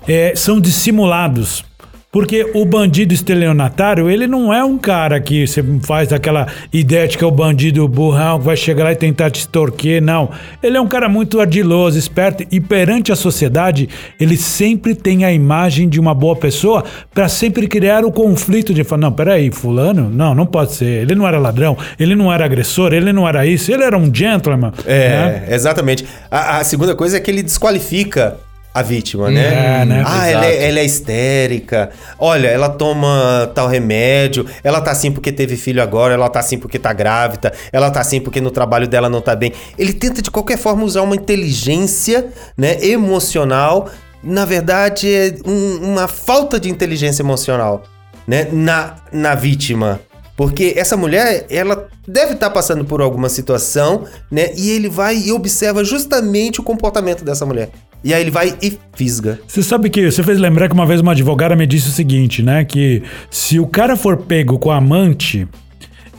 é, 0.07 0.33
são 0.35 0.59
dissimulados. 0.59 1.65
Porque 2.09 2.49
o 2.53 2.65
bandido 2.65 3.13
estelionatário, 3.13 4.09
ele 4.09 4.27
não 4.27 4.53
é 4.53 4.63
um 4.63 4.77
cara 4.77 5.19
que 5.19 5.45
você 5.45 5.61
faz 5.81 6.13
aquela 6.13 6.47
ideia 6.71 7.05
de 7.05 7.17
que 7.17 7.23
é 7.23 7.27
o 7.27 7.31
bandido 7.31 7.85
burrão 7.85 8.39
que 8.39 8.45
vai 8.45 8.55
chegar 8.55 8.85
lá 8.85 8.91
e 8.93 8.95
tentar 8.95 9.29
te 9.29 9.41
extorquir, 9.41 10.01
não. 10.01 10.29
Ele 10.63 10.77
é 10.77 10.81
um 10.81 10.87
cara 10.87 11.09
muito 11.09 11.39
ardiloso, 11.39 11.99
esperto 11.99 12.45
e 12.49 12.61
perante 12.61 13.11
a 13.11 13.15
sociedade, 13.15 13.89
ele 14.19 14.37
sempre 14.37 14.95
tem 14.95 15.25
a 15.25 15.33
imagem 15.33 15.89
de 15.89 15.99
uma 15.99 16.13
boa 16.13 16.35
pessoa 16.35 16.85
para 17.13 17.27
sempre 17.27 17.67
criar 17.67 18.05
o 18.05 18.11
conflito 18.11 18.73
de 18.73 18.85
falar, 18.85 19.01
não, 19.01 19.11
peraí, 19.11 19.51
fulano, 19.51 20.09
não, 20.09 20.33
não 20.33 20.45
pode 20.45 20.75
ser. 20.75 21.01
Ele 21.01 21.13
não 21.13 21.27
era 21.27 21.37
ladrão, 21.37 21.77
ele 21.99 22.15
não 22.15 22.31
era 22.31 22.45
agressor, 22.45 22.93
ele 22.93 23.11
não 23.11 23.27
era 23.27 23.45
isso, 23.45 23.69
ele 23.69 23.83
era 23.83 23.97
um 23.97 24.13
gentleman. 24.13 24.71
É, 24.85 25.09
né? 25.09 25.47
exatamente. 25.49 26.05
A, 26.31 26.59
a 26.59 26.63
segunda 26.63 26.95
coisa 26.95 27.17
é 27.17 27.19
que 27.19 27.29
ele 27.29 27.43
desqualifica 27.43 28.37
a 28.79 28.81
vítima, 28.81 29.29
né? 29.29 29.81
É, 29.81 29.85
né? 29.85 30.03
Ah, 30.05 30.27
ela 30.27 30.45
é, 30.45 30.67
ela 30.69 30.79
é 30.79 30.85
histérica. 30.85 31.89
Olha, 32.19 32.47
ela 32.47 32.69
toma 32.69 33.51
tal 33.55 33.67
remédio. 33.67 34.45
Ela 34.63 34.81
tá 34.81 34.91
assim 34.91 35.11
porque 35.11 35.31
teve 35.31 35.55
filho 35.55 35.81
agora. 35.81 36.13
Ela 36.13 36.29
tá 36.29 36.39
assim 36.39 36.57
porque 36.57 36.77
tá 36.77 36.93
grávida. 36.93 37.51
Ela 37.71 37.89
tá 37.89 37.99
assim 38.01 38.19
porque 38.21 38.39
no 38.41 38.51
trabalho 38.51 38.87
dela 38.87 39.09
não 39.09 39.21
tá 39.21 39.35
bem. 39.35 39.51
Ele 39.77 39.93
tenta 39.93 40.21
de 40.21 40.29
qualquer 40.29 40.57
forma 40.57 40.83
usar 40.83 41.01
uma 41.01 41.15
inteligência, 41.15 42.27
né, 42.57 42.77
emocional. 42.85 43.89
Na 44.23 44.45
verdade, 44.45 45.11
é 45.13 45.35
um- 45.45 45.91
uma 45.93 46.07
falta 46.07 46.59
de 46.59 46.69
inteligência 46.69 47.21
emocional, 47.21 47.83
né, 48.27 48.47
na, 48.51 48.95
na 49.11 49.35
vítima. 49.35 49.99
Porque 50.35 50.73
essa 50.77 50.95
mulher, 50.95 51.47
ela 51.49 51.87
deve 52.07 52.33
estar 52.33 52.51
passando 52.51 52.85
por 52.85 53.01
alguma 53.01 53.27
situação, 53.27 54.03
né? 54.29 54.51
E 54.55 54.69
ele 54.69 54.87
vai 54.87 55.17
e 55.17 55.31
observa 55.31 55.83
justamente 55.83 56.59
o 56.59 56.63
comportamento 56.63 57.25
dessa 57.25 57.43
mulher. 57.43 57.69
E 58.03 58.13
aí 58.13 58.21
ele 58.21 58.31
vai 58.31 58.55
e 58.61 58.77
fisga. 58.95 59.39
Você 59.47 59.63
sabe 59.63 59.89
que 59.89 60.09
você 60.09 60.23
fez 60.23 60.39
lembrar 60.39 60.67
que 60.67 60.73
uma 60.73 60.85
vez 60.85 61.01
uma 61.01 61.11
advogada 61.11 61.55
me 61.55 61.65
disse 61.65 61.89
o 61.89 61.91
seguinte, 61.91 62.41
né? 62.41 62.63
Que 62.63 63.03
se 63.29 63.59
o 63.59 63.67
cara 63.67 63.95
for 63.95 64.17
pego 64.17 64.59
com 64.59 64.71
a 64.71 64.77
amante 64.77 65.47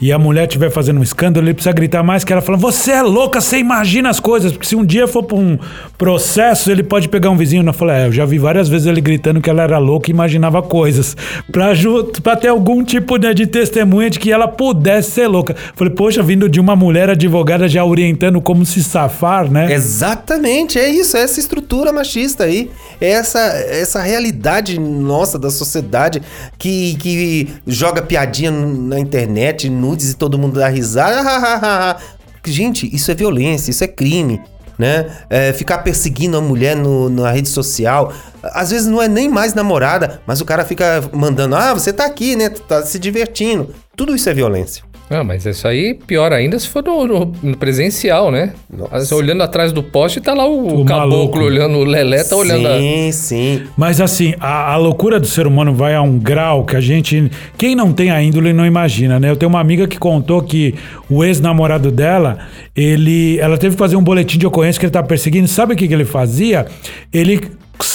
e 0.01 0.12
a 0.12 0.18
mulher 0.18 0.46
estiver 0.46 0.70
fazendo 0.70 1.01
um 1.01 1.03
escândalo, 1.03 1.46
ele 1.46 1.55
precisa 1.55 1.72
gritar 1.72 2.03
mais 2.03 2.22
que 2.22 2.32
ela 2.32 2.40
fala: 2.40 2.57
Você 2.59 2.92
é 2.92 3.03
louca, 3.03 3.40
você 3.40 3.59
imagina 3.59 4.09
as 4.09 4.20
coisas. 4.20 4.53
Porque 4.53 4.66
se 4.66 4.76
um 4.76 4.84
dia 4.84 5.09
for 5.09 5.24
pra 5.24 5.36
um 5.36 5.59
processo, 5.96 6.70
ele 6.70 6.82
pode 6.82 7.09
pegar 7.09 7.30
um 7.30 7.36
vizinho. 7.36 7.66
Eu 7.66 7.72
falei: 7.72 7.96
É, 7.96 8.07
eu 8.07 8.12
já 8.12 8.24
vi 8.24 8.38
várias 8.38 8.68
vezes 8.68 8.86
ele 8.86 9.01
gritando 9.01 9.40
que 9.40 9.51
ela 9.51 9.62
era 9.62 9.78
louca 9.78 10.11
e 10.11 10.12
imaginava 10.12 10.62
coisas. 10.62 11.16
Pra 11.51 12.36
ter 12.36 12.49
algum 12.49 12.84
tipo 12.84 13.16
né, 13.16 13.34
de 13.34 13.46
testemunha 13.46 14.09
de 14.09 14.18
que 14.18 14.30
ela 14.30 14.46
pudesse 14.46 15.11
ser 15.11 15.26
louca. 15.26 15.53
Eu 15.53 15.72
falei: 15.74 15.92
Poxa, 15.92 16.22
vindo 16.22 16.49
de 16.49 16.61
uma 16.61 16.76
mulher 16.76 17.11
advogada 17.11 17.68
já 17.68 17.84
orientando 17.84 18.40
como 18.40 18.64
se 18.64 18.84
safar, 18.84 19.51
né? 19.51 19.72
Exatamente, 19.72 20.78
é 20.78 20.88
isso, 20.88 21.16
é 21.16 21.22
essa 21.22 21.40
estrutura 21.40 21.92
machista 21.92 22.44
aí. 22.44 22.70
É 23.01 23.11
essa, 23.11 23.40
essa 23.40 24.01
realidade 24.01 24.78
nossa 24.78 25.38
da 25.38 25.51
sociedade 25.51 26.22
que, 26.57 26.96
que 26.96 27.49
joga 27.66 28.03
piadinha 28.03 28.51
na 28.51 28.99
internet, 28.99 29.68
nudes 29.89 30.11
e 30.12 30.14
todo 30.16 30.39
mundo 30.39 30.59
dá 30.59 30.68
risada. 30.68 31.97
Gente, 32.47 32.95
isso 32.95 33.11
é 33.11 33.14
violência, 33.14 33.70
isso 33.70 33.84
é 33.84 33.89
crime. 33.89 34.41
Né? 34.78 35.07
É, 35.28 35.53
ficar 35.53 35.78
perseguindo 35.78 36.36
a 36.36 36.41
mulher 36.41 36.76
no- 36.76 37.09
na 37.11 37.32
rede 37.32 37.49
social. 37.49 38.12
Às 38.45 38.70
vezes 38.70 38.86
não 38.86 39.03
é 39.03 39.09
nem 39.09 39.28
mais 39.28 39.53
namorada, 39.53 40.20
mas 40.24 40.41
o 40.41 40.45
cara 40.45 40.64
fica 40.64 41.03
mandando: 41.12 41.57
Ah, 41.57 41.74
você 41.74 41.93
tá 41.93 42.07
aqui, 42.07 42.36
né? 42.36 42.49
Tá 42.49 42.86
se 42.86 42.97
divertindo. 42.97 43.74
Tudo 43.97 44.14
isso 44.14 44.28
é 44.30 44.34
violência. 44.34 44.84
Ah, 45.11 45.24
mas 45.24 45.46
isso 45.46 45.66
aí, 45.66 45.94
pior 45.94 46.32
ainda 46.34 46.59
se 46.59 46.68
for 46.68 46.84
no, 46.84 47.06
no- 47.06 47.32
no 47.42 47.56
presencial, 47.56 48.30
né? 48.30 48.52
Mas 48.92 49.11
Olhando 49.11 49.42
atrás 49.42 49.72
do 49.72 49.82
poste, 49.82 50.20
tá 50.20 50.34
lá 50.34 50.46
o, 50.46 50.82
O 50.82 50.84
caboclo 50.84 51.16
maluco. 51.18 51.38
olhando, 51.40 51.78
o 51.78 51.84
Lelé 51.84 52.22
tá 52.24 52.36
olhando 52.36 52.68
a... 52.68 52.78
Sim, 52.78 53.11
sim. 53.12 53.62
Mas 53.76 54.00
assim, 54.02 54.34
a, 54.38 54.72
a 54.72 54.76
loucura 54.76 55.18
do 55.18 55.26
ser 55.26 55.46
humano 55.46 55.72
vai 55.74 55.94
a 55.94 56.02
um 56.02 56.18
grau 56.18 56.64
que 56.66 56.76
a 56.76 56.80
gente. 56.80 57.30
Quem 57.56 57.74
não 57.74 57.92
tem 57.92 58.11
a 58.11 58.22
índole 58.22 58.52
não 58.52 58.66
imagina, 58.66 59.18
né? 59.18 59.30
Eu 59.30 59.36
tenho 59.36 59.48
uma 59.48 59.61
amiga 59.61 59.88
que 59.88 59.98
contou 59.98 60.42
que 60.42 60.74
o 61.09 61.24
ex-namorado 61.24 61.90
dela, 61.90 62.38
ele. 62.76 63.38
Ela 63.40 63.56
teve 63.56 63.74
que 63.76 63.78
fazer 63.78 63.96
um 63.96 64.02
boletim 64.02 64.38
de 64.38 64.46
ocorrência 64.46 64.78
que 64.78 64.84
ele 64.86 64.92
tava 64.92 65.06
perseguindo. 65.06 65.48
Sabe 65.48 65.72
o 65.72 65.76
que, 65.76 65.88
que 65.88 65.94
ele 65.94 66.04
fazia? 66.04 66.66
Ele. 67.12 67.40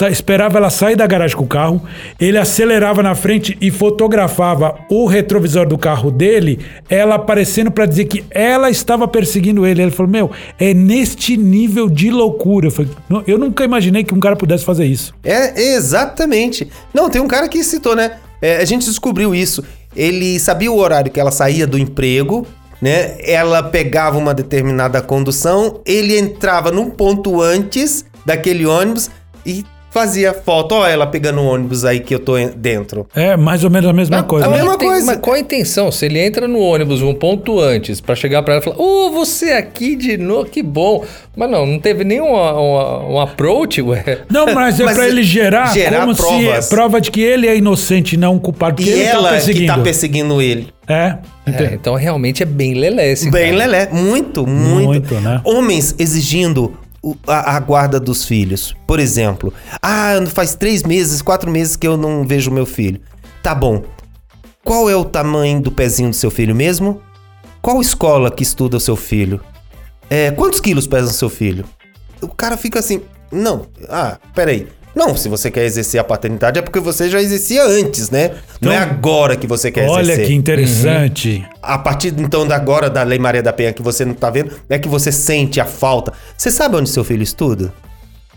Esperava 0.10 0.58
ela 0.58 0.70
sair 0.70 0.96
da 0.96 1.06
garagem 1.06 1.36
com 1.36 1.44
o 1.44 1.48
carro, 1.48 1.82
ele 2.20 2.38
acelerava 2.38 3.04
na 3.04 3.16
frente 3.16 3.58
e 3.60 3.70
fotografava 3.70 4.76
o 4.90 5.06
retrovisor 5.06 5.68
do 5.68 5.78
carro 5.78 6.10
dele, 6.10 6.60
ela 6.90 7.16
aparecendo 7.16 7.70
pra 7.70 7.86
dizer 7.86 8.06
que 8.06 8.24
ela 8.32 8.70
estava 8.70 9.08
perseguindo 9.08 9.66
ele. 9.66 9.82
Ele 9.82 9.92
falou: 9.92 10.12
Meu, 10.12 10.32
é 10.60 10.74
neste 10.74 11.38
nível 11.38 11.90
de 11.90 12.10
loucura. 12.10 12.68
Eu, 12.68 12.72
falei, 12.72 12.92
"Não, 13.10 13.24
eu 13.28 13.38
nunca 13.38 13.64
imaginei 13.64 14.04
que 14.04 14.14
um 14.14 14.20
cara 14.20 14.36
pudesse 14.36 14.64
fazer 14.64 14.86
isso. 14.86 15.14
É, 15.24 15.62
exatamente. 15.62 16.70
Não, 16.94 17.10
tem 17.10 17.22
um 17.22 17.28
cara 17.28 17.48
que 17.48 17.64
citou, 17.64 17.96
né? 17.96 18.18
É, 18.42 18.58
a 18.58 18.66
gente 18.66 18.86
descobriu 18.86 19.34
isso. 19.36 19.64
Ele 19.96 20.40
sabia 20.40 20.72
o 20.72 20.78
horário 20.78 21.12
que 21.12 21.20
ela 21.20 21.32
saía 21.32 21.68
do 21.68 21.78
emprego, 21.78 22.48
né? 22.82 23.16
Ela 23.20 23.64
pegava 23.64 24.18
uma 24.18 24.34
determinada 24.34 25.02
condução, 25.02 25.82
ele 25.86 26.18
entrava 26.18 26.72
num 26.72 26.90
ponto 26.90 27.42
antes 27.42 28.06
daquele 28.26 28.66
ônibus 28.66 29.10
e 29.46 29.64
fazia 29.94 30.34
foto. 30.34 30.74
Ó, 30.76 30.88
ela 30.88 31.06
pegando 31.06 31.40
o 31.40 31.46
ônibus 31.46 31.86
aí 31.86 32.00
que 32.00 32.16
eu 32.16 32.20
tô 32.20 32.38
en- 32.38 32.52
dentro. 32.56 33.08
É 33.16 33.38
mais 33.38 33.64
ou 33.64 33.70
menos 33.70 33.90
a 33.90 33.94
mesma 33.94 34.24
coisa. 34.24 34.48
a 34.48 34.50
mesma 34.50 34.78
Tem- 34.78 34.88
coisa. 34.88 35.06
Mas 35.06 35.18
qual 35.18 35.36
a 35.36 35.40
intenção? 35.40 35.92
Se 35.92 36.06
ele 36.06 36.20
entra 36.20 36.48
no 36.48 36.60
ônibus 36.60 37.02
um 37.02 37.14
ponto 37.14 37.60
antes 37.60 38.02
pra 38.02 38.16
chegar 38.16 38.42
pra 38.44 38.56
ela 38.56 38.62
e 38.62 38.66
falar, 38.66 38.78
ô, 38.82 39.12
você 39.12 39.52
aqui 39.52 39.96
de 39.96 40.18
novo, 40.18 40.46
que 40.50 40.64
bom. 40.64 41.04
Mas 41.36 41.50
não, 41.50 41.66
não 41.66 41.80
teve 41.80 42.04
nenhum 42.04 42.34
um, 42.34 43.14
um 43.14 43.20
approach, 43.20 43.82
ué. 43.82 44.20
Não, 44.30 44.54
mas 44.54 44.80
é 44.80 44.84
Mas 44.86 44.96
pra 44.96 45.08
ele 45.08 45.24
gerar, 45.24 45.74
gerar 45.74 46.02
como 46.02 46.16
provas. 46.16 46.66
se 46.66 46.70
prova 46.70 47.00
de 47.02 47.12
que 47.12 47.22
ele 47.22 47.48
é 47.48 47.56
inocente, 47.58 48.18
não 48.18 48.38
culpado. 48.40 48.76
Porque 48.78 48.90
E 48.90 48.94
ele 48.94 49.04
ela 49.04 49.24
tá 49.24 49.28
que 49.30 49.34
perseguindo. 49.36 49.74
tá 49.74 49.78
perseguindo 49.80 50.42
ele. 50.42 50.68
É. 50.88 51.18
É, 51.46 51.74
então 51.74 51.96
realmente 51.96 52.42
é 52.44 52.46
bem 52.46 52.74
lelé 52.74 53.12
esse 53.12 53.30
Bem 53.32 53.52
cara. 53.52 53.58
lelé, 53.58 53.90
muito, 53.92 54.46
muito. 54.48 54.86
Muito, 54.86 55.16
né? 55.16 55.42
Homens 55.44 55.94
exigindo 56.00 56.74
a, 57.28 57.56
a 57.56 57.60
guarda 57.60 58.00
dos 58.00 58.26
filhos. 58.26 58.76
Por 58.88 59.00
exemplo, 59.00 59.54
ah, 59.82 60.16
faz 60.28 60.56
três 60.56 60.84
meses, 60.84 61.22
quatro 61.22 61.52
meses 61.52 61.76
que 61.76 61.88
eu 61.88 61.98
não 61.98 62.26
vejo 62.26 62.52
meu 62.52 62.66
filho. 62.66 63.02
Tá 63.42 63.54
bom. 63.54 63.84
Qual 64.64 64.90
é 64.90 64.96
o 64.96 65.04
tamanho 65.04 65.62
do 65.62 65.72
pezinho 65.72 66.10
do 66.10 66.16
seu 66.16 66.32
filho 66.32 66.56
mesmo? 66.56 67.02
Qual 67.62 67.82
escola 67.82 68.32
que 68.32 68.44
estuda 68.44 68.78
o 68.78 68.80
seu 68.80 68.96
filho? 68.96 69.42
É, 70.10 70.32
quantos 70.32 70.60
quilos 70.60 70.88
pesa 70.88 71.10
o 71.10 71.14
seu 71.14 71.30
filho? 71.30 71.66
O 72.22 72.30
cara 72.30 72.56
fica 72.56 72.80
assim, 72.80 73.02
não, 73.32 73.68
ah, 73.90 74.18
peraí. 74.34 74.68
Não, 74.96 75.16
se 75.16 75.28
você 75.28 75.50
quer 75.50 75.66
exercer 75.66 76.00
a 76.00 76.04
paternidade 76.04 76.60
é 76.60 76.62
porque 76.62 76.80
você 76.80 77.10
já 77.10 77.20
exercia 77.22 77.64
antes, 77.66 78.10
né? 78.12 78.32
Não 78.62 78.72
é 78.72 78.76
Então, 78.76 78.90
agora 78.92 79.36
que 79.36 79.48
você 79.48 79.72
quer 79.72 79.90
Olha 79.90 80.04
exercer. 80.04 80.28
que 80.28 80.34
interessante. 80.34 81.46
A 81.62 81.78
partir 81.78 82.14
então 82.18 82.46
da 82.48 82.56
agora 82.56 82.90
da 82.90 83.02
Lei 83.04 83.18
Maria 83.18 83.42
da 83.42 83.52
Penha 83.52 83.74
que 83.74 83.82
você 83.82 84.06
não 84.06 84.14
tá 84.14 84.30
vendo, 84.30 84.52
é 84.70 84.78
que 84.78 84.88
você 84.88 85.12
sente 85.12 85.60
a 85.60 85.66
falta. 85.66 86.14
Você 86.38 86.52
sabe 86.52 86.76
onde 86.76 86.90
seu 86.90 87.04
filho 87.04 87.24
estuda? 87.24 87.74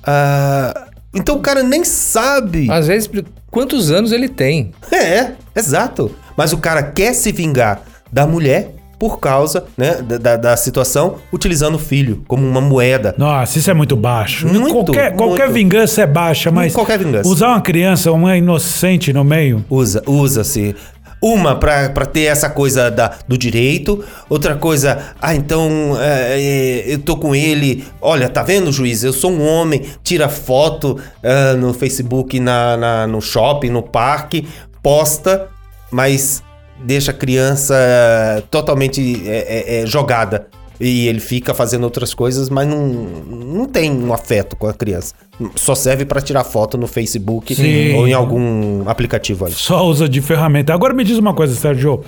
Ah, 0.05 0.87
então 1.15 1.37
o 1.37 1.41
cara 1.41 1.63
nem 1.63 1.85
sabe. 1.85 2.71
Às 2.71 2.87
vezes, 2.87 3.11
quantos 3.51 3.91
anos 3.91 4.13
ele 4.13 4.29
tem? 4.29 4.73
É, 4.93 5.33
exato. 5.55 6.11
Mas 6.37 6.53
o 6.53 6.59
cara 6.59 6.83
quer 6.83 7.13
se 7.15 7.33
vingar 7.33 7.83
da 8.13 8.27
mulher 8.27 8.71
por 8.99 9.19
causa 9.21 9.65
né, 9.77 9.97
da, 10.03 10.37
da- 10.37 10.57
situação, 10.57 11.17
utilizando 11.33 11.75
o 11.75 11.79
filho 11.79 12.23
como 12.27 12.47
uma 12.47 12.61
moeda. 12.61 13.15
Nossa, 13.19 13.59
isso 13.59 13.71
é 13.71 13.75
muito 13.75 13.95
baixo. 13.97 14.47
Muito, 14.49 14.73
qualquer, 14.73 15.15
qualquer 15.15 15.45
muito. 15.45 15.55
vingança 15.55 16.03
é 16.03 16.07
baixa, 16.07 16.51
mas 16.51 16.73
Qualquer 16.73 16.99
vingança. 16.99 17.29
usar 17.29 17.49
uma 17.49 17.61
criança, 17.61 18.11
uma 18.11 18.37
inocente 18.37 19.13
no 19.13 19.23
meio. 19.23 19.65
Usa, 19.69 20.03
usa-se. 20.07 20.75
Uma 21.23 21.57
pra 21.57 21.89
pra 21.89 22.05
ter 22.05 22.25
essa 22.25 22.49
coisa 22.51 22.91
da, 22.91 23.11
do 23.27 23.39
direito, 23.39 24.05
outra 24.29 24.55
coisa, 24.55 24.99
ah, 25.21 25.35
então 25.35 25.97
é, 25.99 26.39
é, 26.39 26.85
eu 26.95 26.99
tô 26.99 27.17
com 27.17 27.35
ele, 27.35 27.85
olha, 28.03 28.29
tá 28.29 28.43
vendo, 28.43 28.71
juiz? 28.71 29.03
Eu 29.03 29.15
sou 29.15 29.33
um 29.33 29.43
homem, 29.47 29.83
tira 30.05 30.29
foto 30.29 30.99
ah, 31.25 31.55
no 31.55 31.73
Facebook, 31.73 32.39
na, 32.39 32.77
na- 32.77 33.07
no 33.07 33.23
shopping, 33.23 33.71
no 33.71 33.83
parque, 33.83 34.47
posta, 34.83 35.49
mas 35.91 36.43
deixa 36.81 37.11
a 37.11 37.15
criança 37.15 37.75
eh, 37.77 38.43
totalmente 38.51 39.23
é, 39.27 39.83
é, 39.83 39.87
jogada. 39.87 40.47
E 40.79 41.09
ele 41.09 41.21
fica 41.21 41.55
fazendo 41.55 41.85
outras 41.85 42.13
coisas, 42.13 42.51
mas 42.51 42.69
não, 42.69 42.87
não 42.87 43.65
tem 43.65 43.91
um 43.91 44.13
afeto 44.13 44.55
com 44.57 44.67
a 44.67 44.75
criança. 44.75 45.15
Só 45.55 45.75
serve 45.75 46.05
pra 46.05 46.21
tirar 46.21 46.45
foto 46.45 46.77
no 46.77 46.87
Facebook 46.87 47.55
Sim. 47.55 47.95
ou 47.95 48.07
em 48.07 48.13
algum 48.13 48.87
aplicativo 48.87 49.47
ali. 49.47 49.55
Só 49.55 49.87
usa 49.87 50.07
de 50.07 50.21
ferramenta. 50.21 50.75
Agora 50.75 50.93
me 50.93 51.03
diz 51.03 51.17
uma 51.17 51.33
coisa, 51.33 51.55
Sérgio. 51.55 52.05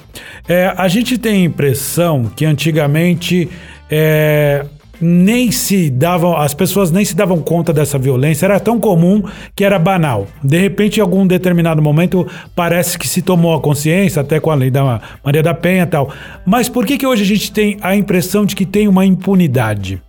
É, 0.46 0.74
a 0.76 0.86
gente 0.86 1.16
tem 1.16 1.42
a 1.42 1.44
impressão 1.44 2.30
que 2.36 2.44
antigamente 2.44 3.48
é, 3.90 4.66
nem 5.00 5.50
se 5.50 5.90
davam, 5.90 6.36
as 6.36 6.54
pessoas 6.54 6.90
nem 6.90 7.04
se 7.04 7.14
davam 7.14 7.40
conta 7.40 7.72
dessa 7.72 7.98
violência, 7.98 8.46
era 8.46 8.60
tão 8.60 8.80
comum 8.80 9.22
que 9.54 9.64
era 9.64 9.78
banal. 9.78 10.26
De 10.42 10.58
repente, 10.58 10.98
em 10.98 11.00
algum 11.00 11.26
determinado 11.26 11.80
momento, 11.80 12.26
parece 12.54 12.98
que 12.98 13.08
se 13.08 13.22
tomou 13.22 13.54
a 13.54 13.60
consciência, 13.60 14.22
até 14.22 14.40
com 14.40 14.50
a 14.50 14.54
lei 14.54 14.70
da 14.70 15.00
Maria 15.24 15.42
da 15.42 15.54
Penha 15.54 15.84
e 15.84 15.86
tal. 15.86 16.12
Mas 16.44 16.68
por 16.68 16.84
que, 16.84 16.98
que 16.98 17.06
hoje 17.06 17.22
a 17.22 17.26
gente 17.26 17.52
tem 17.52 17.76
a 17.80 17.94
impressão 17.94 18.44
de 18.44 18.56
que 18.56 18.66
tem 18.66 18.88
uma 18.88 19.04
impunidade? 19.04 20.02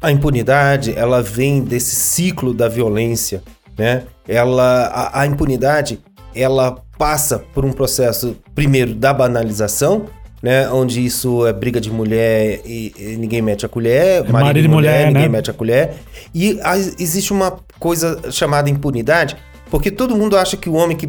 A 0.00 0.12
impunidade, 0.12 0.92
ela 0.96 1.22
vem 1.22 1.62
desse 1.62 1.96
ciclo 1.96 2.52
da 2.52 2.68
violência, 2.68 3.42
né? 3.78 4.02
Ela, 4.28 4.86
a, 4.86 5.22
a 5.22 5.26
impunidade, 5.26 5.98
ela 6.34 6.76
passa 6.98 7.38
por 7.54 7.64
um 7.64 7.72
processo, 7.72 8.36
primeiro, 8.54 8.94
da 8.94 9.12
banalização, 9.12 10.06
né? 10.46 10.70
Onde 10.70 11.04
isso 11.04 11.44
é 11.44 11.52
briga 11.52 11.80
de 11.80 11.90
mulher 11.90 12.60
e, 12.64 12.94
e 12.96 13.16
ninguém 13.16 13.42
mete 13.42 13.66
a 13.66 13.68
colher, 13.68 14.20
marido, 14.20 14.32
marido 14.32 14.64
e 14.64 14.68
mulher, 14.68 14.90
mulher, 14.92 15.06
ninguém 15.08 15.22
né? 15.22 15.28
mete 15.28 15.50
a 15.50 15.52
colher. 15.52 15.94
E 16.32 16.60
a- 16.62 16.78
existe 16.78 17.32
uma 17.32 17.58
coisa 17.80 18.20
chamada 18.30 18.70
impunidade, 18.70 19.36
porque 19.68 19.90
todo 19.90 20.14
mundo 20.16 20.38
acha 20.38 20.56
que 20.56 20.68
o 20.70 20.74
homem 20.74 20.96
que 20.96 21.08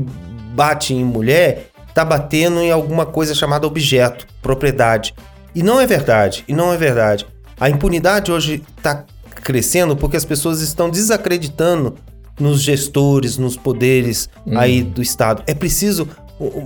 bate 0.55 0.91
em 0.95 1.05
mulher 1.05 1.67
tá 1.93 2.03
batendo 2.03 2.59
em 2.61 2.71
alguma 2.71 3.05
coisa 3.05 3.35
chamada 3.35 3.67
objeto, 3.67 4.25
propriedade. 4.41 5.13
E 5.53 5.61
não 5.61 5.79
é 5.79 5.85
verdade, 5.85 6.43
e 6.47 6.53
não 6.53 6.73
é 6.73 6.77
verdade. 6.77 7.27
A 7.59 7.69
impunidade 7.69 8.31
hoje 8.31 8.63
está 8.75 9.05
crescendo 9.35 9.95
porque 9.95 10.17
as 10.17 10.25
pessoas 10.25 10.61
estão 10.61 10.89
desacreditando 10.89 11.93
nos 12.39 12.61
gestores, 12.61 13.37
nos 13.37 13.55
poderes 13.55 14.29
aí 14.55 14.81
do 14.81 15.01
Estado. 15.01 15.43
É 15.45 15.53
preciso 15.53 16.07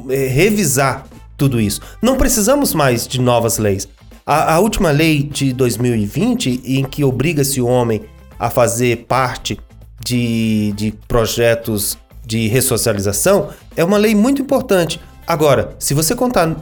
é, 0.09 0.27
revisar 0.27 1.05
tudo 1.41 1.59
isso. 1.59 1.81
Não 2.03 2.17
precisamos 2.17 2.71
mais 2.75 3.07
de 3.07 3.19
novas 3.19 3.57
leis. 3.57 3.87
A, 4.23 4.53
a 4.53 4.59
última 4.59 4.91
lei 4.91 5.23
de 5.23 5.51
2020, 5.53 6.61
em 6.63 6.83
que 6.83 7.03
obriga-se 7.03 7.59
o 7.59 7.65
homem 7.65 8.03
a 8.37 8.51
fazer 8.51 9.05
parte 9.07 9.59
de, 10.05 10.71
de 10.75 10.93
projetos 11.07 11.97
de 12.23 12.47
ressocialização, 12.47 13.49
é 13.75 13.83
uma 13.83 13.97
lei 13.97 14.13
muito 14.13 14.39
importante. 14.39 15.01
Agora, 15.25 15.75
se 15.79 15.95
você 15.95 16.13
contar 16.15 16.55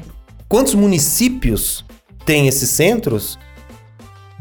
quantos 0.48 0.74
municípios 0.76 1.84
tem 2.26 2.48
esses 2.48 2.70
centros, 2.70 3.38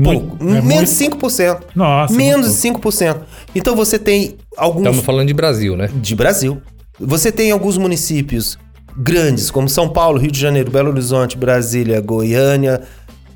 pouco. 0.01 0.36
Muito- 0.41 0.57
é 0.59 0.62
menos 0.62 1.01
muito- 1.01 1.18
de 1.18 1.26
5%. 1.26 1.61
Nossa, 1.74 2.14
menos 2.14 2.47
muito 2.47 2.80
de 2.80 2.80
5%. 2.80 3.20
Então 3.57 3.74
você 3.74 3.99
tem 3.99 4.36
alguns 4.57 4.84
Estamos 4.84 5.05
falando 5.05 5.26
de 5.26 5.34
Brasil, 5.34 5.76
né? 5.76 5.89
de 5.93 6.14
Brasil. 6.14 6.62
Você 7.01 7.32
tem 7.32 7.51
alguns 7.51 7.76
municípios 7.76 8.57
grandes, 8.99 9.51
como 9.51 9.68
São 9.68 9.88
Paulo, 9.88 10.18
Rio 10.18 10.30
de 10.30 10.40
Janeiro, 10.40 10.70
Belo 10.70 10.90
Horizonte, 10.90 11.38
Brasília, 11.38 12.01
Goiânia, 12.01 12.82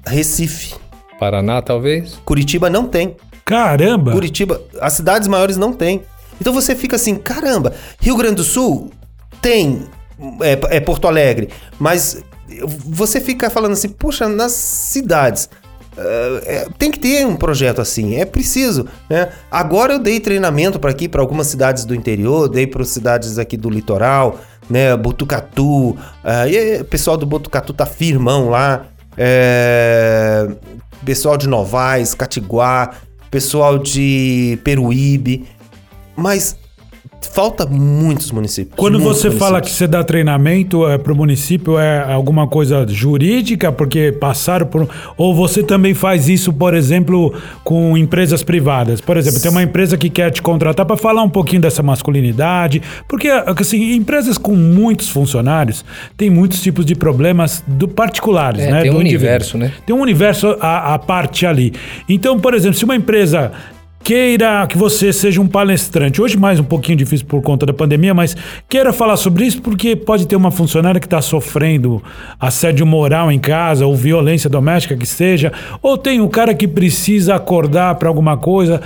Recife. 0.07 0.75
Paraná, 1.19 1.63
talvez. 1.63 2.19
Curitiba 2.25 2.69
não 2.69 2.87
tem. 2.87 3.17
Caramba! 3.45 4.13
Curitiba, 4.13 4.61
as 4.81 4.95
cidades 4.95 5.29
maiores 5.29 5.57
não 5.57 5.73
tem. 5.73 6.03
Então 6.41 6.53
você 6.53 6.75
fica 6.75 6.97
assim, 6.97 7.15
caramba, 7.15 7.73
Rio 8.01 8.17
Grande 8.17 8.37
do 8.37 8.45
Sul 8.45 8.91
tem, 9.41 9.87
é, 10.41 10.77
é 10.77 10.81
Porto 10.81 11.07
Alegre, 11.07 11.49
mas 11.79 12.23
você 12.85 13.21
fica 13.21 13.49
falando 13.49 13.73
assim, 13.73 13.89
poxa, 13.89 14.29
nas 14.29 14.53
cidades 14.53 15.49
é, 15.97 16.43
é, 16.47 16.67
tem 16.79 16.91
que 16.91 16.99
ter 16.99 17.27
um 17.27 17.37
projeto 17.37 17.81
assim, 17.81 18.17
é 18.17 18.25
preciso, 18.25 18.87
né? 19.11 19.31
Agora 19.51 19.95
eu 19.95 19.99
dei 19.99 20.19
treinamento 20.21 20.81
para 20.81 20.91
aqui, 20.91 21.07
para 21.07 21.21
algumas 21.21 21.49
cidades 21.49 21.85
do 21.85 21.95
interior, 21.95 22.49
dei 22.49 22.67
para 22.67 22.83
cidades 22.85 23.39
aqui 23.39 23.57
do 23.57 23.69
litoral, 23.69 24.41
né? 24.73 24.97
Botucatu, 24.97 25.99
ah, 26.25 26.49
e 26.49 26.81
o 26.81 26.85
pessoal 26.87 27.19
do 27.19 27.27
Botucatu 27.27 27.75
tá 27.75 27.85
firmão 27.85 28.49
lá, 28.49 28.87
é, 29.19 30.49
pessoal 31.05 31.37
de 31.37 31.47
Novaes, 31.47 32.15
Catiguá, 32.15 32.93
pessoal 33.31 33.79
de 33.79 34.59
Peruíbe, 34.65 35.47
mas 36.17 36.57
falta 37.31 37.67
muitos 37.67 38.31
municípios. 38.31 38.75
Quando 38.77 38.99
muitos 38.99 39.19
você 39.21 39.31
fala 39.31 39.61
que 39.61 39.67
municípios. 39.67 39.77
você 39.79 39.87
dá 39.87 40.03
treinamento 40.05 40.87
é, 40.89 40.99
para 40.99 41.13
o 41.13 41.17
município, 41.17 41.79
é 41.79 42.13
alguma 42.13 42.47
coisa 42.47 42.87
jurídica, 42.89 43.71
porque 43.73 44.13
passaram 44.13 44.67
por. 44.67 44.89
Ou 45.17 45.35
você 45.35 45.63
também 45.63 45.95
faz 45.95 46.29
isso, 46.29 46.53
por 46.53 46.75
exemplo, 46.75 47.35
com 47.65 47.97
empresas 47.97 48.43
privadas? 48.43 49.01
Por 49.01 49.17
exemplo, 49.17 49.41
tem 49.41 49.51
uma 49.51 49.63
empresa 49.63 49.97
que 49.97 50.11
quer 50.11 50.31
te 50.31 50.43
contratar 50.43 50.85
para 50.87 50.97
falar 50.97 51.23
um 51.23 51.29
pouquinho 51.31 51.63
dessa 51.63 51.83
masculinidade, 51.83 52.83
porque 53.09 53.29
assim, 53.29 53.95
empresas 53.95 54.37
com 54.39 54.55
muitos 54.55 55.09
funcionários 55.09 55.85
têm 56.17 56.31
muitos 56.31 56.61
tipos 56.63 56.85
de 56.85 56.95
problemas 56.95 57.63
do 57.67 57.89
particulares, 57.89 58.61
É, 58.63 58.71
né? 58.71 58.83
tem 58.83 58.91
um 58.91 58.95
do 58.95 59.01
indivíduo. 59.01 59.27
universo, 59.29 59.59
né? 59.59 59.73
Tem 59.87 59.95
um 59.95 60.01
universo 60.01 60.57
à, 60.61 60.95
à 60.95 60.99
parte 60.99 61.47
ali. 61.47 61.73
Então, 62.09 62.39
por 62.39 62.55
exemplo, 62.55 62.77
se 62.79 62.85
uma 62.85 62.97
empresa 62.97 63.53
queira 64.03 64.67
que 64.67 64.77
você 64.77 65.13
seja 65.13 65.41
um 65.41 65.47
palestrante, 65.47 66.21
hoje 66.21 66.37
mais 66.37 66.59
um 66.59 66.65
pouquinho 66.65 66.99
difícil 66.99 67.25
por 67.27 67.41
conta 67.41 67.65
da 67.65 67.73
pandemia, 67.73 68.13
mas 68.13 68.37
queira 68.69 68.93
falar 68.93 69.17
sobre 69.17 69.47
isso 69.47 69.63
porque 69.63 69.95
pode 69.95 70.27
ter 70.27 70.35
uma 70.35 70.51
funcionária 70.51 71.01
que 71.01 71.07
está 71.07 71.23
sofrendo 71.23 72.03
assédio 72.39 72.85
moral 72.85 73.31
em 73.31 73.39
casa 73.39 73.87
ou 73.87 73.95
violência 73.95 74.51
doméstica 74.51 74.97
que 74.97 75.07
seja, 75.07 75.53
ou 75.81 75.97
tem 75.97 76.21
um 76.21 76.29
cara 76.29 76.53
que 76.53 76.67
precisa 76.67 77.37
acordar 77.37 77.95
para 77.95 78.09
alguma 78.09 78.37
coisa. 78.37 78.81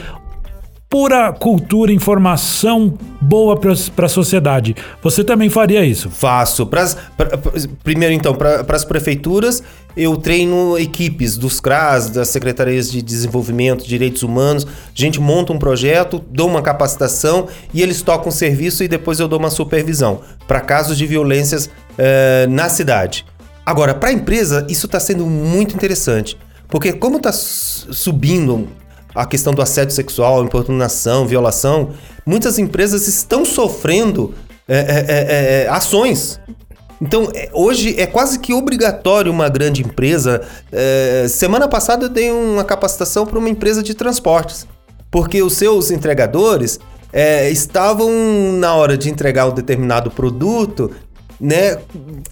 Pura 0.89 1.33
cultura, 1.33 1.93
informação 1.93 2.95
boa 3.21 3.57
para 3.59 4.07
a 4.07 4.09
sociedade. 4.09 4.77
Você 5.03 5.25
também 5.25 5.51
faria 5.51 5.85
isso? 5.85 6.09
Faço. 6.09 6.65
Pras, 6.65 6.97
pra- 7.17 7.37
pra- 7.37 7.53
primeiro, 7.83 8.15
então, 8.15 8.33
para 8.33 8.65
as 8.71 8.85
prefeituras, 8.85 9.65
eu 9.97 10.17
treino 10.17 10.79
equipes 10.79 11.37
dos 11.37 11.59
CRAS, 11.59 12.09
das 12.11 12.29
Secretarias 12.29 12.89
de 12.91 13.03
Desenvolvimento, 13.03 13.85
Direitos 13.87 14.23
Humanos. 14.23 14.65
A 14.65 14.69
gente 14.95 15.21
monta 15.21 15.53
um 15.53 15.59
projeto, 15.59 16.25
dou 16.31 16.49
uma 16.49 16.63
capacitação 16.63 17.49
e 17.75 17.83
eles 17.83 18.01
tocam 18.01 18.29
o 18.29 18.33
serviço 18.33 18.85
e 18.85 18.89
depois 18.89 19.19
eu 19.19 19.27
dou 19.27 19.41
uma 19.41 19.51
supervisão 19.51 20.21
para 20.47 20.61
casos 20.61 20.97
de 20.97 21.05
violências 21.05 21.69
eh, 21.99 22.47
na 22.49 22.69
cidade. 22.69 23.27
Agora, 23.67 23.93
para 23.93 24.11
a 24.11 24.13
empresa, 24.13 24.65
isso 24.71 24.87
está 24.87 25.01
sendo 25.01 25.27
muito 25.27 25.75
interessante, 25.75 26.39
porque 26.69 26.93
como 26.93 27.17
está 27.17 27.33
subindo 27.33 28.69
a 29.17 29.25
questão 29.25 29.55
do 29.55 29.63
assédio 29.63 29.95
sexual, 29.95 30.45
importunação, 30.45 31.27
violação, 31.27 31.91
muitas 32.27 32.59
empresas 32.59 33.09
estão 33.09 33.45
sofrendo 33.45 34.35
é, 34.69 34.77
é, 34.77 35.05
é, 35.09 35.63
é, 35.65 35.69
ações. 35.69 36.39
Então, 37.01 37.31
é, 37.35 37.49
hoje 37.53 37.99
é 37.99 38.07
quase 38.07 38.39
que 38.39 38.53
obrigatório 38.53 39.33
uma 39.33 39.49
grande 39.49 39.83
empresa. 39.83 40.43
é, 40.71 41.27
semana 41.29 41.67
passada 41.67 42.05
eu 42.05 42.09
dei 42.09 42.31
uma 42.31 42.65
capacitação 42.65 43.27
para 43.27 43.39
uma 43.39 43.49
empresa 43.49 43.83
de 43.83 43.95
transportes, 43.95 44.67
porque 45.11 45.43
os 45.43 45.55
seus 45.55 45.91
entregadores 45.91 46.79
é, 47.13 47.51
estavam 47.51 48.11
na 48.59 48.75
hora 48.75 48.99
de 48.99 49.09
entregar 49.09 49.47
um 49.47 49.55
determinado 49.55 50.11
produto, 50.11 50.91
né, 51.41 51.77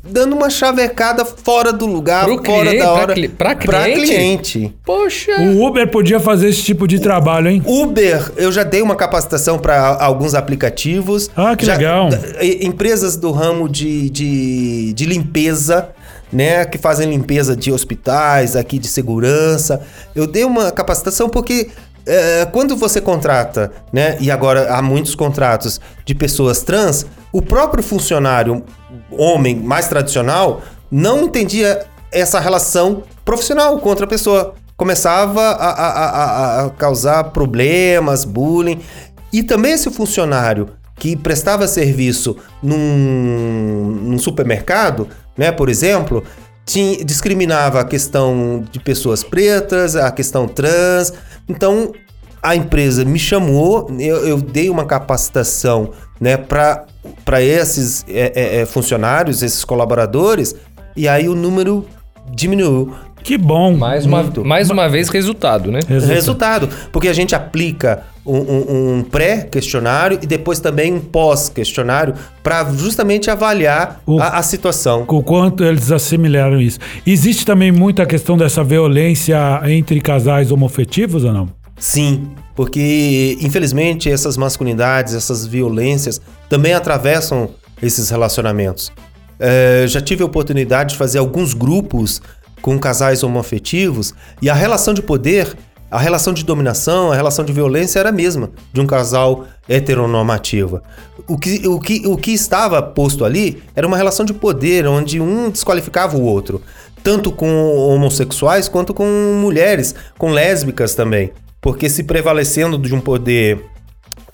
dando 0.02 0.34
uma 0.34 0.48
chavecada 0.48 1.24
fora 1.24 1.72
do 1.72 1.86
lugar, 1.86 2.24
Pro 2.24 2.36
fora 2.44 2.70
cliente, 2.70 2.78
da 2.78 2.84
pra 2.84 2.92
hora, 2.92 3.14
cli- 3.14 3.28
pra 3.28 3.56
pra 3.56 3.82
cliente? 3.84 4.00
cliente. 4.06 4.74
Poxa! 4.84 5.32
O 5.40 5.64
Uber 5.66 5.90
podia 5.90 6.18
fazer 6.18 6.48
esse 6.48 6.62
tipo 6.62 6.88
de 6.88 6.98
trabalho, 6.98 7.48
hein? 7.50 7.62
Uber, 7.66 8.32
eu 8.36 8.50
já 8.50 8.62
dei 8.62 8.80
uma 8.82 8.96
capacitação 8.96 9.58
para 9.58 10.02
alguns 10.02 10.34
aplicativos. 10.34 11.30
Ah, 11.36 11.54
que 11.56 11.66
Já- 11.66 11.74
legal. 11.76 12.08
Empresas 12.60 13.16
do 13.16 13.30
ramo 13.30 13.68
de, 13.68 14.08
de, 14.10 14.92
de 14.94 15.04
limpeza, 15.06 15.88
né? 16.32 16.64
Que 16.64 16.78
fazem 16.78 17.10
limpeza 17.10 17.54
de 17.56 17.70
hospitais, 17.72 18.56
aqui 18.56 18.78
de 18.78 18.88
segurança. 18.88 19.80
Eu 20.14 20.26
dei 20.26 20.44
uma 20.44 20.70
capacitação 20.70 21.28
porque. 21.28 21.68
é, 22.06 22.46
quando 22.52 22.76
você 22.76 23.00
contrata, 23.00 23.72
né? 23.92 24.16
E 24.20 24.30
agora 24.30 24.74
há 24.74 24.82
muitos 24.82 25.14
contratos 25.14 25.80
de 26.04 26.14
pessoas 26.14 26.60
trans, 26.62 27.06
o 27.32 27.40
próprio 27.40 27.82
funcionário, 27.82 28.62
homem 29.10 29.56
mais 29.56 29.88
tradicional, 29.88 30.62
não 30.90 31.22
entendia 31.24 31.86
essa 32.12 32.38
relação 32.40 33.02
profissional 33.24 33.78
com 33.78 33.88
outra 33.88 34.06
pessoa. 34.06 34.54
Começava 34.76 35.40
a, 35.40 35.70
a- 35.70 35.90
a- 35.90 36.64
a- 36.66 36.70
causar 36.70 37.24
problemas, 37.24 38.24
bullying. 38.24 38.80
E 39.32 39.42
também 39.42 39.72
esse 39.72 39.90
funcionário 39.90 40.68
que 40.96 41.16
prestava 41.16 41.66
serviço 41.66 42.36
num, 42.62 43.98
num 44.02 44.18
supermercado, 44.18 45.08
né, 45.36 45.50
por 45.50 45.68
exemplo, 45.68 46.22
tinha, 46.64 47.04
discriminava 47.04 47.80
a 47.80 47.84
questão 47.84 48.64
de 48.70 48.78
pessoas 48.80 49.22
pretas, 49.24 49.96
a 49.96 50.10
questão 50.10 50.46
trans. 50.46 51.12
Então, 51.48 51.92
a 52.42 52.54
empresa 52.54 53.04
me 53.04 53.18
chamou, 53.18 53.88
eu, 53.98 54.26
eu 54.26 54.40
dei 54.40 54.70
uma 54.70 54.84
capacitação 54.84 55.90
né, 56.20 56.36
para 56.36 57.42
esses 57.42 58.04
é, 58.08 58.32
é, 58.34 58.60
é, 58.60 58.66
funcionários, 58.66 59.42
esses 59.42 59.64
colaboradores, 59.64 60.54
e 60.96 61.08
aí 61.08 61.28
o 61.28 61.34
número 61.34 61.86
diminuiu. 62.32 62.94
Que 63.22 63.38
bom. 63.38 63.74
Mais 63.74 64.04
uma, 64.04 64.22
Muito. 64.22 64.44
mais 64.44 64.68
uma 64.68 64.86
vez, 64.86 65.08
resultado, 65.08 65.72
né? 65.72 65.80
Resulta- 65.88 66.14
Resultado, 66.14 66.68
porque 66.92 67.08
a 67.08 67.12
gente 67.14 67.34
aplica 67.34 68.02
um, 68.24 68.36
um- 68.36 68.96
um 68.98 69.02
pré-questionário 69.02 70.18
e 70.22 70.26
depois 70.26 70.60
também 70.60 70.92
um 70.92 71.00
pós-questionário 71.00 72.14
para 72.42 72.64
justamente 72.72 73.30
avaliar 73.30 74.00
O- 74.06 74.20
a, 74.20 74.28
a 74.38 74.42
situação. 74.42 75.04
O 75.08 75.22
quanto 75.22 75.64
eles 75.64 75.90
assimilaram 75.90 76.60
isso. 76.60 76.78
Existe 77.06 77.46
também 77.46 77.72
muita 77.72 78.04
questão 78.04 78.36
dessa 78.36 78.62
violência 78.62 79.38
entre 79.64 80.00
casais 80.02 80.52
homofetivos 80.52 81.24
ou 81.24 81.32
não? 81.32 81.48
Sim, 81.84 82.30
porque 82.56 83.36
infelizmente 83.42 84.10
essas 84.10 84.38
masculinidades, 84.38 85.12
essas 85.12 85.46
violências 85.46 86.18
também 86.48 86.72
atravessam 86.72 87.50
esses 87.82 88.08
relacionamentos. 88.08 88.90
É, 89.38 89.84
já 89.86 90.00
tive 90.00 90.22
a 90.22 90.26
oportunidade 90.26 90.94
de 90.94 90.96
fazer 90.96 91.18
alguns 91.18 91.52
grupos 91.52 92.22
com 92.62 92.78
casais 92.78 93.22
homoafetivos 93.22 94.14
e 94.40 94.48
a 94.48 94.54
relação 94.54 94.94
de 94.94 95.02
poder, 95.02 95.54
a 95.90 95.98
relação 95.98 96.32
de 96.32 96.42
dominação, 96.42 97.12
a 97.12 97.14
relação 97.14 97.44
de 97.44 97.52
violência 97.52 97.98
era 97.98 98.08
a 98.08 98.12
mesma 98.12 98.50
de 98.72 98.80
um 98.80 98.86
casal 98.86 99.44
heteronormativo. 99.68 100.80
O 101.28 101.36
que, 101.36 101.68
o 101.68 101.78
que, 101.78 102.06
o 102.06 102.16
que 102.16 102.30
estava 102.30 102.80
posto 102.80 103.26
ali 103.26 103.62
era 103.76 103.86
uma 103.86 103.98
relação 103.98 104.24
de 104.24 104.32
poder, 104.32 104.86
onde 104.86 105.20
um 105.20 105.50
desqualificava 105.50 106.16
o 106.16 106.22
outro, 106.22 106.62
tanto 107.02 107.30
com 107.30 107.76
homossexuais 107.76 108.68
quanto 108.68 108.94
com 108.94 109.04
mulheres, 109.38 109.94
com 110.16 110.30
lésbicas 110.30 110.94
também. 110.94 111.30
Porque 111.64 111.88
se 111.88 112.02
prevalecendo 112.02 112.76
de 112.76 112.94
um 112.94 113.00
poder 113.00 113.64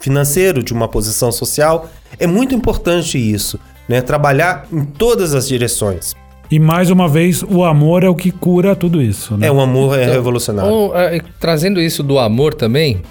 financeiro, 0.01 0.61
de 0.61 0.73
uma 0.73 0.89
posição 0.89 1.31
social, 1.31 1.89
é 2.19 2.27
muito 2.27 2.53
importante 2.53 3.17
isso, 3.17 3.57
né? 3.87 4.01
Trabalhar 4.01 4.67
em 4.69 4.83
todas 4.83 5.33
as 5.33 5.47
direções. 5.47 6.13
E 6.51 6.59
mais 6.59 6.89
uma 6.89 7.07
vez, 7.07 7.41
o 7.41 7.63
amor 7.63 8.03
é 8.03 8.09
o 8.09 8.15
que 8.15 8.31
cura 8.31 8.75
tudo 8.75 9.01
isso, 9.01 9.37
né? 9.37 9.47
É, 9.47 9.51
o 9.51 9.61
amor 9.61 9.97
é 9.97 10.11
revolucionário. 10.11 10.69
Ou, 10.69 10.93
ah, 10.93 11.09
trazendo 11.39 11.79
isso 11.79 12.03
do 12.03 12.19
amor 12.19 12.53
também, 12.53 13.01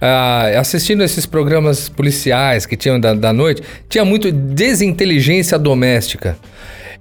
ah, 0.00 0.44
assistindo 0.56 1.02
esses 1.02 1.26
programas 1.26 1.88
policiais 1.88 2.64
que 2.64 2.76
tinham 2.76 3.00
da, 3.00 3.14
da 3.14 3.32
noite, 3.32 3.64
tinha 3.88 4.04
muito 4.04 4.30
desinteligência 4.30 5.58
doméstica. 5.58 6.38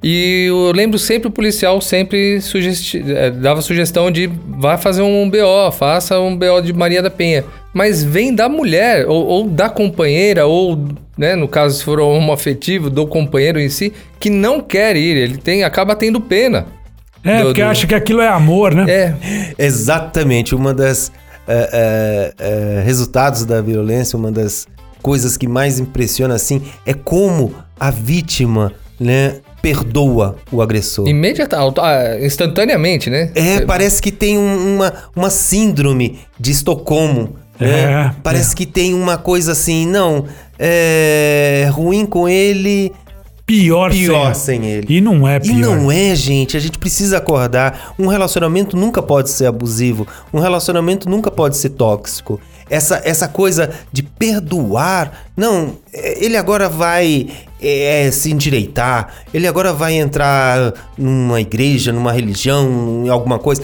E 0.02 0.45
eu 0.47 0.72
lembro 0.72 0.97
sempre 0.97 1.28
o 1.28 1.32
policial 1.32 1.82
sempre 1.82 2.39
sugesti- 2.39 3.04
eh, 3.06 3.32
dava 3.32 3.62
sugestão 3.62 4.10
de 4.10 4.28
vá 4.58 4.78
fazer 4.78 5.02
um 5.02 5.30
BO, 5.30 5.72
faça 5.74 6.18
um 6.20 6.38
BO 6.38 6.62
de 6.62 6.72
Maria 6.72 7.02
da 7.02 7.10
Penha. 7.10 7.43
Mas 7.74 8.02
vem 8.04 8.34
da 8.34 8.47
mulher, 8.47 9.06
ou, 9.08 9.26
ou 9.26 9.47
da 9.47 9.70
companheira, 9.70 10.45
ou, 10.47 10.88
né, 11.18 11.36
no 11.36 11.47
caso, 11.47 11.78
se 11.78 11.84
for 11.84 12.00
homoafetivo, 12.00 12.89
do 12.89 13.06
companheiro 13.06 13.60
em 13.60 13.70
si, 13.70 13.91
que 14.20 14.30
não 14.30 14.62
quer 14.62 14.95
ir. 14.95 15.18
Ele 15.18 15.38
tem, 15.38 15.64
acaba 15.64 15.95
tendo 15.95 16.20
pena. 16.22 16.66
É, 17.24 17.39
do- 17.39 17.43
porque 17.47 17.62
do- 17.62 17.68
acha 17.68 17.86
que 17.86 17.93
aquilo 17.93 18.22
é 18.22 18.28
amor, 18.30 18.74
né? 18.74 18.86
É, 18.88 19.14
Exatamente, 19.58 20.56
uma 20.56 20.74
das 20.74 21.12
é, 21.47 22.34
é, 22.39 22.80
é, 22.80 22.82
resultados 22.84 23.43
da 23.43 23.62
violência, 23.62 24.16
uma 24.18 24.32
das 24.32 24.66
coisas 25.02 25.36
que 25.36 25.47
mais 25.47 25.78
impressiona 25.80 26.36
assim 26.36 26.62
é 26.86 26.93
como 26.93 27.54
a 27.80 27.91
vítima, 27.91 28.72
né, 29.00 29.36
perdoa 29.62 30.36
o 30.51 30.62
agressor. 30.62 31.07
imediata, 31.07 31.57
auto- 31.57 31.82
ah, 31.82 32.18
instantaneamente, 32.22 33.10
né? 33.10 33.32
É, 33.36 33.62
parece 33.62 34.01
que 34.01 34.12
tem 34.12 34.38
um- 34.38 34.76
uma, 34.76 34.93
uma 35.16 35.30
síndrome 35.30 36.20
de 36.39 36.51
Estocolmo. 36.51 37.36
né? 37.60 37.70
É, 37.70 38.12
parece 38.24 38.55
que 38.55 38.66
tem 38.66 38.93
uma 38.93 39.18
coisa 39.18 39.51
assim, 39.51 39.86
não, 39.86 40.26
é 40.57 41.70
ruim 41.74 42.05
com 42.05 42.28
ele, 42.30 42.93
Pior, 43.45 43.89
pior 43.91 44.36
sem. 44.36 44.62
sem 44.62 44.70
ele. 44.70 44.86
E 44.89 45.01
não 45.01 45.28
é 45.28 45.38
E 45.38 45.39
pior. 45.39 45.76
não 45.76 45.91
é, 45.91 46.14
gente. 46.16 46.55
A 46.55 46.60
gente 46.60 46.78
precisa 46.78 47.18
acordar. 47.18 47.93
Um 47.97 48.05
relacionamento 48.07 48.78
nunca 48.78 49.01
pode 49.01 49.30
ser 49.32 49.47
abusivo. 49.47 50.05
Um 50.32 50.39
relacionamento 50.39 51.10
nunca 51.10 51.32
pode 51.32 51.57
ser 51.57 51.70
tóxico. 51.72 52.39
Essa, 52.70 53.01
essa 53.03 53.28
coisa 53.28 53.72
de 53.91 54.03
perdoar. 54.03 55.26
Não, 55.36 55.78
é, 55.93 56.24
ele 56.24 56.38
agora 56.38 56.70
vai 56.70 57.28
é, 57.61 58.09
se 58.11 58.32
endireitar. 58.32 59.13
Ele 59.34 59.47
agora 59.47 59.74
vai 59.74 59.93
entrar 59.93 60.74
numa 60.97 61.41
igreja, 61.41 61.91
numa 61.91 62.11
religião, 62.11 63.03
em 63.05 63.09
alguma 63.09 63.39
coisa. 63.39 63.63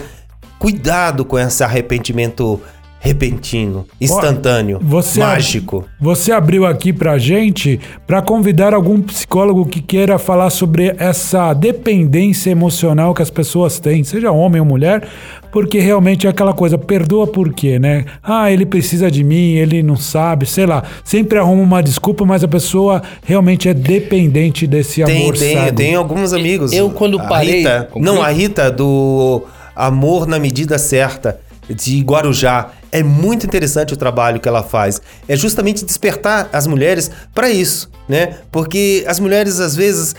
Cuidado 0.58 1.24
com 1.26 1.38
esse 1.38 1.64
arrependimento 1.64 2.62
repentino, 3.06 3.86
instantâneo, 4.02 4.80
Você, 4.82 5.20
mágico. 5.20 5.86
Você 6.02 6.32
abriu 6.32 6.66
aqui 6.66 6.92
pra 6.92 7.20
gente 7.20 7.80
pra 8.08 8.20
convidar 8.20 8.74
algum 8.74 9.00
psicólogo 9.00 9.64
que 9.68 9.80
queira 9.80 10.18
falar 10.18 10.50
sobre 10.50 10.96
essa 10.98 11.54
dependência 11.54 12.50
emocional 12.50 13.14
que 13.14 13.22
as 13.22 13.30
pessoas 13.30 13.80
têm, 13.80 14.04
seja 14.04 14.32
homem 14.32 14.60
ou 14.60 14.66
mulher, 14.66 15.08
porque 15.56 15.80
realmente 15.80 16.28
é 16.28 16.30
aquela 16.30 16.52
coisa, 16.52 16.78
perdoa 16.78 17.26
por 17.26 17.54
quê, 17.54 17.80
né? 17.80 18.04
Ah, 18.22 18.52
ele 18.52 18.66
precisa 18.66 19.10
de 19.10 19.24
mim, 19.24 19.54
ele 19.54 19.82
não 19.82 19.96
sabe, 19.96 20.46
sei 20.46 20.66
lá. 20.66 20.84
Sempre 21.02 21.40
arruma 21.40 21.64
uma 21.64 21.82
desculpa, 21.82 22.26
mas 22.26 22.44
a 22.44 22.48
pessoa 22.48 23.02
realmente 23.24 23.70
é 23.70 23.74
dependente 23.74 24.68
desse 24.68 25.02
Tem, 25.06 25.22
amor 25.22 25.38
tem, 25.38 25.74
tem 25.74 25.96
alguns 25.96 26.34
amigos. 26.34 26.74
Eu, 26.74 26.90
quando 26.90 27.18
A 27.22 27.24
parei- 27.24 27.60
Rita- 27.60 27.88
não, 27.96 28.22
a 28.22 28.28
Rita 28.32 28.70
do 28.70 29.44
Amor 29.74 30.28
na 30.28 30.38
Medida 30.40 30.78
Certa, 30.78 31.40
de 31.70 32.02
Guarujá. 32.02 32.72
É 32.98 33.04
muito 33.04 33.46
interessante 33.46 33.94
o 33.94 33.98
trabalho 33.98 34.40
que 34.40 34.48
ela 34.48 34.64
faz. 34.64 35.02
É 35.28 35.36
justamente 35.36 35.84
despertar 35.84 36.50
as 36.54 36.66
mulheres 36.68 37.12
para 37.34 37.50
isso, 37.50 37.90
né? 38.08 38.38
Porque 38.52 39.04
as 39.08 39.20
mulheres, 39.20 39.60
às 39.60 39.76
vezes. 39.76 40.16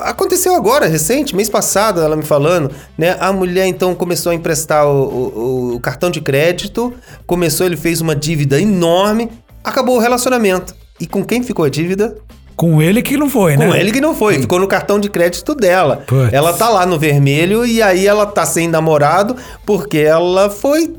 Aconteceu 0.00 0.54
agora, 0.54 0.86
recente, 0.86 1.36
mês 1.36 1.48
passado, 1.48 2.00
ela 2.00 2.16
me 2.16 2.24
falando, 2.24 2.70
né? 2.96 3.16
A 3.20 3.32
mulher 3.32 3.66
então 3.66 3.94
começou 3.94 4.32
a 4.32 4.34
emprestar 4.34 4.86
o, 4.86 5.72
o- 5.72 5.74
o 5.76 5.80
cartão 5.80 6.10
de 6.10 6.20
crédito, 6.20 6.92
começou, 7.26 7.66
ele 7.66 7.76
fez 7.76 8.00
uma 8.00 8.16
dívida 8.16 8.60
enorme, 8.60 9.30
acabou 9.62 9.96
o 9.96 10.00
relacionamento. 10.00 10.74
E 10.98 11.06
com 11.06 11.24
quem 11.24 11.42
ficou 11.42 11.64
a 11.64 11.68
dívida? 11.68 12.16
Com 12.56 12.80
ele 12.82 13.02
que 13.02 13.16
não 13.16 13.28
foi, 13.28 13.56
né? 13.56 13.66
Com 13.66 13.74
ele 13.74 13.90
que 13.90 14.00
não 14.00 14.14
foi, 14.14 14.38
ficou 14.38 14.58
no 14.60 14.66
cartão 14.68 14.98
de 15.00 15.08
crédito 15.08 15.54
dela. 15.54 16.02
Putz. 16.06 16.32
Ela 16.32 16.52
tá 16.52 16.68
lá 16.68 16.84
no 16.86 16.98
vermelho 16.98 17.64
e 17.66 17.82
aí 17.82 18.06
ela 18.06 18.26
tá 18.26 18.44
sem 18.46 18.68
namorado 18.68 19.36
porque 19.66 19.98
ela 19.98 20.48
foi, 20.50 20.92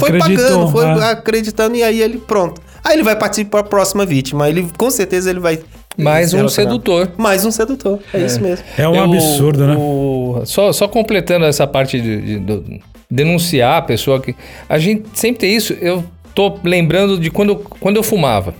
foi 0.00 0.18
pagando, 0.18 0.68
foi 0.68 0.84
é. 0.86 1.10
acreditando 1.10 1.76
e 1.76 1.82
aí 1.82 2.00
ele 2.00 2.18
pronto. 2.18 2.60
Aí 2.84 2.94
ele 2.94 3.02
vai 3.02 3.16
partir 3.16 3.44
para 3.44 3.60
a 3.60 3.64
próxima 3.64 4.04
vítima. 4.06 4.48
Ele 4.48 4.66
com 4.76 4.90
certeza 4.90 5.30
ele 5.30 5.40
vai 5.40 5.60
Mais 5.96 6.32
um 6.34 6.48
sedutor. 6.48 7.10
Mais 7.18 7.44
um 7.44 7.50
sedutor. 7.50 7.98
É, 8.12 8.18
isso 8.20 8.40
mesmo. 8.40 8.64
É 8.78 8.88
um 8.88 8.94
Eu- 8.94 9.04
absurdo, 9.04 9.66
né? 9.66 9.76
o- 9.78 10.42
só, 10.44 10.72
só 10.72 10.88
completando 10.88 11.44
essa 11.44 11.66
parte 11.66 12.00
de, 12.00 12.20
de- 12.22 12.38
do- 12.38 12.64
denunciar 13.10 13.78
a 13.78 13.82
pessoa 13.82 14.18
que. 14.20 14.34
A 14.68 14.78
gente 14.78 15.04
sempre 15.14 15.40
tem 15.40 15.54
isso. 15.54 15.74
Eu 15.80 16.02
tô 16.34 16.58
lembrando 16.64 17.18
de 17.18 17.30
quando, 17.30 17.50
eu- 17.50 17.56
quando 17.78 17.96
eu 17.96 18.02
fumava. 18.02 18.54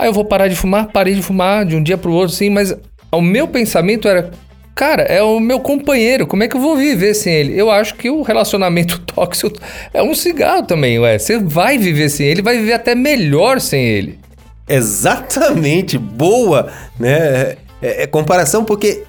Aí 0.00 0.08
eu 0.08 0.14
vou 0.14 0.24
parar 0.24 0.48
de 0.48 0.56
fumar, 0.56 0.86
parei 0.86 1.14
de 1.14 1.22
fumar 1.22 1.66
de 1.66 1.76
um 1.76 1.82
dia 1.82 1.98
pro 1.98 2.10
outro, 2.10 2.34
sim, 2.34 2.48
mas 2.48 2.74
o 3.12 3.20
meu 3.20 3.46
pensamento 3.46 4.08
era. 4.08 4.30
Cara, 4.74 5.02
é 5.02 5.22
o 5.22 5.38
meu 5.38 5.60
companheiro, 5.60 6.26
como 6.26 6.42
é 6.42 6.48
que 6.48 6.56
eu 6.56 6.60
vou 6.60 6.74
viver 6.74 7.12
sem 7.12 7.34
ele? 7.34 7.60
Eu 7.60 7.70
acho 7.70 7.94
que 7.96 8.08
o 8.08 8.22
relacionamento 8.22 8.98
tóxico 9.04 9.60
é 9.92 10.02
um 10.02 10.14
cigarro 10.14 10.62
também, 10.62 10.98
ué. 10.98 11.18
Você 11.18 11.38
vai 11.38 11.76
viver 11.76 12.08
sem 12.08 12.26
ele, 12.26 12.40
vai 12.40 12.56
viver 12.56 12.72
até 12.72 12.94
melhor 12.94 13.60
sem 13.60 13.84
ele. 13.84 14.18
Exatamente, 14.66 15.98
boa, 15.98 16.72
né? 16.98 17.56
É, 17.82 18.04
é 18.04 18.06
comparação 18.06 18.64
porque 18.64 19.02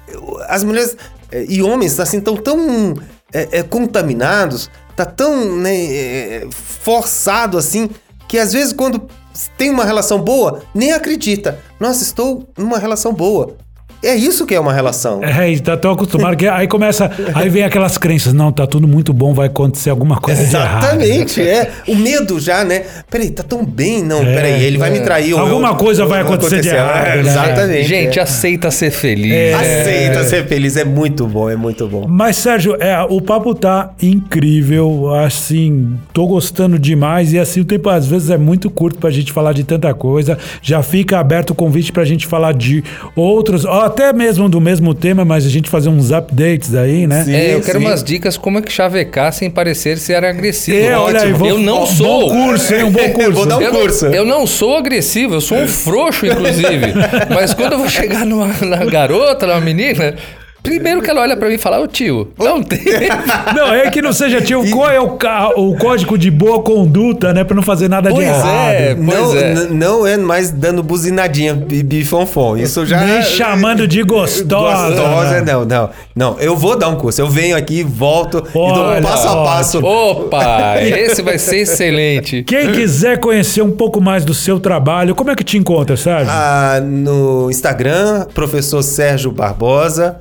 as 0.46 0.62
mulheres 0.62 0.94
é, 1.30 1.46
e 1.48 1.62
homens 1.62 1.98
assim 1.98 2.18
estão 2.18 2.36
tão 2.36 2.94
é, 3.32 3.60
é, 3.60 3.62
contaminados, 3.62 4.68
tá 4.94 5.06
tão 5.06 5.56
né, 5.56 5.74
é, 5.74 6.46
forçado 6.50 7.56
assim 7.56 7.88
que 8.28 8.38
às 8.38 8.52
vezes 8.52 8.74
quando 8.74 9.08
tem 9.56 9.70
uma 9.70 9.84
relação 9.84 10.20
boa 10.20 10.62
nem 10.74 10.92
acredita. 10.92 11.58
Nossa, 11.78 12.02
estou 12.02 12.48
numa 12.56 12.78
relação 12.78 13.12
boa. 13.12 13.56
É 14.02 14.14
isso 14.14 14.44
que 14.46 14.54
é 14.54 14.58
uma 14.60 14.72
relação. 14.72 15.22
É, 15.22 15.50
e 15.50 15.60
tá 15.60 15.76
tão 15.76 15.92
acostumado 15.92 16.36
que 16.36 16.46
aí 16.48 16.66
começa. 16.66 17.10
Aí 17.34 17.48
vem 17.48 17.62
aquelas 17.62 17.96
crenças, 17.98 18.32
não, 18.32 18.50
tá 18.50 18.66
tudo 18.66 18.88
muito 18.88 19.12
bom, 19.12 19.32
vai 19.32 19.46
acontecer 19.46 19.90
alguma 19.90 20.16
coisa 20.20 20.44
de 20.44 20.54
errado. 20.56 20.82
Exatamente, 21.00 21.40
é. 21.40 21.70
O 21.86 21.94
medo 21.94 22.40
já, 22.40 22.64
né? 22.64 22.82
Peraí, 23.10 23.30
tá 23.30 23.42
tão 23.42 23.64
bem. 23.64 24.02
Não, 24.02 24.20
É, 24.22 24.34
peraí, 24.34 24.64
ele 24.64 24.76
vai 24.78 24.90
me 24.90 25.00
trair. 25.00 25.34
ou 25.34 25.40
Alguma 25.40 25.68
eu- 25.68 25.74
coisa 25.76 26.04
vai 26.04 26.20
acontecer 26.22 26.60
de 26.62 26.68
errado, 26.68 27.06
É, 27.06 27.22
né? 27.22 27.30
Exatamente. 27.30 27.88
Gente, 27.88 28.18
é. 28.18 28.22
aceita 28.22 28.70
ser 28.70 28.90
feliz. 28.90 29.32
É. 29.32 29.54
Aceita 29.54 30.24
ser 30.24 30.46
feliz, 30.48 30.76
é 30.76 30.84
muito 30.84 31.26
bom, 31.26 31.48
é 31.48 31.54
muito 31.56 31.86
bom. 31.86 32.06
Mas, 32.08 32.38
Sérgio, 32.38 32.76
é, 32.80 33.00
o 33.08 33.20
papo 33.20 33.54
tá 33.54 33.92
incrível, 34.02 35.14
assim, 35.14 35.96
tô 36.12 36.26
gostando 36.26 36.78
demais 36.78 37.32
e 37.32 37.38
assim, 37.38 37.60
o 37.60 37.64
tempo 37.64 37.88
às 37.88 38.06
vezes 38.06 38.30
é 38.30 38.36
muito 38.38 38.70
curto 38.70 38.98
pra 38.98 39.10
gente 39.10 39.30
falar 39.32 39.52
de 39.52 39.62
tanta 39.64 39.92
coisa. 39.94 40.36
Já 40.60 40.82
fica 40.82 41.18
aberto 41.18 41.50
o 41.50 41.54
convite 41.54 41.92
pra 41.92 42.04
gente 42.04 42.26
falar 42.26 42.52
de 42.52 42.82
outros, 43.14 43.64
ou 43.64 43.91
até 43.92 44.12
mesmo 44.12 44.48
do 44.48 44.60
mesmo 44.60 44.94
tema, 44.94 45.24
mas 45.24 45.44
a 45.46 45.48
gente 45.48 45.68
fazer 45.68 45.88
uns 45.88 46.10
updates 46.10 46.74
aí, 46.74 47.06
né? 47.06 47.24
Sim. 47.24 47.34
É, 47.34 47.54
eu 47.54 47.60
quero 47.60 47.78
sim. 47.78 47.84
umas 47.84 48.02
dicas 48.02 48.36
como 48.36 48.58
é 48.58 48.62
que 48.62 48.72
chavecar 48.72 49.32
sem 49.32 49.50
parecer 49.50 49.98
ser 49.98 50.24
agressivo. 50.24 50.78
É, 50.78 50.98
olha 50.98 51.22
aí, 51.22 51.32
vou, 51.32 51.48
eu 51.48 51.58
não 51.58 51.82
ó, 51.82 51.86
sou. 51.86 52.28
Bom 52.28 52.46
curso, 52.46 52.74
hein? 52.74 52.84
Um 52.84 52.90
bom 52.90 53.08
curso. 53.12 53.32
Vou 53.32 53.46
dar 53.46 53.58
um 53.58 53.62
eu, 53.62 53.70
curso. 53.70 54.06
Não, 54.06 54.14
eu 54.14 54.24
não 54.24 54.46
sou 54.46 54.76
agressivo, 54.76 55.34
eu 55.34 55.40
sou 55.40 55.58
um 55.58 55.68
frouxo, 55.68 56.26
inclusive. 56.26 56.94
Mas 57.32 57.54
quando 57.54 57.72
eu 57.72 57.78
vou 57.78 57.88
chegar 57.88 58.24
numa, 58.24 58.48
na 58.62 58.84
garota, 58.84 59.46
numa 59.46 59.60
menina, 59.60 60.14
primeiro 60.62 61.02
que 61.02 61.10
ela 61.10 61.20
olha 61.22 61.36
pra 61.36 61.48
mim 61.48 61.54
e 61.54 61.58
fala, 61.58 61.80
ô 61.80 61.86
tio, 61.86 62.32
não 62.38 62.62
tem. 62.62 62.80
Não, 63.54 63.72
é 63.74 63.90
que 63.90 64.00
não 64.00 64.12
seja 64.12 64.40
tio, 64.40 64.68
qual 64.70 64.90
é 64.90 65.00
o, 65.00 65.16
o 65.56 65.76
código 65.76 66.16
de 66.16 66.30
boa 66.30 66.62
conduta, 66.62 67.32
né? 67.32 67.44
Pra 67.44 67.54
não 67.54 67.62
fazer 67.62 67.88
nada 67.88 68.08
de 68.10 68.14
Pois 68.14 68.26
errado. 68.26 68.70
é. 68.72 68.94
Não, 68.94 69.12
Pois 69.12 69.34
é. 69.42 69.52
n- 69.52 69.66
não 69.74 70.06
é 70.06 70.16
mais 70.16 70.50
dando 70.50 70.82
buzinadinha, 70.82 71.54
bi- 71.54 71.82
bifonfon. 71.82 72.56
Isso 72.56 72.86
já. 72.86 73.00
Nem 73.04 73.22
chamando 73.22 73.86
de 73.86 74.02
gostosa. 74.02 74.88
Gostosa, 74.94 75.40
né? 75.42 75.52
não, 75.52 75.64
não. 75.64 75.90
Não, 76.14 76.38
eu 76.40 76.56
vou 76.56 76.76
dar 76.78 76.88
um 76.88 76.96
curso. 76.96 77.20
Eu 77.20 77.28
venho 77.28 77.56
aqui, 77.56 77.82
volto 77.82 78.38
e 78.48 78.52
dou 78.52 78.62
Olha, 78.62 79.00
um 79.00 79.02
passo 79.02 79.28
a 79.28 79.44
passo. 79.44 79.84
Opa, 79.84 80.76
esse 80.82 81.22
vai 81.22 81.38
ser 81.38 81.58
excelente. 81.58 82.42
Quem 82.44 82.72
quiser 82.72 83.18
conhecer 83.18 83.62
um 83.62 83.70
pouco 83.72 84.00
mais 84.00 84.24
do 84.24 84.32
seu 84.34 84.58
trabalho, 84.60 85.14
como 85.14 85.30
é 85.30 85.34
que 85.34 85.44
te 85.44 85.58
encontra, 85.58 85.96
Sérgio? 85.96 86.28
Ah, 86.30 86.80
no 86.82 87.50
Instagram, 87.50 88.26
professor 88.34 88.82
Sérgio 88.82 89.30
Barbosa. 89.32 90.16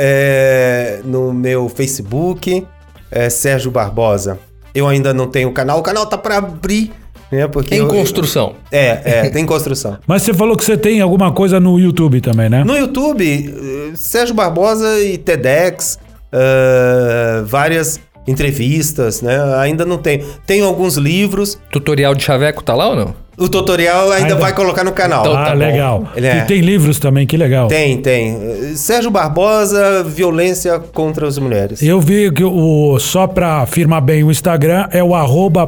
É, 0.00 1.00
no 1.04 1.32
meu 1.32 1.68
Facebook, 1.68 2.64
é 3.10 3.28
Sérgio 3.28 3.70
Barbosa. 3.72 4.38
Eu 4.72 4.86
ainda 4.86 5.12
não 5.12 5.26
tenho 5.26 5.50
canal. 5.52 5.80
O 5.80 5.82
canal 5.82 6.06
tá 6.06 6.16
para 6.16 6.36
abrir, 6.36 6.92
né? 7.32 7.48
Porque 7.48 7.74
Em 7.74 7.78
eu- 7.78 7.88
construção. 7.88 8.54
É, 8.70 9.00
é, 9.26 9.30
tem 9.30 9.44
construção. 9.44 9.98
Mas 10.06 10.22
você 10.22 10.32
falou 10.32 10.56
que 10.56 10.64
você 10.64 10.76
tem 10.76 11.00
alguma 11.00 11.32
coisa 11.32 11.58
no 11.58 11.80
YouTube 11.80 12.20
também, 12.20 12.48
né? 12.48 12.62
No 12.62 12.76
YouTube, 12.76 13.92
Sérgio 13.96 14.34
Barbosa 14.36 15.00
e 15.00 15.18
TEDx, 15.18 15.98
eh, 16.32 17.42
várias 17.44 17.98
entrevistas, 18.26 19.20
né? 19.22 19.36
Ainda 19.56 19.84
não 19.84 19.98
tem. 19.98 20.22
Tem 20.46 20.60
alguns 20.60 20.96
livros. 20.96 21.58
Tutorial 21.72 22.14
de 22.14 22.22
chaveco 22.22 22.62
tá 22.62 22.74
lá 22.74 22.88
ou 22.88 22.94
não? 22.96 23.27
O 23.38 23.48
tutorial 23.48 24.10
ainda, 24.10 24.24
Ainda- 24.32 24.34
vai 24.36 24.52
colocar 24.52 24.82
no 24.82 24.90
canal. 24.92 25.20
Então 25.20 25.36
ah, 25.36 25.44
tá 25.46 25.52
legal. 25.52 26.08
Ele 26.16 26.26
é- 26.26 26.38
E 26.38 26.40
tem 26.42 26.60
livros 26.60 26.98
também, 26.98 27.24
que 27.26 27.36
legal. 27.36 27.68
Tem, 27.68 27.96
tem. 27.98 28.74
Sérgio 28.74 29.10
Barbosa, 29.12 30.02
violência 30.02 30.78
contra 30.92 31.26
as 31.28 31.38
mulheres. 31.38 31.80
Eu 31.82 32.00
vi 32.00 32.30
que 32.32 32.42
o 32.42 32.98
só 32.98 33.26
pra 33.28 33.58
afirmar 33.62 34.00
bem 34.00 34.24
o 34.24 34.30
Instagram 34.30 34.88
é 34.90 35.04
o 35.04 35.14
arroba 35.14 35.66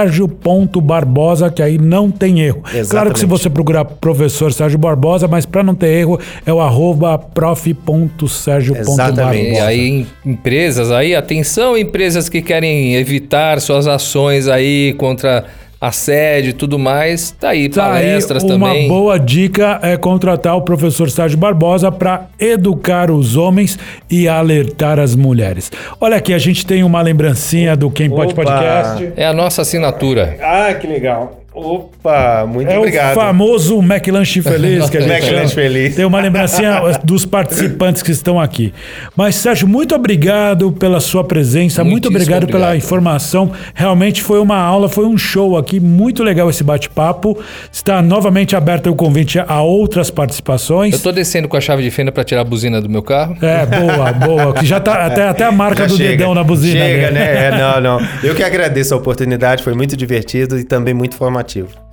prof.sergio.barbosa, 0.00 1.50
que 1.50 1.62
aí 1.62 1.78
não 1.78 2.10
tem 2.10 2.40
erro. 2.40 2.60
Claro 2.62 2.78
Exatamente. 2.78 3.12
que 3.14 3.20
se 3.20 3.26
você 3.26 3.50
procurar 3.50 3.84
professor 3.84 4.52
Sérgio 4.52 4.78
Barbosa, 4.78 5.26
mas 5.28 5.44
pra 5.46 5.62
não 5.62 5.74
ter 5.74 5.88
erro 5.88 6.18
é 6.46 6.52
o 6.52 6.60
arroba 6.60 7.18
prof.sergio.barbosa. 7.18 9.02
Exatamente. 9.02 9.54
E 9.54 9.58
aí, 9.60 9.88
em- 9.88 10.06
empresas 10.30 10.90
aí, 10.90 11.14
atenção, 11.14 11.76
empresas 11.76 12.28
que 12.28 12.40
querem 12.42 12.94
evitar 12.96 13.60
suas 13.60 13.86
ações 13.86 14.48
aí 14.48 14.94
contra 14.98 15.44
assédio 15.80 16.50
e 16.50 16.52
tudo 16.52 16.78
mais. 16.78 17.30
Tá 17.32 17.50
aí, 17.50 17.68
Tá 17.68 17.92
aí, 17.94 18.04
palestras 18.06 18.42
uma 18.42 18.68
também. 18.68 18.86
boa 18.88 19.18
dica 19.18 19.78
é 19.82 19.96
contratar 19.96 20.56
o 20.56 20.62
professor 20.62 21.10
Sérgio 21.10 21.38
Barbosa 21.38 21.90
para 21.90 22.26
educar 22.38 23.10
os 23.10 23.36
homens 23.36 23.78
e 24.10 24.28
alertar 24.28 24.98
as 24.98 25.16
mulheres. 25.16 25.72
Olha 26.00 26.16
aqui, 26.16 26.34
a 26.34 26.38
gente 26.38 26.66
tem 26.66 26.84
uma 26.84 27.00
lembrancinha 27.00 27.74
do 27.76 27.90
Quem 27.90 28.10
Pode 28.10 28.32
Opa. 28.32 28.42
Podcast. 28.44 29.12
É 29.16 29.26
a 29.26 29.32
nossa 29.32 29.62
assinatura. 29.62 30.36
Ah, 30.42 30.74
que 30.74 30.86
legal. 30.86 31.39
Opa, 31.52 32.46
muito 32.46 32.70
É 32.70 32.78
obrigado. 32.78 33.12
o 33.12 33.14
famoso 33.20 33.78
McLanche 33.82 34.40
Feliz 34.40 34.88
que 34.88 34.96
a 34.96 35.00
gente 35.00 35.10
McLanche. 35.12 35.54
Feliz. 35.54 35.96
Tem 35.96 36.04
uma 36.04 36.20
lembrancinha 36.20 36.80
dos 37.02 37.26
participantes 37.26 38.02
que 38.02 38.12
estão 38.12 38.40
aqui. 38.40 38.72
Mas, 39.16 39.34
Sérgio, 39.34 39.66
muito 39.66 39.92
obrigado 39.94 40.70
pela 40.70 41.00
sua 41.00 41.24
presença, 41.24 41.82
muito 41.82 42.04
Muitíssimo 42.10 42.16
obrigado, 42.36 42.46
pela 42.50 42.66
obrigado. 42.68 42.84
informação. 42.86 43.50
Realmente 43.74 44.22
foi 44.22 44.38
uma 44.38 44.56
aula, 44.58 44.88
foi 44.88 45.04
um 45.04 45.18
show 45.18 45.58
aqui, 45.58 45.80
muito 45.80 46.22
legal 46.22 46.48
esse 46.48 46.62
bate-papo. 46.62 47.36
Está 47.72 48.00
novamente 48.00 48.54
aberto 48.54 48.88
o 48.88 48.94
convite 48.94 49.40
a 49.40 49.60
outras 49.60 50.08
participações. 50.08 50.94
Eu 50.94 51.00
tô 51.00 51.10
descendo 51.10 51.48
com 51.48 51.56
a 51.56 51.60
chave 51.60 51.82
de 51.82 51.90
fenda 51.90 52.12
pra 52.12 52.22
tirar 52.22 52.42
a 52.42 52.44
buzina 52.44 52.80
do 52.80 52.88
meu 52.88 53.02
carro. 53.02 53.36
É, 53.42 53.66
boa, 53.66 54.12
boa. 54.14 54.52
Que 54.54 54.64
já 54.64 54.78
tá 54.78 55.04
até, 55.04 55.28
até 55.28 55.44
a 55.44 55.50
marca 55.52 55.82
Já 55.82 55.86
do 55.88 55.96
chega. 55.96 56.10
dedão 56.10 56.32
na 56.32 56.44
buzina. 56.44 56.78
Chega, 56.80 57.10
né? 57.10 57.20
né? 57.20 57.46
É, 57.46 57.50
não, 57.58 57.80
não. 57.98 58.08
Eu 58.22 58.36
que 58.36 58.42
agradeço 58.44 58.94
a 58.94 58.96
oportunidade, 58.96 59.64
foi 59.64 59.74
muito 59.74 59.96
divertido 59.96 60.56
e 60.56 60.62
também 60.62 60.94
muito 60.94 61.16
formativo. 61.16 61.39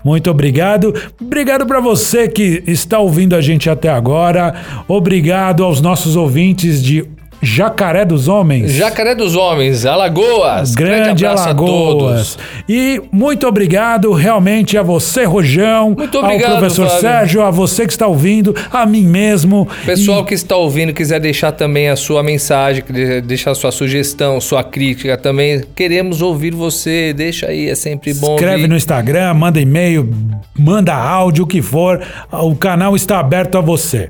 Muito 0.04 0.30
obrigado. 0.30 0.94
Obrigado 1.20 1.66
para 1.66 1.80
você 1.80 2.28
que 2.28 2.64
está 2.68 3.00
ouvindo 3.00 3.36
a 3.36 3.42
gente 3.42 3.70
até 3.70 3.90
agora. 3.90 4.56
Obrigado 4.88 5.64
aos 5.64 5.82
nossos 5.82 6.16
ouvintes 6.16 6.82
de 6.82 7.06
Jacaré 7.42 8.04
dos 8.04 8.28
Homens. 8.28 8.72
Jacaré 8.72 9.14
dos 9.14 9.36
Homens, 9.36 9.86
Alagoas. 9.86 10.74
Grande 10.74 11.26
a 11.26 11.32
Alagoas. 11.32 12.36
todos. 12.36 12.40
E 12.68 13.02
muito 13.12 13.48
obrigado 13.48 14.12
realmente 14.12 14.78
a 14.78 14.84
você, 14.84 15.24
Rojão. 15.24 15.96
Muito 15.98 16.18
obrigado, 16.18 16.54
Ao 16.54 16.58
professor 16.60 16.88
Fábio. 16.88 17.02
Sérgio, 17.02 17.42
a 17.44 17.52
você 17.52 17.86
que 17.86 17.92
está 17.92 18.08
ouvindo, 18.08 18.56
a 18.72 18.86
mim 18.86 19.04
mesmo. 19.04 19.68
Pessoal 19.86 20.22
E 20.22 20.26
que 20.26 20.34
está 20.34 20.56
ouvindo, 20.56 20.94
quiser 20.94 21.20
deixar 21.20 21.52
também 21.52 21.90
a 21.90 21.96
sua 21.96 22.24
mensagem, 22.24 22.84
deixar 23.24 23.54
sua 23.56 23.72
sugestão, 23.72 24.42
sua 24.42 24.64
crítica 24.64 25.18
também, 25.18 25.64
queremos 25.76 26.22
ouvir 26.22 26.54
você. 26.54 27.14
Deixa 27.14 27.48
aí, 27.48 27.70
é 27.70 27.76
sempre 27.76 28.14
bom. 28.14 28.36
Escreve 28.36 28.56
ouvir. 28.56 28.68
no 28.68 28.76
Instagram, 28.76 29.34
manda 29.34 29.60
e-mail, 29.62 30.10
manda 30.58 30.94
áudio, 30.96 31.44
o 31.44 31.48
que 31.48 31.62
for. 31.62 32.02
O 32.32 32.56
canal 32.56 32.96
está 32.96 33.20
aberto 33.20 33.58
a 33.58 33.62
você. 33.62 34.10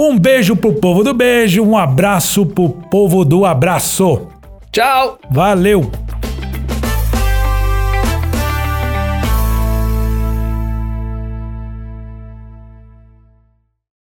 Um 0.00 0.16
beijo 0.16 0.54
pro 0.54 0.72
povo 0.74 1.02
do 1.02 1.12
beijo, 1.12 1.60
um 1.60 1.76
abraço 1.76 2.46
pro 2.46 2.68
povo 2.68 3.24
do 3.24 3.44
abraço. 3.44 4.28
Tchau! 4.70 5.18
Valeu! 5.28 5.90